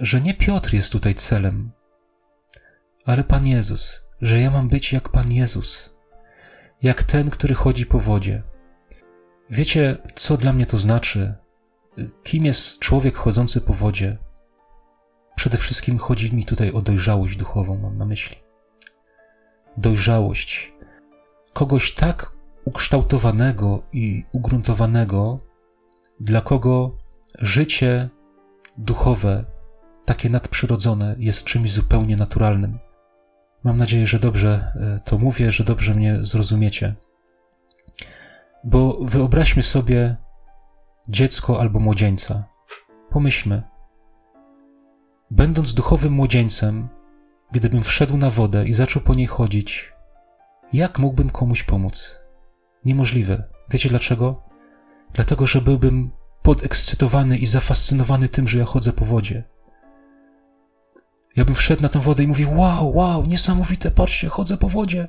że 0.00 0.20
nie 0.20 0.34
Piotr 0.34 0.74
jest 0.74 0.92
tutaj 0.92 1.14
celem, 1.14 1.72
ale 3.04 3.24
Pan 3.24 3.46
Jezus, 3.46 4.00
że 4.20 4.40
ja 4.40 4.50
mam 4.50 4.68
być 4.68 4.92
jak 4.92 5.08
Pan 5.08 5.32
Jezus, 5.32 5.93
jak 6.84 7.02
ten, 7.02 7.30
który 7.30 7.54
chodzi 7.54 7.86
po 7.86 8.00
wodzie. 8.00 8.42
Wiecie, 9.50 9.98
co 10.14 10.36
dla 10.36 10.52
mnie 10.52 10.66
to 10.66 10.78
znaczy? 10.78 11.34
Kim 12.22 12.44
jest 12.44 12.78
człowiek 12.78 13.14
chodzący 13.14 13.60
po 13.60 13.72
wodzie? 13.72 14.18
Przede 15.36 15.56
wszystkim 15.56 15.98
chodzi 15.98 16.34
mi 16.34 16.44
tutaj 16.44 16.72
o 16.72 16.82
dojrzałość 16.82 17.36
duchową, 17.36 17.78
mam 17.78 17.98
na 17.98 18.04
myśli. 18.04 18.36
Dojrzałość 19.76 20.72
kogoś 21.52 21.94
tak 21.94 22.32
ukształtowanego 22.64 23.82
i 23.92 24.24
ugruntowanego, 24.32 25.40
dla 26.20 26.40
kogo 26.40 26.98
życie 27.38 28.10
duchowe, 28.78 29.44
takie 30.04 30.30
nadprzyrodzone, 30.30 31.16
jest 31.18 31.44
czymś 31.44 31.72
zupełnie 31.72 32.16
naturalnym. 32.16 32.78
Mam 33.64 33.78
nadzieję, 33.78 34.06
że 34.06 34.18
dobrze 34.18 34.72
e, 34.76 35.00
to 35.04 35.18
mówię, 35.18 35.52
że 35.52 35.64
dobrze 35.64 35.94
mnie 35.94 36.18
zrozumiecie. 36.22 36.94
Bo 38.64 38.98
wyobraźmy 39.02 39.62
sobie 39.62 40.16
dziecko 41.08 41.60
albo 41.60 41.80
młodzieńca. 41.80 42.44
Pomyślmy. 43.10 43.62
Będąc 45.30 45.74
duchowym 45.74 46.12
młodzieńcem, 46.12 46.88
gdybym 47.52 47.82
wszedł 47.82 48.16
na 48.16 48.30
wodę 48.30 48.64
i 48.66 48.74
zaczął 48.74 49.02
po 49.02 49.14
niej 49.14 49.26
chodzić, 49.26 49.92
jak 50.72 50.98
mógłbym 50.98 51.30
komuś 51.30 51.62
pomóc? 51.62 52.18
Niemożliwe. 52.84 53.44
Wiecie 53.70 53.88
dlaczego? 53.88 54.42
Dlatego, 55.12 55.46
że 55.46 55.60
byłbym 55.60 56.10
podekscytowany 56.42 57.38
i 57.38 57.46
zafascynowany 57.46 58.28
tym, 58.28 58.48
że 58.48 58.58
ja 58.58 58.64
chodzę 58.64 58.92
po 58.92 59.04
wodzie. 59.04 59.44
Ja 61.36 61.44
bym 61.44 61.54
wszedł 61.54 61.82
na 61.82 61.88
tę 61.88 62.00
wodę 62.00 62.22
i 62.22 62.28
mówił: 62.28 62.50
Wow, 62.54 62.96
wow, 62.96 63.26
niesamowite, 63.26 63.90
patrzcie, 63.90 64.28
chodzę 64.28 64.56
po 64.56 64.68
wodzie. 64.68 65.08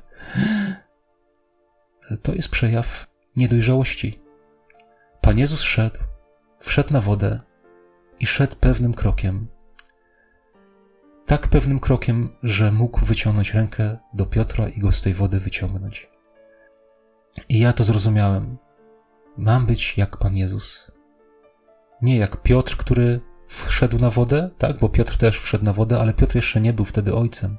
To 2.22 2.34
jest 2.34 2.48
przejaw 2.48 3.06
niedojrzałości. 3.36 4.20
Pan 5.20 5.38
Jezus 5.38 5.62
szedł, 5.62 5.98
wszedł 6.60 6.92
na 6.92 7.00
wodę 7.00 7.40
i 8.20 8.26
szedł 8.26 8.56
pewnym 8.56 8.94
krokiem. 8.94 9.48
Tak 11.26 11.48
pewnym 11.48 11.80
krokiem, 11.80 12.36
że 12.42 12.72
mógł 12.72 13.04
wyciągnąć 13.04 13.54
rękę 13.54 13.98
do 14.14 14.26
Piotra 14.26 14.68
i 14.68 14.80
go 14.80 14.92
z 14.92 15.02
tej 15.02 15.14
wody 15.14 15.40
wyciągnąć. 15.40 16.10
I 17.48 17.58
ja 17.58 17.72
to 17.72 17.84
zrozumiałem. 17.84 18.58
Mam 19.36 19.66
być 19.66 19.98
jak 19.98 20.16
Pan 20.16 20.36
Jezus. 20.36 20.92
Nie 22.02 22.16
jak 22.16 22.42
Piotr, 22.42 22.76
który 22.76 23.20
wszedł 23.46 23.98
na 23.98 24.10
wodę, 24.10 24.50
tak, 24.58 24.78
bo 24.78 24.88
Piotr 24.88 25.18
też 25.18 25.40
wszedł 25.40 25.64
na 25.64 25.72
wodę, 25.72 26.00
ale 26.00 26.14
Piotr 26.14 26.36
jeszcze 26.36 26.60
nie 26.60 26.72
był 26.72 26.84
wtedy 26.84 27.14
ojcem. 27.14 27.58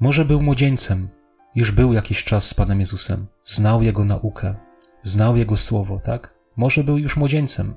Może 0.00 0.24
był 0.24 0.42
młodzieńcem, 0.42 1.08
już 1.54 1.72
był 1.72 1.92
jakiś 1.92 2.24
czas 2.24 2.48
z 2.48 2.54
Panem 2.54 2.80
Jezusem, 2.80 3.26
znał 3.44 3.82
Jego 3.82 4.04
naukę, 4.04 4.54
znał 5.02 5.36
Jego 5.36 5.56
słowo, 5.56 6.00
tak? 6.04 6.34
Może 6.56 6.84
był 6.84 6.98
już 6.98 7.16
młodzieńcem, 7.16 7.74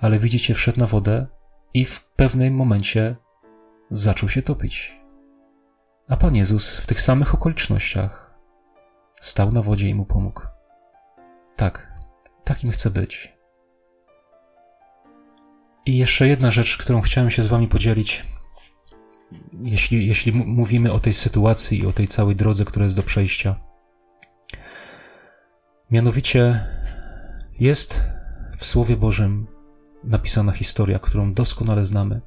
ale 0.00 0.18
widzicie, 0.18 0.54
wszedł 0.54 0.80
na 0.80 0.86
wodę 0.86 1.26
i 1.74 1.84
w 1.84 2.04
pewnym 2.04 2.54
momencie 2.54 3.16
zaczął 3.90 4.28
się 4.28 4.42
topić. 4.42 4.98
A 6.08 6.16
Pan 6.16 6.34
Jezus 6.34 6.76
w 6.76 6.86
tych 6.86 7.00
samych 7.00 7.34
okolicznościach 7.34 8.34
stał 9.20 9.52
na 9.52 9.62
wodzie 9.62 9.88
i 9.88 9.94
mu 9.94 10.04
pomógł. 10.04 10.42
Tak, 11.56 11.92
takim 12.44 12.70
chcę 12.70 12.90
być. 12.90 13.37
I 15.88 15.96
jeszcze 15.96 16.28
jedna 16.28 16.50
rzecz, 16.50 16.76
którą 16.76 17.00
chciałem 17.00 17.30
się 17.30 17.42
z 17.42 17.48
Wami 17.48 17.68
podzielić, 17.68 18.24
jeśli, 19.62 20.06
jeśli 20.06 20.32
mówimy 20.32 20.92
o 20.92 21.00
tej 21.00 21.12
sytuacji 21.12 21.78
i 21.78 21.86
o 21.86 21.92
tej 21.92 22.08
całej 22.08 22.36
drodze, 22.36 22.64
która 22.64 22.84
jest 22.84 22.96
do 22.96 23.02
przejścia. 23.02 23.56
Mianowicie 25.90 26.66
jest 27.60 28.02
w 28.58 28.64
Słowie 28.64 28.96
Bożym 28.96 29.46
napisana 30.04 30.52
historia, 30.52 30.98
którą 30.98 31.34
doskonale 31.34 31.84
znamy, 31.84 32.20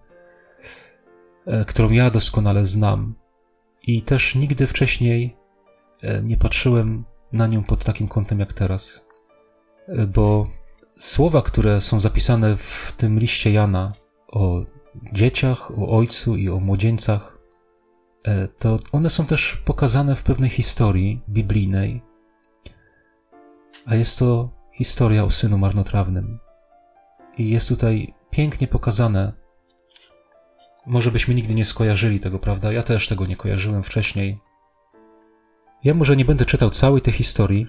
e, 1.45 1.65
którą 1.65 1.89
ja 1.89 2.09
doskonale 2.09 2.65
znam 2.65 3.15
i 3.83 4.01
też 4.01 4.35
nigdy 4.35 4.67
wcześniej 4.67 5.37
e, 6.01 6.23
nie 6.23 6.37
patrzyłem 6.37 7.05
na 7.33 7.47
nią 7.47 7.63
pod 7.63 7.83
takim 7.83 8.07
kątem 8.07 8.39
jak 8.39 8.53
teraz. 8.53 9.05
E, 9.87 10.07
bo 10.07 10.60
słowa, 11.01 11.41
które 11.41 11.81
są 11.81 11.99
zapisane 11.99 12.57
w 12.57 12.93
tym 12.97 13.19
liście 13.19 13.51
Jana 13.51 13.93
o 14.27 14.65
dzieciach, 15.13 15.71
o 15.71 15.97
ojcu 15.97 16.35
i 16.35 16.49
o 16.49 16.59
młodzieńcach, 16.59 17.37
e, 18.23 18.47
to 18.47 18.79
one 18.91 19.09
są 19.09 19.25
też 19.25 19.61
pokazane 19.65 20.15
w 20.15 20.23
pewnej 20.23 20.49
historii 20.49 21.21
biblijnej. 21.29 22.01
A 23.85 23.95
jest 23.95 24.19
to 24.19 24.49
historia 24.73 25.23
o 25.23 25.29
synu 25.29 25.57
marnotrawnym. 25.57 26.39
I 27.37 27.49
jest 27.49 27.69
tutaj 27.69 28.13
pięknie 28.29 28.67
pokazane. 28.67 29.33
Może 30.85 31.11
byśmy 31.11 31.35
nigdy 31.35 31.55
nie 31.55 31.65
skojarzyli 31.65 32.19
tego, 32.19 32.39
prawda? 32.39 32.71
Ja 32.71 32.83
też 32.83 33.07
tego 33.07 33.25
nie 33.25 33.35
kojarzyłem 33.35 33.83
wcześniej. 33.83 34.39
Ja 35.83 35.93
może 35.93 36.15
nie 36.15 36.25
będę 36.25 36.45
czytał 36.45 36.69
całej 36.69 37.01
tej 37.01 37.13
historii, 37.13 37.67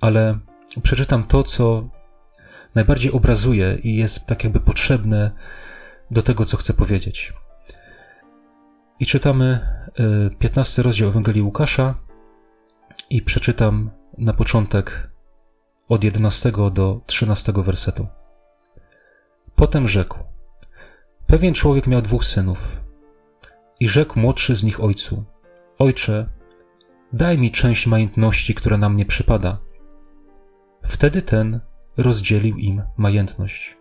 ale 0.00 0.38
przeczytam 0.82 1.24
to, 1.24 1.42
co 1.42 1.97
najbardziej 2.74 3.12
obrazuje 3.12 3.78
i 3.82 3.96
jest 3.96 4.26
tak 4.26 4.44
jakby 4.44 4.60
potrzebne 4.60 5.30
do 6.10 6.22
tego, 6.22 6.44
co 6.44 6.56
chcę 6.56 6.74
powiedzieć. 6.74 7.32
I 9.00 9.06
czytamy 9.06 9.60
15 10.38 10.82
e, 10.82 10.84
rozdział 10.84 11.08
Ewangelii 11.08 11.42
Łukasza 11.42 11.94
i 13.10 13.22
przeczytam 13.22 13.90
na 14.18 14.32
początek 14.32 15.10
od 15.88 16.04
11 16.04 16.52
do 16.72 17.00
13 17.06 17.52
wersetu. 17.56 18.06
Potem 19.54 19.88
rzekł: 19.88 20.18
Pewien 21.26 21.54
człowiek 21.54 21.86
miał 21.86 22.02
dwóch 22.02 22.24
synów 22.24 22.80
i 23.80 23.88
rzekł 23.88 24.20
młodszy 24.20 24.54
z 24.54 24.64
nich 24.64 24.80
ojcu: 24.80 25.24
Ojcze, 25.78 26.28
daj 27.12 27.38
mi 27.38 27.50
część 27.50 27.86
majątności, 27.86 28.54
która 28.54 28.78
na 28.78 28.88
mnie 28.88 29.06
przypada. 29.06 29.58
Wtedy 30.82 31.22
ten 31.22 31.60
rozdzielił 31.98 32.56
im 32.56 32.82
majątność. 32.96 33.76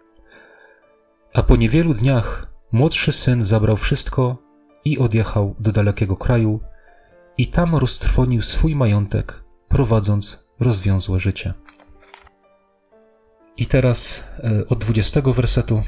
A 1.34 1.44
po 1.44 1.56
niewielu 1.56 1.94
dniach 1.94 2.48
młodszy 2.72 3.12
syn 3.12 3.44
zabrał 3.44 3.78
wszystko 3.78 4.38
i 4.86 5.00
odjechał 5.00 5.56
do 5.60 5.72
dalekiego 5.72 6.18
kraju 6.18 6.60
i 7.38 7.48
tam 7.48 7.76
roztrwonił 7.76 8.42
swój 8.42 8.76
majątek, 8.76 9.44
prowadząc 9.68 10.44
rozwiązłe 10.60 11.20
życie. 11.20 11.54
I 13.58 13.66
teraz 13.66 14.24
e, 14.44 14.68
od 14.68 14.80
20 14.80 15.22
wersetu. 15.22 15.84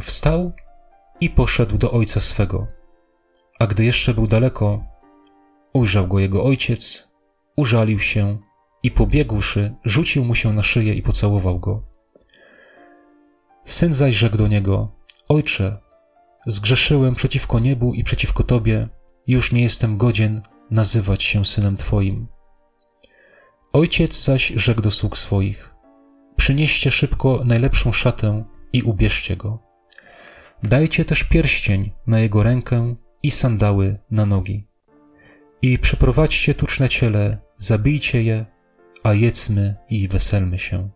Wstał 0.00 0.52
i 1.20 1.30
poszedł 1.30 1.78
do 1.78 1.90
ojca 1.90 2.20
swego. 2.20 2.66
A 3.58 3.66
gdy 3.66 3.84
jeszcze 3.84 4.14
był 4.14 4.26
daleko, 4.26 4.84
ujrzał 5.72 6.08
go 6.08 6.18
jego 6.18 6.44
ojciec, 6.44 7.08
użalił 7.56 7.98
się 7.98 8.38
i 8.82 8.90
pobiegłszy, 8.90 9.74
rzucił 9.84 10.24
mu 10.24 10.34
się 10.34 10.52
na 10.52 10.62
szyję 10.62 10.94
i 10.94 11.02
pocałował 11.02 11.60
go. 11.60 11.82
Syn 13.64 13.94
zaś 13.94 14.14
rzekł 14.14 14.36
do 14.36 14.48
niego: 14.48 14.92
Ojcze, 15.28 15.78
zgrzeszyłem 16.46 17.14
przeciwko 17.14 17.58
niebu 17.58 17.94
i 17.94 18.04
przeciwko 18.04 18.42
tobie, 18.42 18.88
już 19.26 19.52
nie 19.52 19.62
jestem 19.62 19.96
godzien 19.96 20.42
nazywać 20.70 21.22
się 21.22 21.44
synem 21.44 21.76
twoim. 21.76 22.26
Ojciec 23.72 24.24
zaś 24.24 24.52
rzekł 24.56 24.80
do 24.80 24.90
sług 24.90 25.18
swoich: 25.18 25.74
Przynieście 26.36 26.90
szybko 26.90 27.42
najlepszą 27.44 27.92
szatę 27.92 28.44
i 28.72 28.82
ubierzcie 28.82 29.36
go. 29.36 29.58
Dajcie 30.62 31.04
też 31.04 31.24
pierścień 31.24 31.90
na 32.06 32.20
jego 32.20 32.42
rękę 32.42 32.94
i 33.22 33.30
sandały 33.30 33.98
na 34.10 34.26
nogi. 34.26 34.66
I 35.62 35.78
przyprowadźcie 35.78 36.54
tuczne 36.54 36.88
ciele, 36.88 37.38
zabijcie 37.56 38.22
je, 38.22 38.46
a 39.02 39.14
jedzmy 39.14 39.76
i 39.88 40.08
weselmy 40.08 40.58
się. 40.58 40.90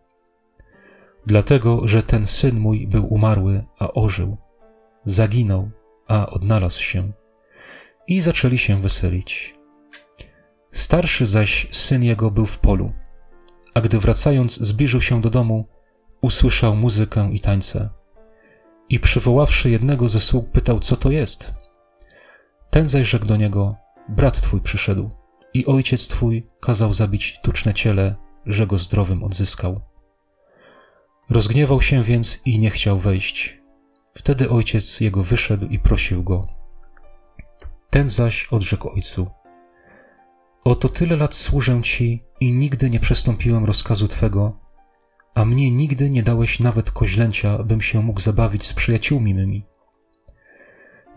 Dlatego, 1.25 1.87
że 1.87 2.03
ten 2.03 2.27
syn 2.27 2.59
mój 2.59 2.87
był 2.87 3.13
umarły, 3.13 3.63
a 3.79 3.91
ożył, 3.91 4.37
zaginął, 5.05 5.69
a 6.07 6.27
odnalazł 6.27 6.81
się. 6.81 7.11
I 8.07 8.21
zaczęli 8.21 8.57
się 8.57 8.81
weselić. 8.81 9.55
Starszy 10.71 11.25
zaś 11.25 11.67
syn 11.71 12.03
jego 12.03 12.31
był 12.31 12.45
w 12.45 12.59
polu, 12.59 12.93
a 13.73 13.81
gdy 13.81 13.99
wracając 13.99 14.57
zbliżył 14.57 15.01
się 15.01 15.21
do 15.21 15.29
domu, 15.29 15.65
usłyszał 16.21 16.75
muzykę 16.75 17.29
i 17.31 17.39
tańce. 17.39 17.89
I 18.89 18.99
przywoławszy 18.99 19.69
jednego 19.69 20.09
ze 20.09 20.19
sług, 20.19 20.51
pytał, 20.51 20.79
co 20.79 20.95
to 20.95 21.11
jest. 21.11 21.53
Ten 22.69 22.87
zaś 22.87 23.07
rzekł 23.07 23.25
do 23.25 23.35
niego, 23.35 23.75
brat 24.09 24.41
twój 24.41 24.61
przyszedł 24.61 25.09
i 25.55 25.65
ojciec 25.65 26.07
twój 26.07 26.47
kazał 26.61 26.93
zabić 26.93 27.39
tuczne 27.43 27.73
ciele, 27.73 28.15
że 28.45 28.67
go 28.67 28.77
zdrowym 28.77 29.23
odzyskał. 29.23 29.81
Rozgniewał 31.29 31.81
się 31.81 32.03
więc 32.03 32.41
i 32.45 32.59
nie 32.59 32.69
chciał 32.69 32.99
wejść. 32.99 33.61
Wtedy 34.13 34.49
ojciec 34.49 35.01
jego 35.01 35.23
wyszedł 35.23 35.67
i 35.67 35.79
prosił 35.79 36.23
go. 36.23 36.47
Ten 37.89 38.09
zaś 38.09 38.47
odrzekł 38.51 38.89
ojcu: 38.89 39.27
Oto 40.63 40.89
tyle 40.89 41.15
lat 41.15 41.35
służę 41.35 41.81
ci 41.83 42.23
i 42.41 42.53
nigdy 42.53 42.89
nie 42.89 42.99
przestąpiłem 42.99 43.65
rozkazu 43.65 44.07
twego, 44.07 44.59
a 45.35 45.45
mnie 45.45 45.71
nigdy 45.71 46.09
nie 46.09 46.23
dałeś 46.23 46.59
nawet 46.59 46.91
koźlęcia, 46.91 47.63
bym 47.63 47.81
się 47.81 48.01
mógł 48.01 48.19
zabawić 48.19 48.65
z 48.65 48.73
przyjaciółmi 48.73 49.33
mymi. 49.33 49.65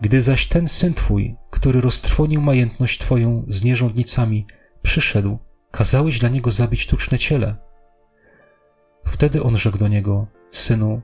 Gdy 0.01 0.21
zaś 0.21 0.47
ten 0.47 0.67
syn 0.67 0.93
twój, 0.93 1.35
który 1.49 1.81
roztrwonił 1.81 2.41
majętność 2.41 2.99
twoją 2.99 3.45
z 3.47 3.63
nierządnicami, 3.63 4.45
przyszedł, 4.81 5.37
kazałeś 5.71 6.19
dla 6.19 6.29
niego 6.29 6.51
zabić 6.51 6.87
tuczne 6.87 7.19
ciele. 7.19 7.55
Wtedy 9.05 9.43
on 9.43 9.57
rzekł 9.57 9.77
do 9.77 9.87
niego, 9.87 10.27
synu, 10.51 11.01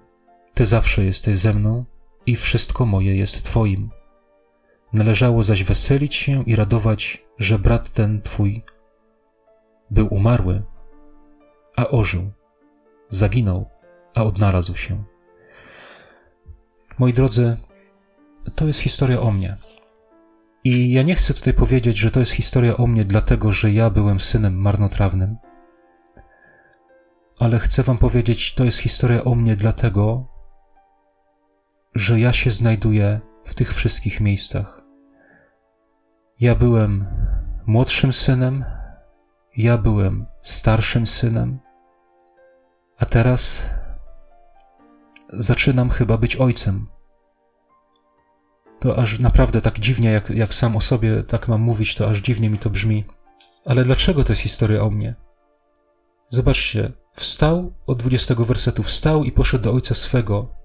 ty 0.54 0.66
zawsze 0.66 1.06
jesteś 1.06 1.38
ze 1.38 1.54
mną 1.54 1.86
i 2.26 2.36
wszystko 2.36 2.86
moje 2.86 3.16
jest 3.16 3.44
twoim. 3.44 3.90
Należało 4.94 5.44
zaś 5.44 5.64
weselić 5.64 6.16
się 6.16 6.44
i 6.44 6.56
radować, 6.56 7.26
że 7.40 7.60
brat 7.60 7.92
ten 7.92 8.22
twój 8.22 8.64
był 9.92 10.14
umarły, 10.14 10.64
a 11.76 11.88
ożył, 11.88 12.32
zaginął, 13.10 13.70
a 14.16 14.24
odnalazł 14.24 14.76
się. 14.76 15.04
Moi 17.00 17.14
drodzy, 17.14 17.58
to 18.56 18.68
jest 18.68 18.80
historia 18.80 19.22
o 19.22 19.32
mnie. 19.32 19.58
I 20.64 20.92
ja 20.92 21.02
nie 21.02 21.16
chcę 21.16 21.34
tutaj 21.34 21.54
powiedzieć, 21.54 21.98
że 21.98 22.12
to 22.12 22.20
jest 22.20 22.32
historia 22.32 22.78
o 22.78 22.88
mnie, 22.88 23.06
dlatego 23.06 23.52
że 23.52 23.72
ja 23.72 23.90
byłem 23.90 24.20
synem 24.20 24.56
marnotrawnym, 24.62 25.38
ale 27.40 27.60
chcę 27.60 27.84
Wam 27.84 27.98
powiedzieć, 27.98 28.54
to 28.54 28.64
jest 28.64 28.78
historia 28.78 29.24
o 29.24 29.36
mnie, 29.36 29.56
dlatego 29.56 30.28
że 31.96 32.20
ja 32.20 32.34
się 32.34 32.52
znajduję 32.52 33.20
w 33.46 33.56
tych 33.56 33.74
wszystkich 33.74 34.22
miejscach. 34.22 34.82
Ja 36.40 36.56
byłem 36.56 37.06
młodszym 37.66 38.14
synem, 38.14 38.66
ja 39.58 39.78
byłem 39.78 40.26
starszym 40.42 41.08
synem, 41.08 41.60
a 42.98 43.06
teraz 43.06 43.70
zaczynam 45.30 45.90
chyba 45.90 46.18
być 46.18 46.36
ojcem. 46.36 46.95
To 48.86 48.98
aż 48.98 49.20
naprawdę 49.20 49.62
tak 49.62 49.80
dziwnie, 49.80 50.12
jak, 50.12 50.30
jak 50.30 50.54
sam 50.54 50.76
o 50.76 50.82
sobie 50.82 51.24
tak 51.24 51.48
mam 51.48 51.62
mówić, 51.62 51.96
to 51.96 52.10
aż 52.10 52.18
dziwnie 52.18 52.50
mi 52.50 52.58
to 52.58 52.70
brzmi. 52.70 53.04
Ale 53.66 53.84
dlaczego 53.84 54.24
to 54.24 54.32
jest 54.32 54.42
historia 54.42 54.82
o 54.82 54.90
mnie? 54.90 55.16
Zobaczcie, 56.30 56.92
wstał 57.14 57.74
od 57.88 58.00
20 58.00 58.36
wersetu, 58.36 58.84
wstał 58.84 59.24
i 59.24 59.32
poszedł 59.32 59.64
do 59.64 59.74
ojca 59.74 59.96
swego. 59.96 60.56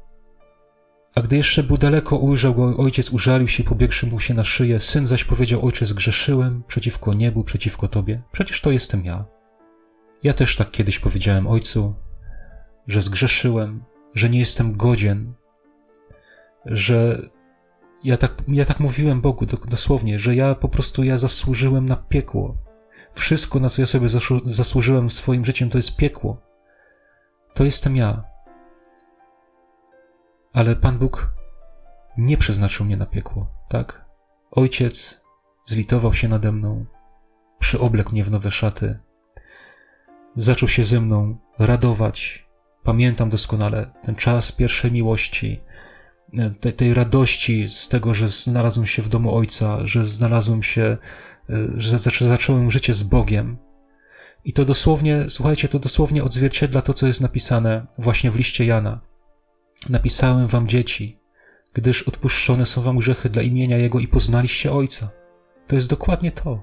A 1.14 1.23
gdy 1.23 1.37
jeszcze 1.37 1.62
był 1.62 1.77
daleko, 1.77 2.16
ujrzał 2.16 2.55
go 2.55 2.77
ojciec, 2.77 3.11
użalił 3.11 3.49
się, 3.49 3.64
pobiegłszy 3.64 4.07
mu 4.07 4.21
się 4.21 4.35
na 4.35 4.45
szyję. 4.45 4.81
Syn 4.81 5.07
zaś 5.07 5.25
powiedział, 5.25 5.66
ojcze, 5.66 5.87
zgrzeszyłem 5.87 6.62
przeciwko 6.66 7.14
niebu, 7.14 7.45
przeciwko 7.45 7.89
tobie. 7.89 8.23
Przecież 8.33 8.61
to 8.61 8.71
jestem 8.71 9.05
ja. 9.05 9.25
Ja 10.23 10.33
też 10.33 10.57
tak 10.57 10.71
kiedyś 10.71 10.99
powiedziałem 10.99 11.47
ojcu, 11.47 11.95
że 12.87 13.01
zgrzeszyłem, 13.01 13.85
że 14.14 14.29
nie 14.29 14.39
jestem 14.39 14.77
godzien, 14.77 15.35
że 16.66 17.31
ja 18.05 18.16
tak, 18.16 18.34
ja 18.48 18.64
tak 18.64 18.80
mówiłem 18.80 19.20
Bogu 19.20 19.46
dosłownie, 19.46 20.18
że 20.18 20.34
ja 20.34 20.55
po 20.55 20.68
prostu 20.68 21.05
ja 21.05 21.18
zasłużyłem 21.18 21.88
na 21.88 21.96
piekło. 21.96 22.57
Wszystko, 23.14 23.61
na 23.61 23.68
co 23.68 23.82
ja 23.82 23.86
sobie 23.86 24.09
zasłużyłem 24.44 25.11
swoim 25.11 25.44
życiem, 25.44 25.70
to 25.70 25.78
jest 25.78 25.96
piekło. 25.96 26.42
To 27.55 27.64
jestem 27.64 27.96
ja. 27.96 28.24
Ale 30.53 30.76
Pan 30.76 30.98
Bóg 30.98 31.34
nie 32.18 32.36
przeznaczył 32.36 32.86
mnie 32.86 32.96
na 32.96 33.07
piekło, 33.07 33.48
tak? 33.68 34.05
Ojciec 34.51 35.20
zlitował 35.66 36.14
się 36.14 36.28
nade 36.28 36.53
mną, 36.53 36.86
przyoblekł 37.59 38.12
mnie 38.12 38.24
w 38.24 38.30
nowe 38.30 38.51
szaty, 38.51 38.98
zaczął 40.36 40.68
się 40.68 40.84
ze 40.84 41.01
mną 41.01 41.38
radować. 41.59 42.46
Pamiętam 42.82 43.30
doskonale 43.30 43.90
ten 44.03 44.16
czas 44.16 44.53
pierwszej 44.53 44.92
miłości, 44.92 45.61
tej, 46.61 46.72
tej 46.72 46.95
radości 46.95 47.68
z 47.68 47.89
tego, 47.89 48.14
że 48.14 48.28
znalazłem 48.28 48.87
się 48.87 49.03
w 49.03 49.09
domu 49.09 49.35
Ojca, 49.35 49.87
że 49.87 50.05
znalazłem 50.05 50.62
się, 50.62 50.83
e, 51.51 51.57
że 51.76 51.99
zacząłem 51.99 52.70
życie 52.70 52.95
z 52.95 53.03
Bogiem. 53.03 53.59
I 54.45 54.53
to 54.53 54.64
dosłownie, 54.64 55.24
słuchajcie, 55.28 55.68
to 55.68 55.78
dosłownie 55.78 56.24
odzwierciedla 56.24 56.83
to, 56.83 56.95
co 56.95 57.07
jest 57.07 57.20
napisane 57.20 57.87
właśnie 57.99 58.31
w 58.31 58.37
liście 58.37 58.64
Jana. 58.64 59.01
Napisałem 59.89 60.49
wam 60.49 60.68
dzieci, 60.68 61.20
gdyż 61.72 62.03
odpuszczone 62.03 62.66
są 62.66 62.83
wam 62.83 62.99
grzechy 62.99 63.28
dla 63.28 63.43
imienia 63.43 63.76
Jego 63.76 64.01
i 64.01 64.09
poznaliście 64.09 64.72
Ojca. 64.72 65.11
To 65.66 65.76
jest 65.76 65.91
dokładnie 65.91 66.33
to. 66.33 66.62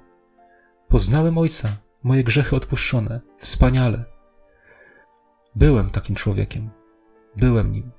Poznałem 0.88 1.38
Ojca, 1.38 1.78
moje 2.04 2.24
grzechy 2.24 2.56
odpuszczone. 2.56 3.22
Wspaniale. 3.38 4.06
Byłem 5.56 5.90
takim 5.90 6.16
człowiekiem. 6.16 6.70
Byłem 7.38 7.72
nim. 7.72 7.97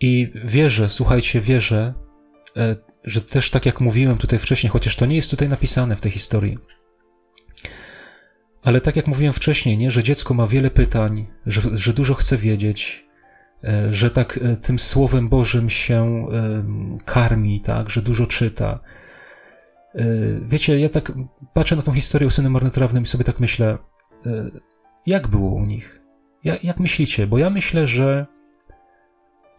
I 0.00 0.32
wierzę, 0.44 0.88
słuchajcie, 0.88 1.40
wierzę, 1.40 1.94
e, 2.56 2.76
że 3.04 3.20
też 3.20 3.50
tak 3.50 3.66
jak 3.66 3.80
mówiłem 3.80 4.18
tutaj 4.18 4.38
wcześniej, 4.38 4.70
chociaż 4.70 4.96
to 4.96 5.06
nie 5.06 5.16
jest 5.16 5.30
tutaj 5.30 5.48
napisane 5.48 5.96
w 5.96 6.00
tej 6.00 6.12
historii, 6.12 6.58
ale 8.62 8.80
tak 8.80 8.96
jak 8.96 9.06
mówiłem 9.06 9.32
wcześniej, 9.32 9.78
nie, 9.78 9.90
że 9.90 10.02
dziecko 10.02 10.34
ma 10.34 10.46
wiele 10.46 10.70
pytań, 10.70 11.26
że, 11.46 11.78
że 11.78 11.92
dużo 11.92 12.14
chce 12.14 12.36
wiedzieć, 12.36 13.06
e, 13.64 13.94
że 13.94 14.10
tak 14.10 14.38
e, 14.42 14.56
tym 14.56 14.78
Słowem 14.78 15.28
Bożym 15.28 15.70
się 15.70 16.26
karmi, 17.04 17.60
tak, 17.60 17.90
że 17.90 18.02
dużo 18.02 18.26
czyta. 18.26 18.80
Wiecie, 20.42 20.80
ja 20.80 20.88
tak 20.88 21.12
patrzę 21.54 21.76
na 21.76 21.82
tą 21.82 21.92
historię 21.92 22.26
o 22.26 22.30
synu 22.30 22.50
marnotrawnym 22.50 23.02
i 23.02 23.06
sobie 23.06 23.24
tak 23.24 23.40
myślę, 23.40 23.78
jak 25.06 25.28
było 25.28 25.50
u 25.50 25.66
nich? 25.66 26.00
Jak, 26.44 26.64
jak 26.64 26.80
myślicie? 26.80 27.26
Bo 27.26 27.38
ja 27.38 27.50
myślę, 27.50 27.86
że 27.86 28.26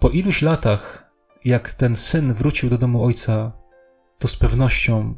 Po 0.01 0.09
iluś 0.09 0.41
latach, 0.41 1.11
jak 1.45 1.73
ten 1.73 1.95
syn 1.95 2.33
wrócił 2.33 2.69
do 2.69 2.77
domu 2.77 3.03
ojca, 3.03 3.51
to 4.19 4.27
z 4.27 4.35
pewnością 4.35 5.15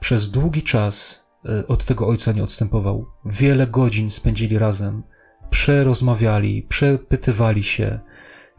przez 0.00 0.30
długi 0.30 0.62
czas 0.62 1.24
e, 1.48 1.66
od 1.66 1.84
tego 1.84 2.06
ojca 2.06 2.32
nie 2.32 2.42
odstępował. 2.42 3.06
Wiele 3.24 3.66
godzin 3.66 4.10
spędzili 4.10 4.58
razem, 4.58 5.02
przerozmawiali, 5.50 6.62
przepytywali 6.62 7.62
się 7.62 8.00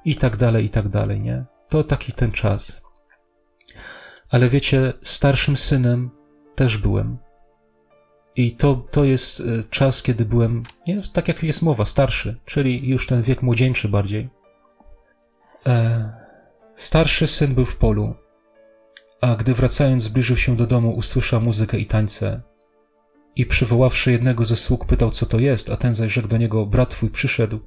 i 0.06 0.16
tak 0.16 0.38
dalej, 0.38 0.66
i 0.66 0.70
tak 0.70 0.88
dalej, 0.88 1.20
nie? 1.20 1.46
To 1.70 1.84
taki 1.84 2.14
ten 2.14 2.32
czas. 2.32 2.82
Ale 4.30 4.50
wiecie, 4.50 4.94
starszym 5.02 5.58
synem 5.58 6.10
też 6.56 6.78
byłem. 6.78 7.18
I 8.36 8.56
to, 8.56 8.76
to 8.92 9.04
jest 9.04 9.40
e, 9.40 9.44
czas, 9.70 10.04
kiedy 10.04 10.26
byłem, 10.26 10.64
nie, 10.88 11.02
tak 11.14 11.28
jak 11.28 11.44
jest 11.44 11.62
mowa, 11.62 11.86
starszy, 11.86 12.40
czyli 12.46 12.90
już 12.90 13.08
ten 13.08 13.22
wiek 13.22 13.42
młodzieńczy 13.42 13.90
bardziej. 13.90 14.39
E, 15.68 16.14
starszy 16.76 17.28
syn 17.28 17.56
był 17.56 17.66
w 17.66 17.78
polu, 17.78 18.16
a 19.22 19.36
gdy 19.36 19.54
wracając 19.54 20.04
zbliżył 20.04 20.38
się 20.38 20.56
do 20.56 20.68
domu, 20.68 20.92
usłyszał 20.92 21.42
muzykę 21.42 21.78
i 21.78 21.86
tańce. 21.86 22.42
I 23.36 23.46
przywoławszy 23.46 24.12
jednego 24.12 24.46
ze 24.46 24.56
sług, 24.56 24.86
pytał, 24.86 25.12
co 25.12 25.26
to 25.26 25.40
jest, 25.40 25.70
a 25.70 25.78
ten 25.78 25.96
zaś 25.96 26.14
rzekł 26.14 26.28
do 26.28 26.38
niego, 26.38 26.66
brat 26.66 26.90
twój 26.90 27.10
przyszedł. 27.10 27.60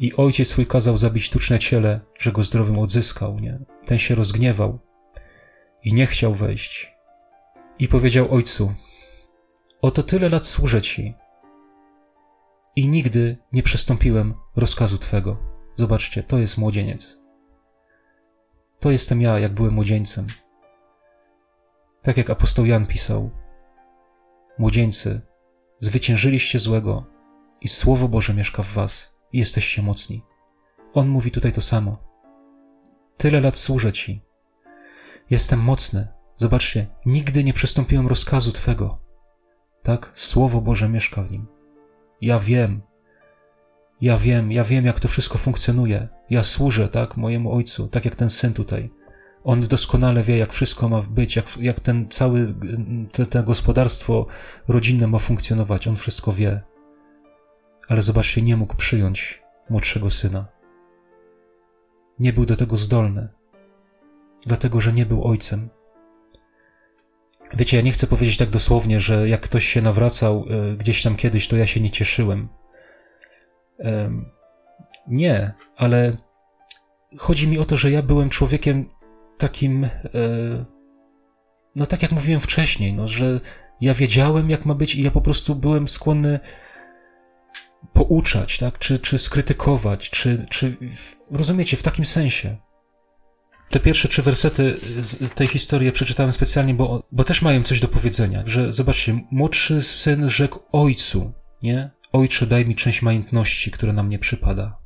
I 0.00 0.14
ojciec 0.16 0.48
swój 0.48 0.66
kazał 0.66 0.98
zabić 0.98 1.30
tuczne 1.30 1.58
ciele, 1.58 2.00
że 2.18 2.32
go 2.32 2.44
zdrowym 2.44 2.78
odzyskał, 2.78 3.38
nie? 3.38 3.58
Ten 3.86 3.98
się 3.98 4.14
rozgniewał 4.14 4.78
i 5.84 5.94
nie 5.94 6.06
chciał 6.06 6.34
wejść. 6.34 6.92
I 7.78 7.88
powiedział 7.88 8.34
ojcu, 8.34 8.74
oto 9.82 10.02
tyle 10.02 10.28
lat 10.28 10.46
służę 10.46 10.82
ci 10.82 11.14
i 12.76 12.88
nigdy 12.88 13.36
nie 13.52 13.62
przestąpiłem 13.62 14.34
rozkazu 14.56 14.98
twego. 14.98 15.47
Zobaczcie, 15.78 16.22
to 16.22 16.38
jest 16.38 16.58
młodzieniec. 16.58 17.18
To 18.80 18.90
jestem 18.90 19.22
ja, 19.22 19.38
jak 19.38 19.54
byłem 19.54 19.74
młodzieńcem. 19.74 20.26
Tak 22.02 22.16
jak 22.16 22.30
apostoł 22.30 22.66
Jan 22.66 22.86
pisał: 22.86 23.30
Młodzieńcy, 24.58 25.20
zwyciężyliście 25.78 26.58
złego 26.58 27.06
i 27.60 27.68
Słowo 27.68 28.08
Boże 28.08 28.34
mieszka 28.34 28.62
w 28.62 28.72
was 28.72 29.14
i 29.32 29.38
jesteście 29.38 29.82
mocni. 29.82 30.24
On 30.94 31.08
mówi 31.08 31.30
tutaj 31.30 31.52
to 31.52 31.60
samo. 31.60 31.98
Tyle 33.16 33.40
lat 33.40 33.58
służę 33.58 33.92
ci. 33.92 34.22
Jestem 35.30 35.60
mocny. 35.60 36.08
Zobaczcie, 36.36 36.86
nigdy 37.06 37.44
nie 37.44 37.52
przestąpiłem 37.52 38.06
rozkazu 38.06 38.52
Twego. 38.52 38.98
Tak? 39.82 40.12
Słowo 40.14 40.60
Boże 40.60 40.88
mieszka 40.88 41.22
w 41.22 41.30
nim. 41.30 41.46
Ja 42.20 42.38
wiem. 42.38 42.87
Ja 44.00 44.18
wiem, 44.18 44.52
ja 44.52 44.64
wiem, 44.64 44.84
jak 44.84 45.00
to 45.00 45.08
wszystko 45.08 45.38
funkcjonuje. 45.38 46.08
Ja 46.30 46.44
służę, 46.44 46.88
tak, 46.88 47.16
mojemu 47.16 47.52
ojcu, 47.52 47.88
tak 47.88 48.04
jak 48.04 48.16
ten 48.16 48.30
syn 48.30 48.52
tutaj. 48.54 48.90
On 49.44 49.60
doskonale 49.60 50.22
wie, 50.22 50.38
jak 50.38 50.52
wszystko 50.52 50.88
ma 50.88 51.02
być, 51.02 51.36
jak, 51.36 51.56
jak 51.60 51.80
ten 51.80 52.08
cały, 52.08 52.54
te, 53.12 53.26
te 53.26 53.42
gospodarstwo 53.42 54.26
rodzinne 54.68 55.06
ma 55.06 55.18
funkcjonować. 55.18 55.86
On 55.86 55.96
wszystko 55.96 56.32
wie. 56.32 56.60
Ale 57.88 58.02
zobaczcie, 58.02 58.42
nie 58.42 58.56
mógł 58.56 58.76
przyjąć 58.76 59.42
młodszego 59.70 60.10
syna. 60.10 60.46
Nie 62.18 62.32
był 62.32 62.46
do 62.46 62.56
tego 62.56 62.76
zdolny, 62.76 63.28
dlatego 64.46 64.80
że 64.80 64.92
nie 64.92 65.06
był 65.06 65.24
ojcem. 65.24 65.68
Wiecie, 67.54 67.76
ja 67.76 67.82
nie 67.82 67.92
chcę 67.92 68.06
powiedzieć 68.06 68.36
tak 68.36 68.50
dosłownie, 68.50 69.00
że 69.00 69.28
jak 69.28 69.40
ktoś 69.40 69.68
się 69.68 69.82
nawracał 69.82 70.44
y, 70.72 70.76
gdzieś 70.76 71.02
tam 71.02 71.16
kiedyś, 71.16 71.48
to 71.48 71.56
ja 71.56 71.66
się 71.66 71.80
nie 71.80 71.90
cieszyłem. 71.90 72.48
Nie, 75.06 75.52
ale 75.76 76.16
chodzi 77.18 77.48
mi 77.48 77.58
o 77.58 77.64
to, 77.64 77.76
że 77.76 77.90
ja 77.90 78.02
byłem 78.02 78.30
człowiekiem 78.30 78.88
takim, 79.38 79.84
e, 79.84 79.90
no 81.76 81.86
tak 81.86 82.02
jak 82.02 82.12
mówiłem 82.12 82.40
wcześniej, 82.40 82.92
no, 82.92 83.08
że 83.08 83.40
ja 83.80 83.94
wiedziałem, 83.94 84.50
jak 84.50 84.66
ma 84.66 84.74
być 84.74 84.94
i 84.94 85.02
ja 85.02 85.10
po 85.10 85.20
prostu 85.20 85.54
byłem 85.54 85.88
skłonny 85.88 86.40
pouczać, 87.92 88.58
tak, 88.58 88.78
czy, 88.78 88.98
czy 88.98 89.18
skrytykować, 89.18 90.10
czy, 90.10 90.46
czy, 90.50 90.76
rozumiecie, 91.30 91.76
w 91.76 91.82
takim 91.82 92.04
sensie. 92.04 92.56
Te 93.70 93.80
pierwsze 93.80 94.08
trzy 94.08 94.22
wersety 94.22 94.76
tej 95.34 95.46
historii 95.46 95.92
przeczytałem 95.92 96.32
specjalnie, 96.32 96.74
bo, 96.74 97.02
bo 97.12 97.24
też 97.24 97.42
mają 97.42 97.62
coś 97.62 97.80
do 97.80 97.88
powiedzenia, 97.88 98.42
że 98.46 98.72
zobaczcie, 98.72 99.20
młodszy 99.30 99.82
syn 99.82 100.30
rzekł 100.30 100.60
ojcu, 100.72 101.32
nie? 101.62 101.90
Ojcze, 102.12 102.46
daj 102.46 102.66
mi 102.66 102.76
część 102.76 103.02
majątności, 103.02 103.70
która 103.70 103.92
na 103.92 104.02
mnie 104.02 104.18
przypada. 104.18 104.78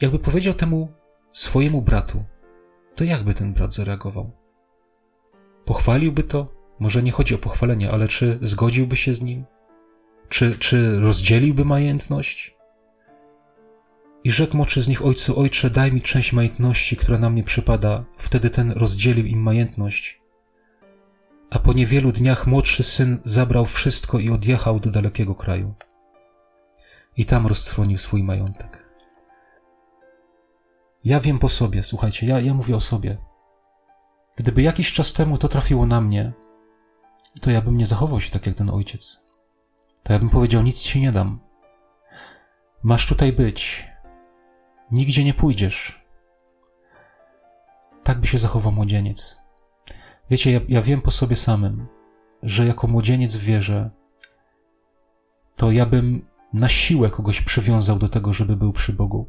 Jakby 0.00 0.18
powiedział 0.18 0.54
temu 0.54 0.92
swojemu 1.32 1.82
bratu, 1.82 2.24
to 2.94 3.04
jakby 3.04 3.34
ten 3.34 3.52
brat 3.52 3.74
zareagował? 3.74 4.30
Pochwaliłby 5.64 6.22
to? 6.22 6.52
Może 6.80 7.02
nie 7.02 7.12
chodzi 7.12 7.34
o 7.34 7.38
pochwalenie, 7.38 7.90
ale 7.90 8.08
czy 8.08 8.38
zgodziłby 8.42 8.96
się 8.96 9.14
z 9.14 9.22
nim? 9.22 9.44
Czy, 10.28 10.58
czy 10.58 11.00
rozdzieliłby 11.00 11.64
majątność? 11.64 12.56
I 14.24 14.32
rzekł 14.32 14.56
moczy 14.56 14.82
z 14.82 14.88
nich 14.88 15.04
ojcu, 15.04 15.38
ojcze, 15.38 15.70
daj 15.70 15.92
mi 15.92 16.00
część 16.00 16.32
majątności, 16.32 16.96
która 16.96 17.18
na 17.18 17.30
mnie 17.30 17.44
przypada. 17.44 18.04
Wtedy 18.16 18.50
ten 18.50 18.72
rozdzielił 18.72 19.26
im 19.26 19.38
majątność. 19.38 20.21
A 21.52 21.58
po 21.58 21.72
niewielu 21.72 22.12
dniach 22.12 22.46
młodszy 22.46 22.82
syn 22.82 23.18
zabrał 23.24 23.64
wszystko 23.64 24.18
i 24.18 24.30
odjechał 24.30 24.80
do 24.80 24.90
dalekiego 24.90 25.34
kraju. 25.34 25.74
I 27.16 27.26
tam 27.26 27.46
roztrwonił 27.46 27.98
swój 27.98 28.22
majątek. 28.22 28.88
Ja 31.04 31.20
wiem 31.20 31.38
po 31.38 31.48
sobie, 31.48 31.82
słuchajcie, 31.82 32.26
ja, 32.26 32.40
ja 32.40 32.54
mówię 32.54 32.76
o 32.76 32.80
sobie. 32.80 33.18
Gdyby 34.36 34.62
jakiś 34.62 34.92
czas 34.92 35.12
temu 35.12 35.38
to 35.38 35.48
trafiło 35.48 35.86
na 35.86 36.00
mnie, 36.00 36.32
to 37.40 37.50
ja 37.50 37.60
bym 37.60 37.76
nie 37.76 37.86
zachował 37.86 38.20
się 38.20 38.30
tak 38.30 38.46
jak 38.46 38.56
ten 38.56 38.70
ojciec. 38.70 39.20
To 40.02 40.12
ja 40.12 40.18
bym 40.18 40.30
powiedział: 40.30 40.62
Nic 40.62 40.82
ci 40.82 41.00
nie 41.00 41.12
dam. 41.12 41.40
Masz 42.82 43.06
tutaj 43.06 43.32
być. 43.32 43.88
Nigdzie 44.90 45.24
nie 45.24 45.34
pójdziesz. 45.34 46.06
Tak 48.02 48.20
by 48.20 48.26
się 48.26 48.38
zachował 48.38 48.72
młodzieniec. 48.72 49.41
Wiecie, 50.32 50.52
ja, 50.52 50.60
ja 50.68 50.82
wiem 50.82 51.02
po 51.02 51.10
sobie 51.10 51.36
samym, 51.36 51.86
że 52.42 52.66
jako 52.66 52.86
młodzieniec 52.86 53.36
w 53.36 53.44
wierze, 53.44 53.90
to 55.56 55.70
ja 55.70 55.86
bym 55.86 56.26
na 56.52 56.68
siłę 56.68 57.10
kogoś 57.10 57.42
przywiązał 57.42 57.98
do 57.98 58.08
tego, 58.08 58.32
żeby 58.32 58.56
był 58.56 58.72
przy 58.72 58.92
Bogu. 58.92 59.26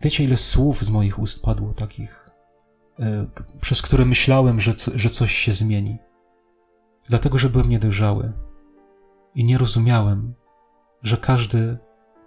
Wiecie, 0.00 0.24
ile 0.24 0.36
słów 0.36 0.84
z 0.84 0.90
moich 0.90 1.18
ust 1.18 1.42
padło 1.42 1.72
takich, 1.72 2.30
e, 2.98 3.26
przez 3.60 3.82
które 3.82 4.04
myślałem, 4.04 4.60
że, 4.60 4.72
że 4.94 5.10
coś 5.10 5.32
się 5.32 5.52
zmieni. 5.52 5.98
Dlatego, 7.08 7.38
że 7.38 7.48
byłem 7.48 7.68
niedojrzały 7.68 8.32
i 9.34 9.44
nie 9.44 9.58
rozumiałem, 9.58 10.34
że 11.02 11.16
każdy 11.16 11.78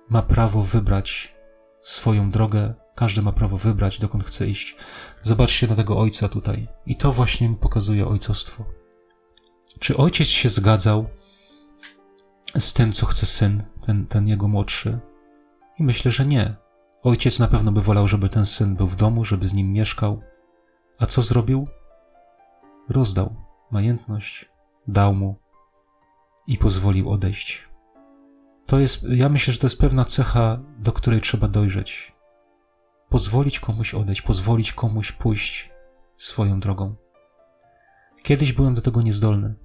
ma 0.09 0.21
prawo 0.21 0.63
wybrać 0.63 1.36
swoją 1.80 2.32
drogę, 2.32 2.74
każdy 2.96 3.22
ma 3.22 3.32
prawo 3.32 3.58
wybrać, 3.58 4.00
dokąd 4.00 4.24
chce 4.24 4.48
iść. 4.48 4.76
Zobaczcie 5.22 5.68
na 5.68 5.76
tego 5.76 6.00
ojca 6.00 6.30
tutaj. 6.30 6.68
I 6.86 6.96
to 6.96 7.14
właśnie 7.14 7.50
mi 7.50 7.56
pokazuje 7.56 8.08
ojcostwo. 8.08 8.66
Czy 9.80 9.98
ojciec 9.98 10.28
się 10.28 10.50
zgadzał 10.50 11.10
z 12.58 12.74
tym, 12.74 12.94
co 12.94 13.06
chce 13.06 13.26
syn, 13.26 13.64
ten, 13.86 14.08
ten 14.08 14.28
jego 14.28 14.48
młodszy? 14.48 15.00
I 15.80 15.84
myślę, 15.84 16.12
że 16.12 16.26
nie. 16.26 16.56
Ojciec 17.04 17.39
na 17.39 17.48
pewno 17.48 17.72
by 17.72 17.82
wolał, 17.82 18.08
żeby 18.08 18.30
ten 18.30 18.46
syn 18.46 18.76
był 18.76 18.88
w 18.88 18.96
domu, 18.96 19.26
żeby 19.26 19.48
z 19.48 19.54
nim 19.54 19.72
mieszkał. 19.72 20.22
A 21.00 21.06
co 21.06 21.22
zrobił? 21.22 21.68
Rozdał 22.89 23.36
majętność, 23.72 24.50
dał 24.88 25.14
mu 25.14 25.39
i 26.48 26.58
pozwolił 26.58 27.10
odejść. 27.10 27.68
To 28.66 28.80
jest, 28.80 29.04
ja 29.10 29.30
myślę, 29.30 29.54
że 29.54 29.60
to 29.60 29.68
jest 29.68 29.80
pewna 29.80 30.06
cecha, 30.06 30.60
do 30.78 30.91
której 30.91 31.22
trzeba 31.22 31.48
dojrzeć. 31.48 32.12
Pozwolić 33.14 33.59
komuś 33.59 33.93
odejść, 33.93 34.22
pozwolić 34.22 34.74
komuś 34.74 35.11
pójść 35.11 35.72
swoją 36.18 36.59
drogą. 36.59 36.95
Kiedyś 38.24 38.53
byłem 38.53 38.74
do 38.74 38.82
tego 38.82 39.01
niezdolny. 39.01 39.55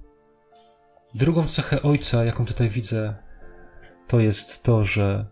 Drugą 1.15 1.47
cechę 1.47 1.81
ojca, 1.81 2.23
jaką 2.23 2.45
tutaj 2.45 2.69
widzę, 2.69 3.15
to 4.07 4.19
jest 4.19 4.63
to, 4.63 4.85
że 4.85 5.25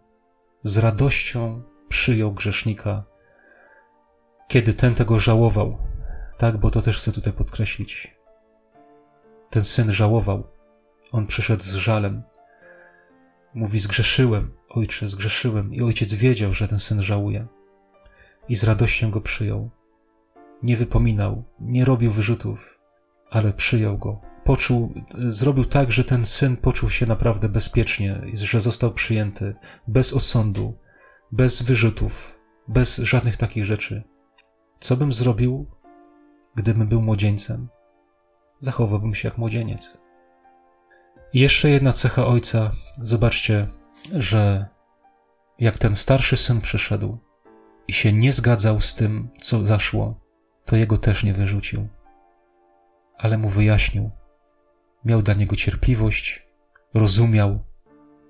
z 0.64 0.78
radością 0.78 1.64
przyjął 1.90 2.32
grzesznika, 2.32 3.04
kiedy 4.48 4.74
ten 4.74 4.96
tego 4.96 5.20
żałował. 5.20 5.78
Tak, 6.38 6.58
bo 6.58 6.72
to 6.72 6.82
też 6.82 6.98
chcę 6.98 7.12
tutaj 7.12 7.34
podkreślić. 7.34 8.16
Ten 9.50 9.64
syn 9.64 9.94
żałował. 9.94 10.48
On 11.12 11.28
przyszedł 11.28 11.64
z 11.64 11.76
żalem. 11.76 12.24
Mówi: 13.54 13.80
Zgrzeszyłem, 13.80 14.54
ojcze, 14.70 15.08
zgrzeszyłem. 15.08 15.74
I 15.74 15.82
ojciec 15.82 16.14
wiedział, 16.14 16.54
że 16.54 16.68
ten 16.68 16.80
syn 16.80 17.04
żałuje. 17.04 17.57
I 18.50 18.56
z 18.56 18.64
radością 18.64 19.12
go 19.12 19.22
przyjął. 19.22 19.70
Nie 20.64 20.78
wypominał, 20.78 21.44
nie 21.60 21.86
robił 21.86 22.12
wyrzutów, 22.12 22.80
ale 23.30 23.54
przyjął 23.54 23.98
go. 23.98 24.22
Poczuł, 24.44 24.94
zrobił 25.16 25.66
tak, 25.66 25.92
że 25.92 26.04
ten 26.04 26.26
syn 26.26 26.58
poczuł 26.58 26.90
się 26.90 27.06
naprawdę 27.06 27.50
bezpiecznie, 27.50 28.22
że 28.34 28.62
został 28.62 28.94
przyjęty, 28.94 29.56
bez 29.88 30.14
osądu, 30.14 30.78
bez 31.32 31.62
wyrzutów, 31.62 32.40
bez 32.68 32.98
żadnych 32.98 33.38
takich 33.38 33.66
rzeczy. 33.66 34.04
Co 34.80 34.98
bym 34.98 35.12
zrobił, 35.12 35.66
gdybym 36.56 36.88
był 36.88 37.02
młodzieńcem? 37.02 37.70
Zachowałbym 38.60 39.16
się 39.16 39.28
jak 39.28 39.38
młodzieniec. 39.38 40.02
I 41.34 41.40
jeszcze 41.40 41.70
jedna 41.70 41.94
cecha 41.94 42.28
ojca. 42.28 42.72
Zobaczcie, 43.02 43.68
że 44.16 44.66
jak 45.60 45.78
ten 45.78 45.96
starszy 45.96 46.38
syn 46.38 46.62
przyszedł 46.62 47.18
i 47.88 47.94
się 47.94 48.14
nie 48.14 48.32
zgadzał 48.32 48.80
z 48.80 48.96
tym, 48.96 49.30
co 49.42 49.66
zaszło, 49.66 50.20
to 50.66 50.76
jego 50.76 50.98
też 50.98 51.24
nie 51.24 51.34
wyrzucił, 51.34 51.88
ale 53.18 53.38
mu 53.38 53.50
wyjaśnił. 53.50 54.12
Miał 55.06 55.22
dla 55.22 55.34
niego 55.34 55.56
cierpliwość, 55.56 56.48
rozumiał 56.94 57.60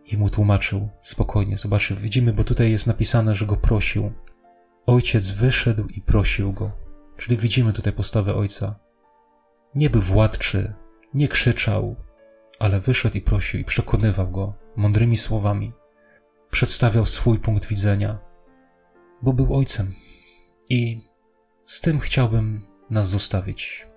i 0.05 0.17
mu 0.17 0.29
tłumaczył 0.29 0.89
spokojnie. 1.01 1.57
Zobaczcie, 1.57 1.95
widzimy, 1.95 2.33
bo 2.33 2.43
tutaj 2.43 2.71
jest 2.71 2.87
napisane, 2.87 3.35
że 3.35 3.45
go 3.45 3.57
prosił. 3.57 4.11
Ojciec 4.85 5.31
wyszedł 5.31 5.87
i 5.87 6.01
prosił 6.01 6.53
go. 6.53 6.71
Czyli 7.17 7.37
widzimy 7.37 7.73
tutaj 7.73 7.93
postawę 7.93 8.35
ojca. 8.35 8.79
Nie 9.75 9.89
był 9.89 10.01
władczy, 10.01 10.73
nie 11.13 11.27
krzyczał, 11.27 11.95
ale 12.59 12.79
wyszedł 12.79 13.17
i 13.17 13.21
prosił 13.21 13.59
i 13.59 13.63
przekonywał 13.63 14.31
go 14.31 14.53
mądrymi 14.75 15.17
słowami. 15.17 15.73
Przedstawiał 16.51 17.05
swój 17.05 17.39
punkt 17.39 17.65
widzenia, 17.65 18.19
bo 19.21 19.33
był 19.33 19.55
ojcem. 19.55 19.93
I 20.69 21.01
z 21.61 21.81
tym 21.81 21.99
chciałbym 21.99 22.61
nas 22.89 23.09
zostawić. 23.09 23.87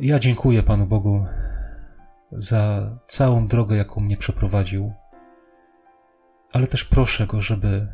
Ja 0.00 0.18
dziękuję 0.18 0.62
Panu 0.62 0.86
Bogu 0.86 1.24
za 2.32 2.90
całą 3.06 3.46
drogę, 3.46 3.76
jaką 3.76 4.00
mnie 4.00 4.16
przeprowadził, 4.16 4.92
ale 6.52 6.66
też 6.66 6.84
proszę 6.84 7.26
Go, 7.26 7.42
żeby 7.42 7.88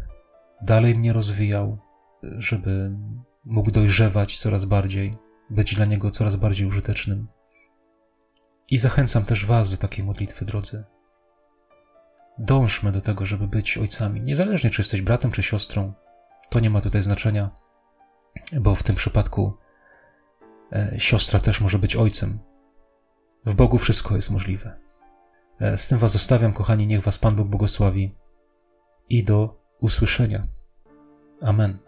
dalej 0.62 0.94
mnie 0.94 1.12
rozwijał, 1.12 1.78
żeby 2.22 2.96
mógł 3.44 3.70
dojrzewać 3.70 4.38
coraz 4.38 4.64
bardziej, 4.64 5.16
być 5.50 5.74
dla 5.74 5.84
Niego 5.84 6.10
coraz 6.10 6.36
bardziej 6.36 6.66
użytecznym. 6.66 7.28
I 8.70 8.78
zachęcam 8.78 9.24
też 9.24 9.46
Was 9.46 9.70
do 9.70 9.76
takiej 9.76 10.04
modlitwy, 10.04 10.44
drodzy. 10.44 10.84
Dążmy 12.38 12.92
do 12.92 13.00
tego, 13.00 13.26
żeby 13.26 13.48
być 13.48 13.78
ojcami, 13.78 14.20
niezależnie 14.20 14.70
czy 14.70 14.82
jesteś 14.82 15.02
bratem 15.02 15.32
czy 15.32 15.42
siostrą. 15.42 15.92
To 16.50 16.60
nie 16.60 16.70
ma 16.70 16.80
tutaj 16.80 17.02
znaczenia, 17.02 17.50
bo 18.52 18.74
w 18.74 18.82
tym 18.82 18.96
przypadku 18.96 19.52
e, 20.72 20.94
siostra 20.98 21.40
też 21.40 21.60
może 21.60 21.78
być 21.78 21.96
ojcem. 21.96 22.38
W 23.44 23.54
Bogu 23.54 23.78
wszystko 23.78 24.16
jest 24.16 24.30
możliwe. 24.30 24.78
E, 25.60 25.78
z 25.78 25.88
tym 25.88 25.98
Was 25.98 26.12
zostawiam, 26.12 26.52
kochani, 26.52 26.86
niech 26.86 27.02
Was 27.02 27.18
Pan 27.18 27.36
Bóg 27.36 27.48
błogosławi 27.48 28.14
i 29.08 29.24
do 29.24 29.60
usłyszenia. 29.80 30.46
Amen. 31.42 31.85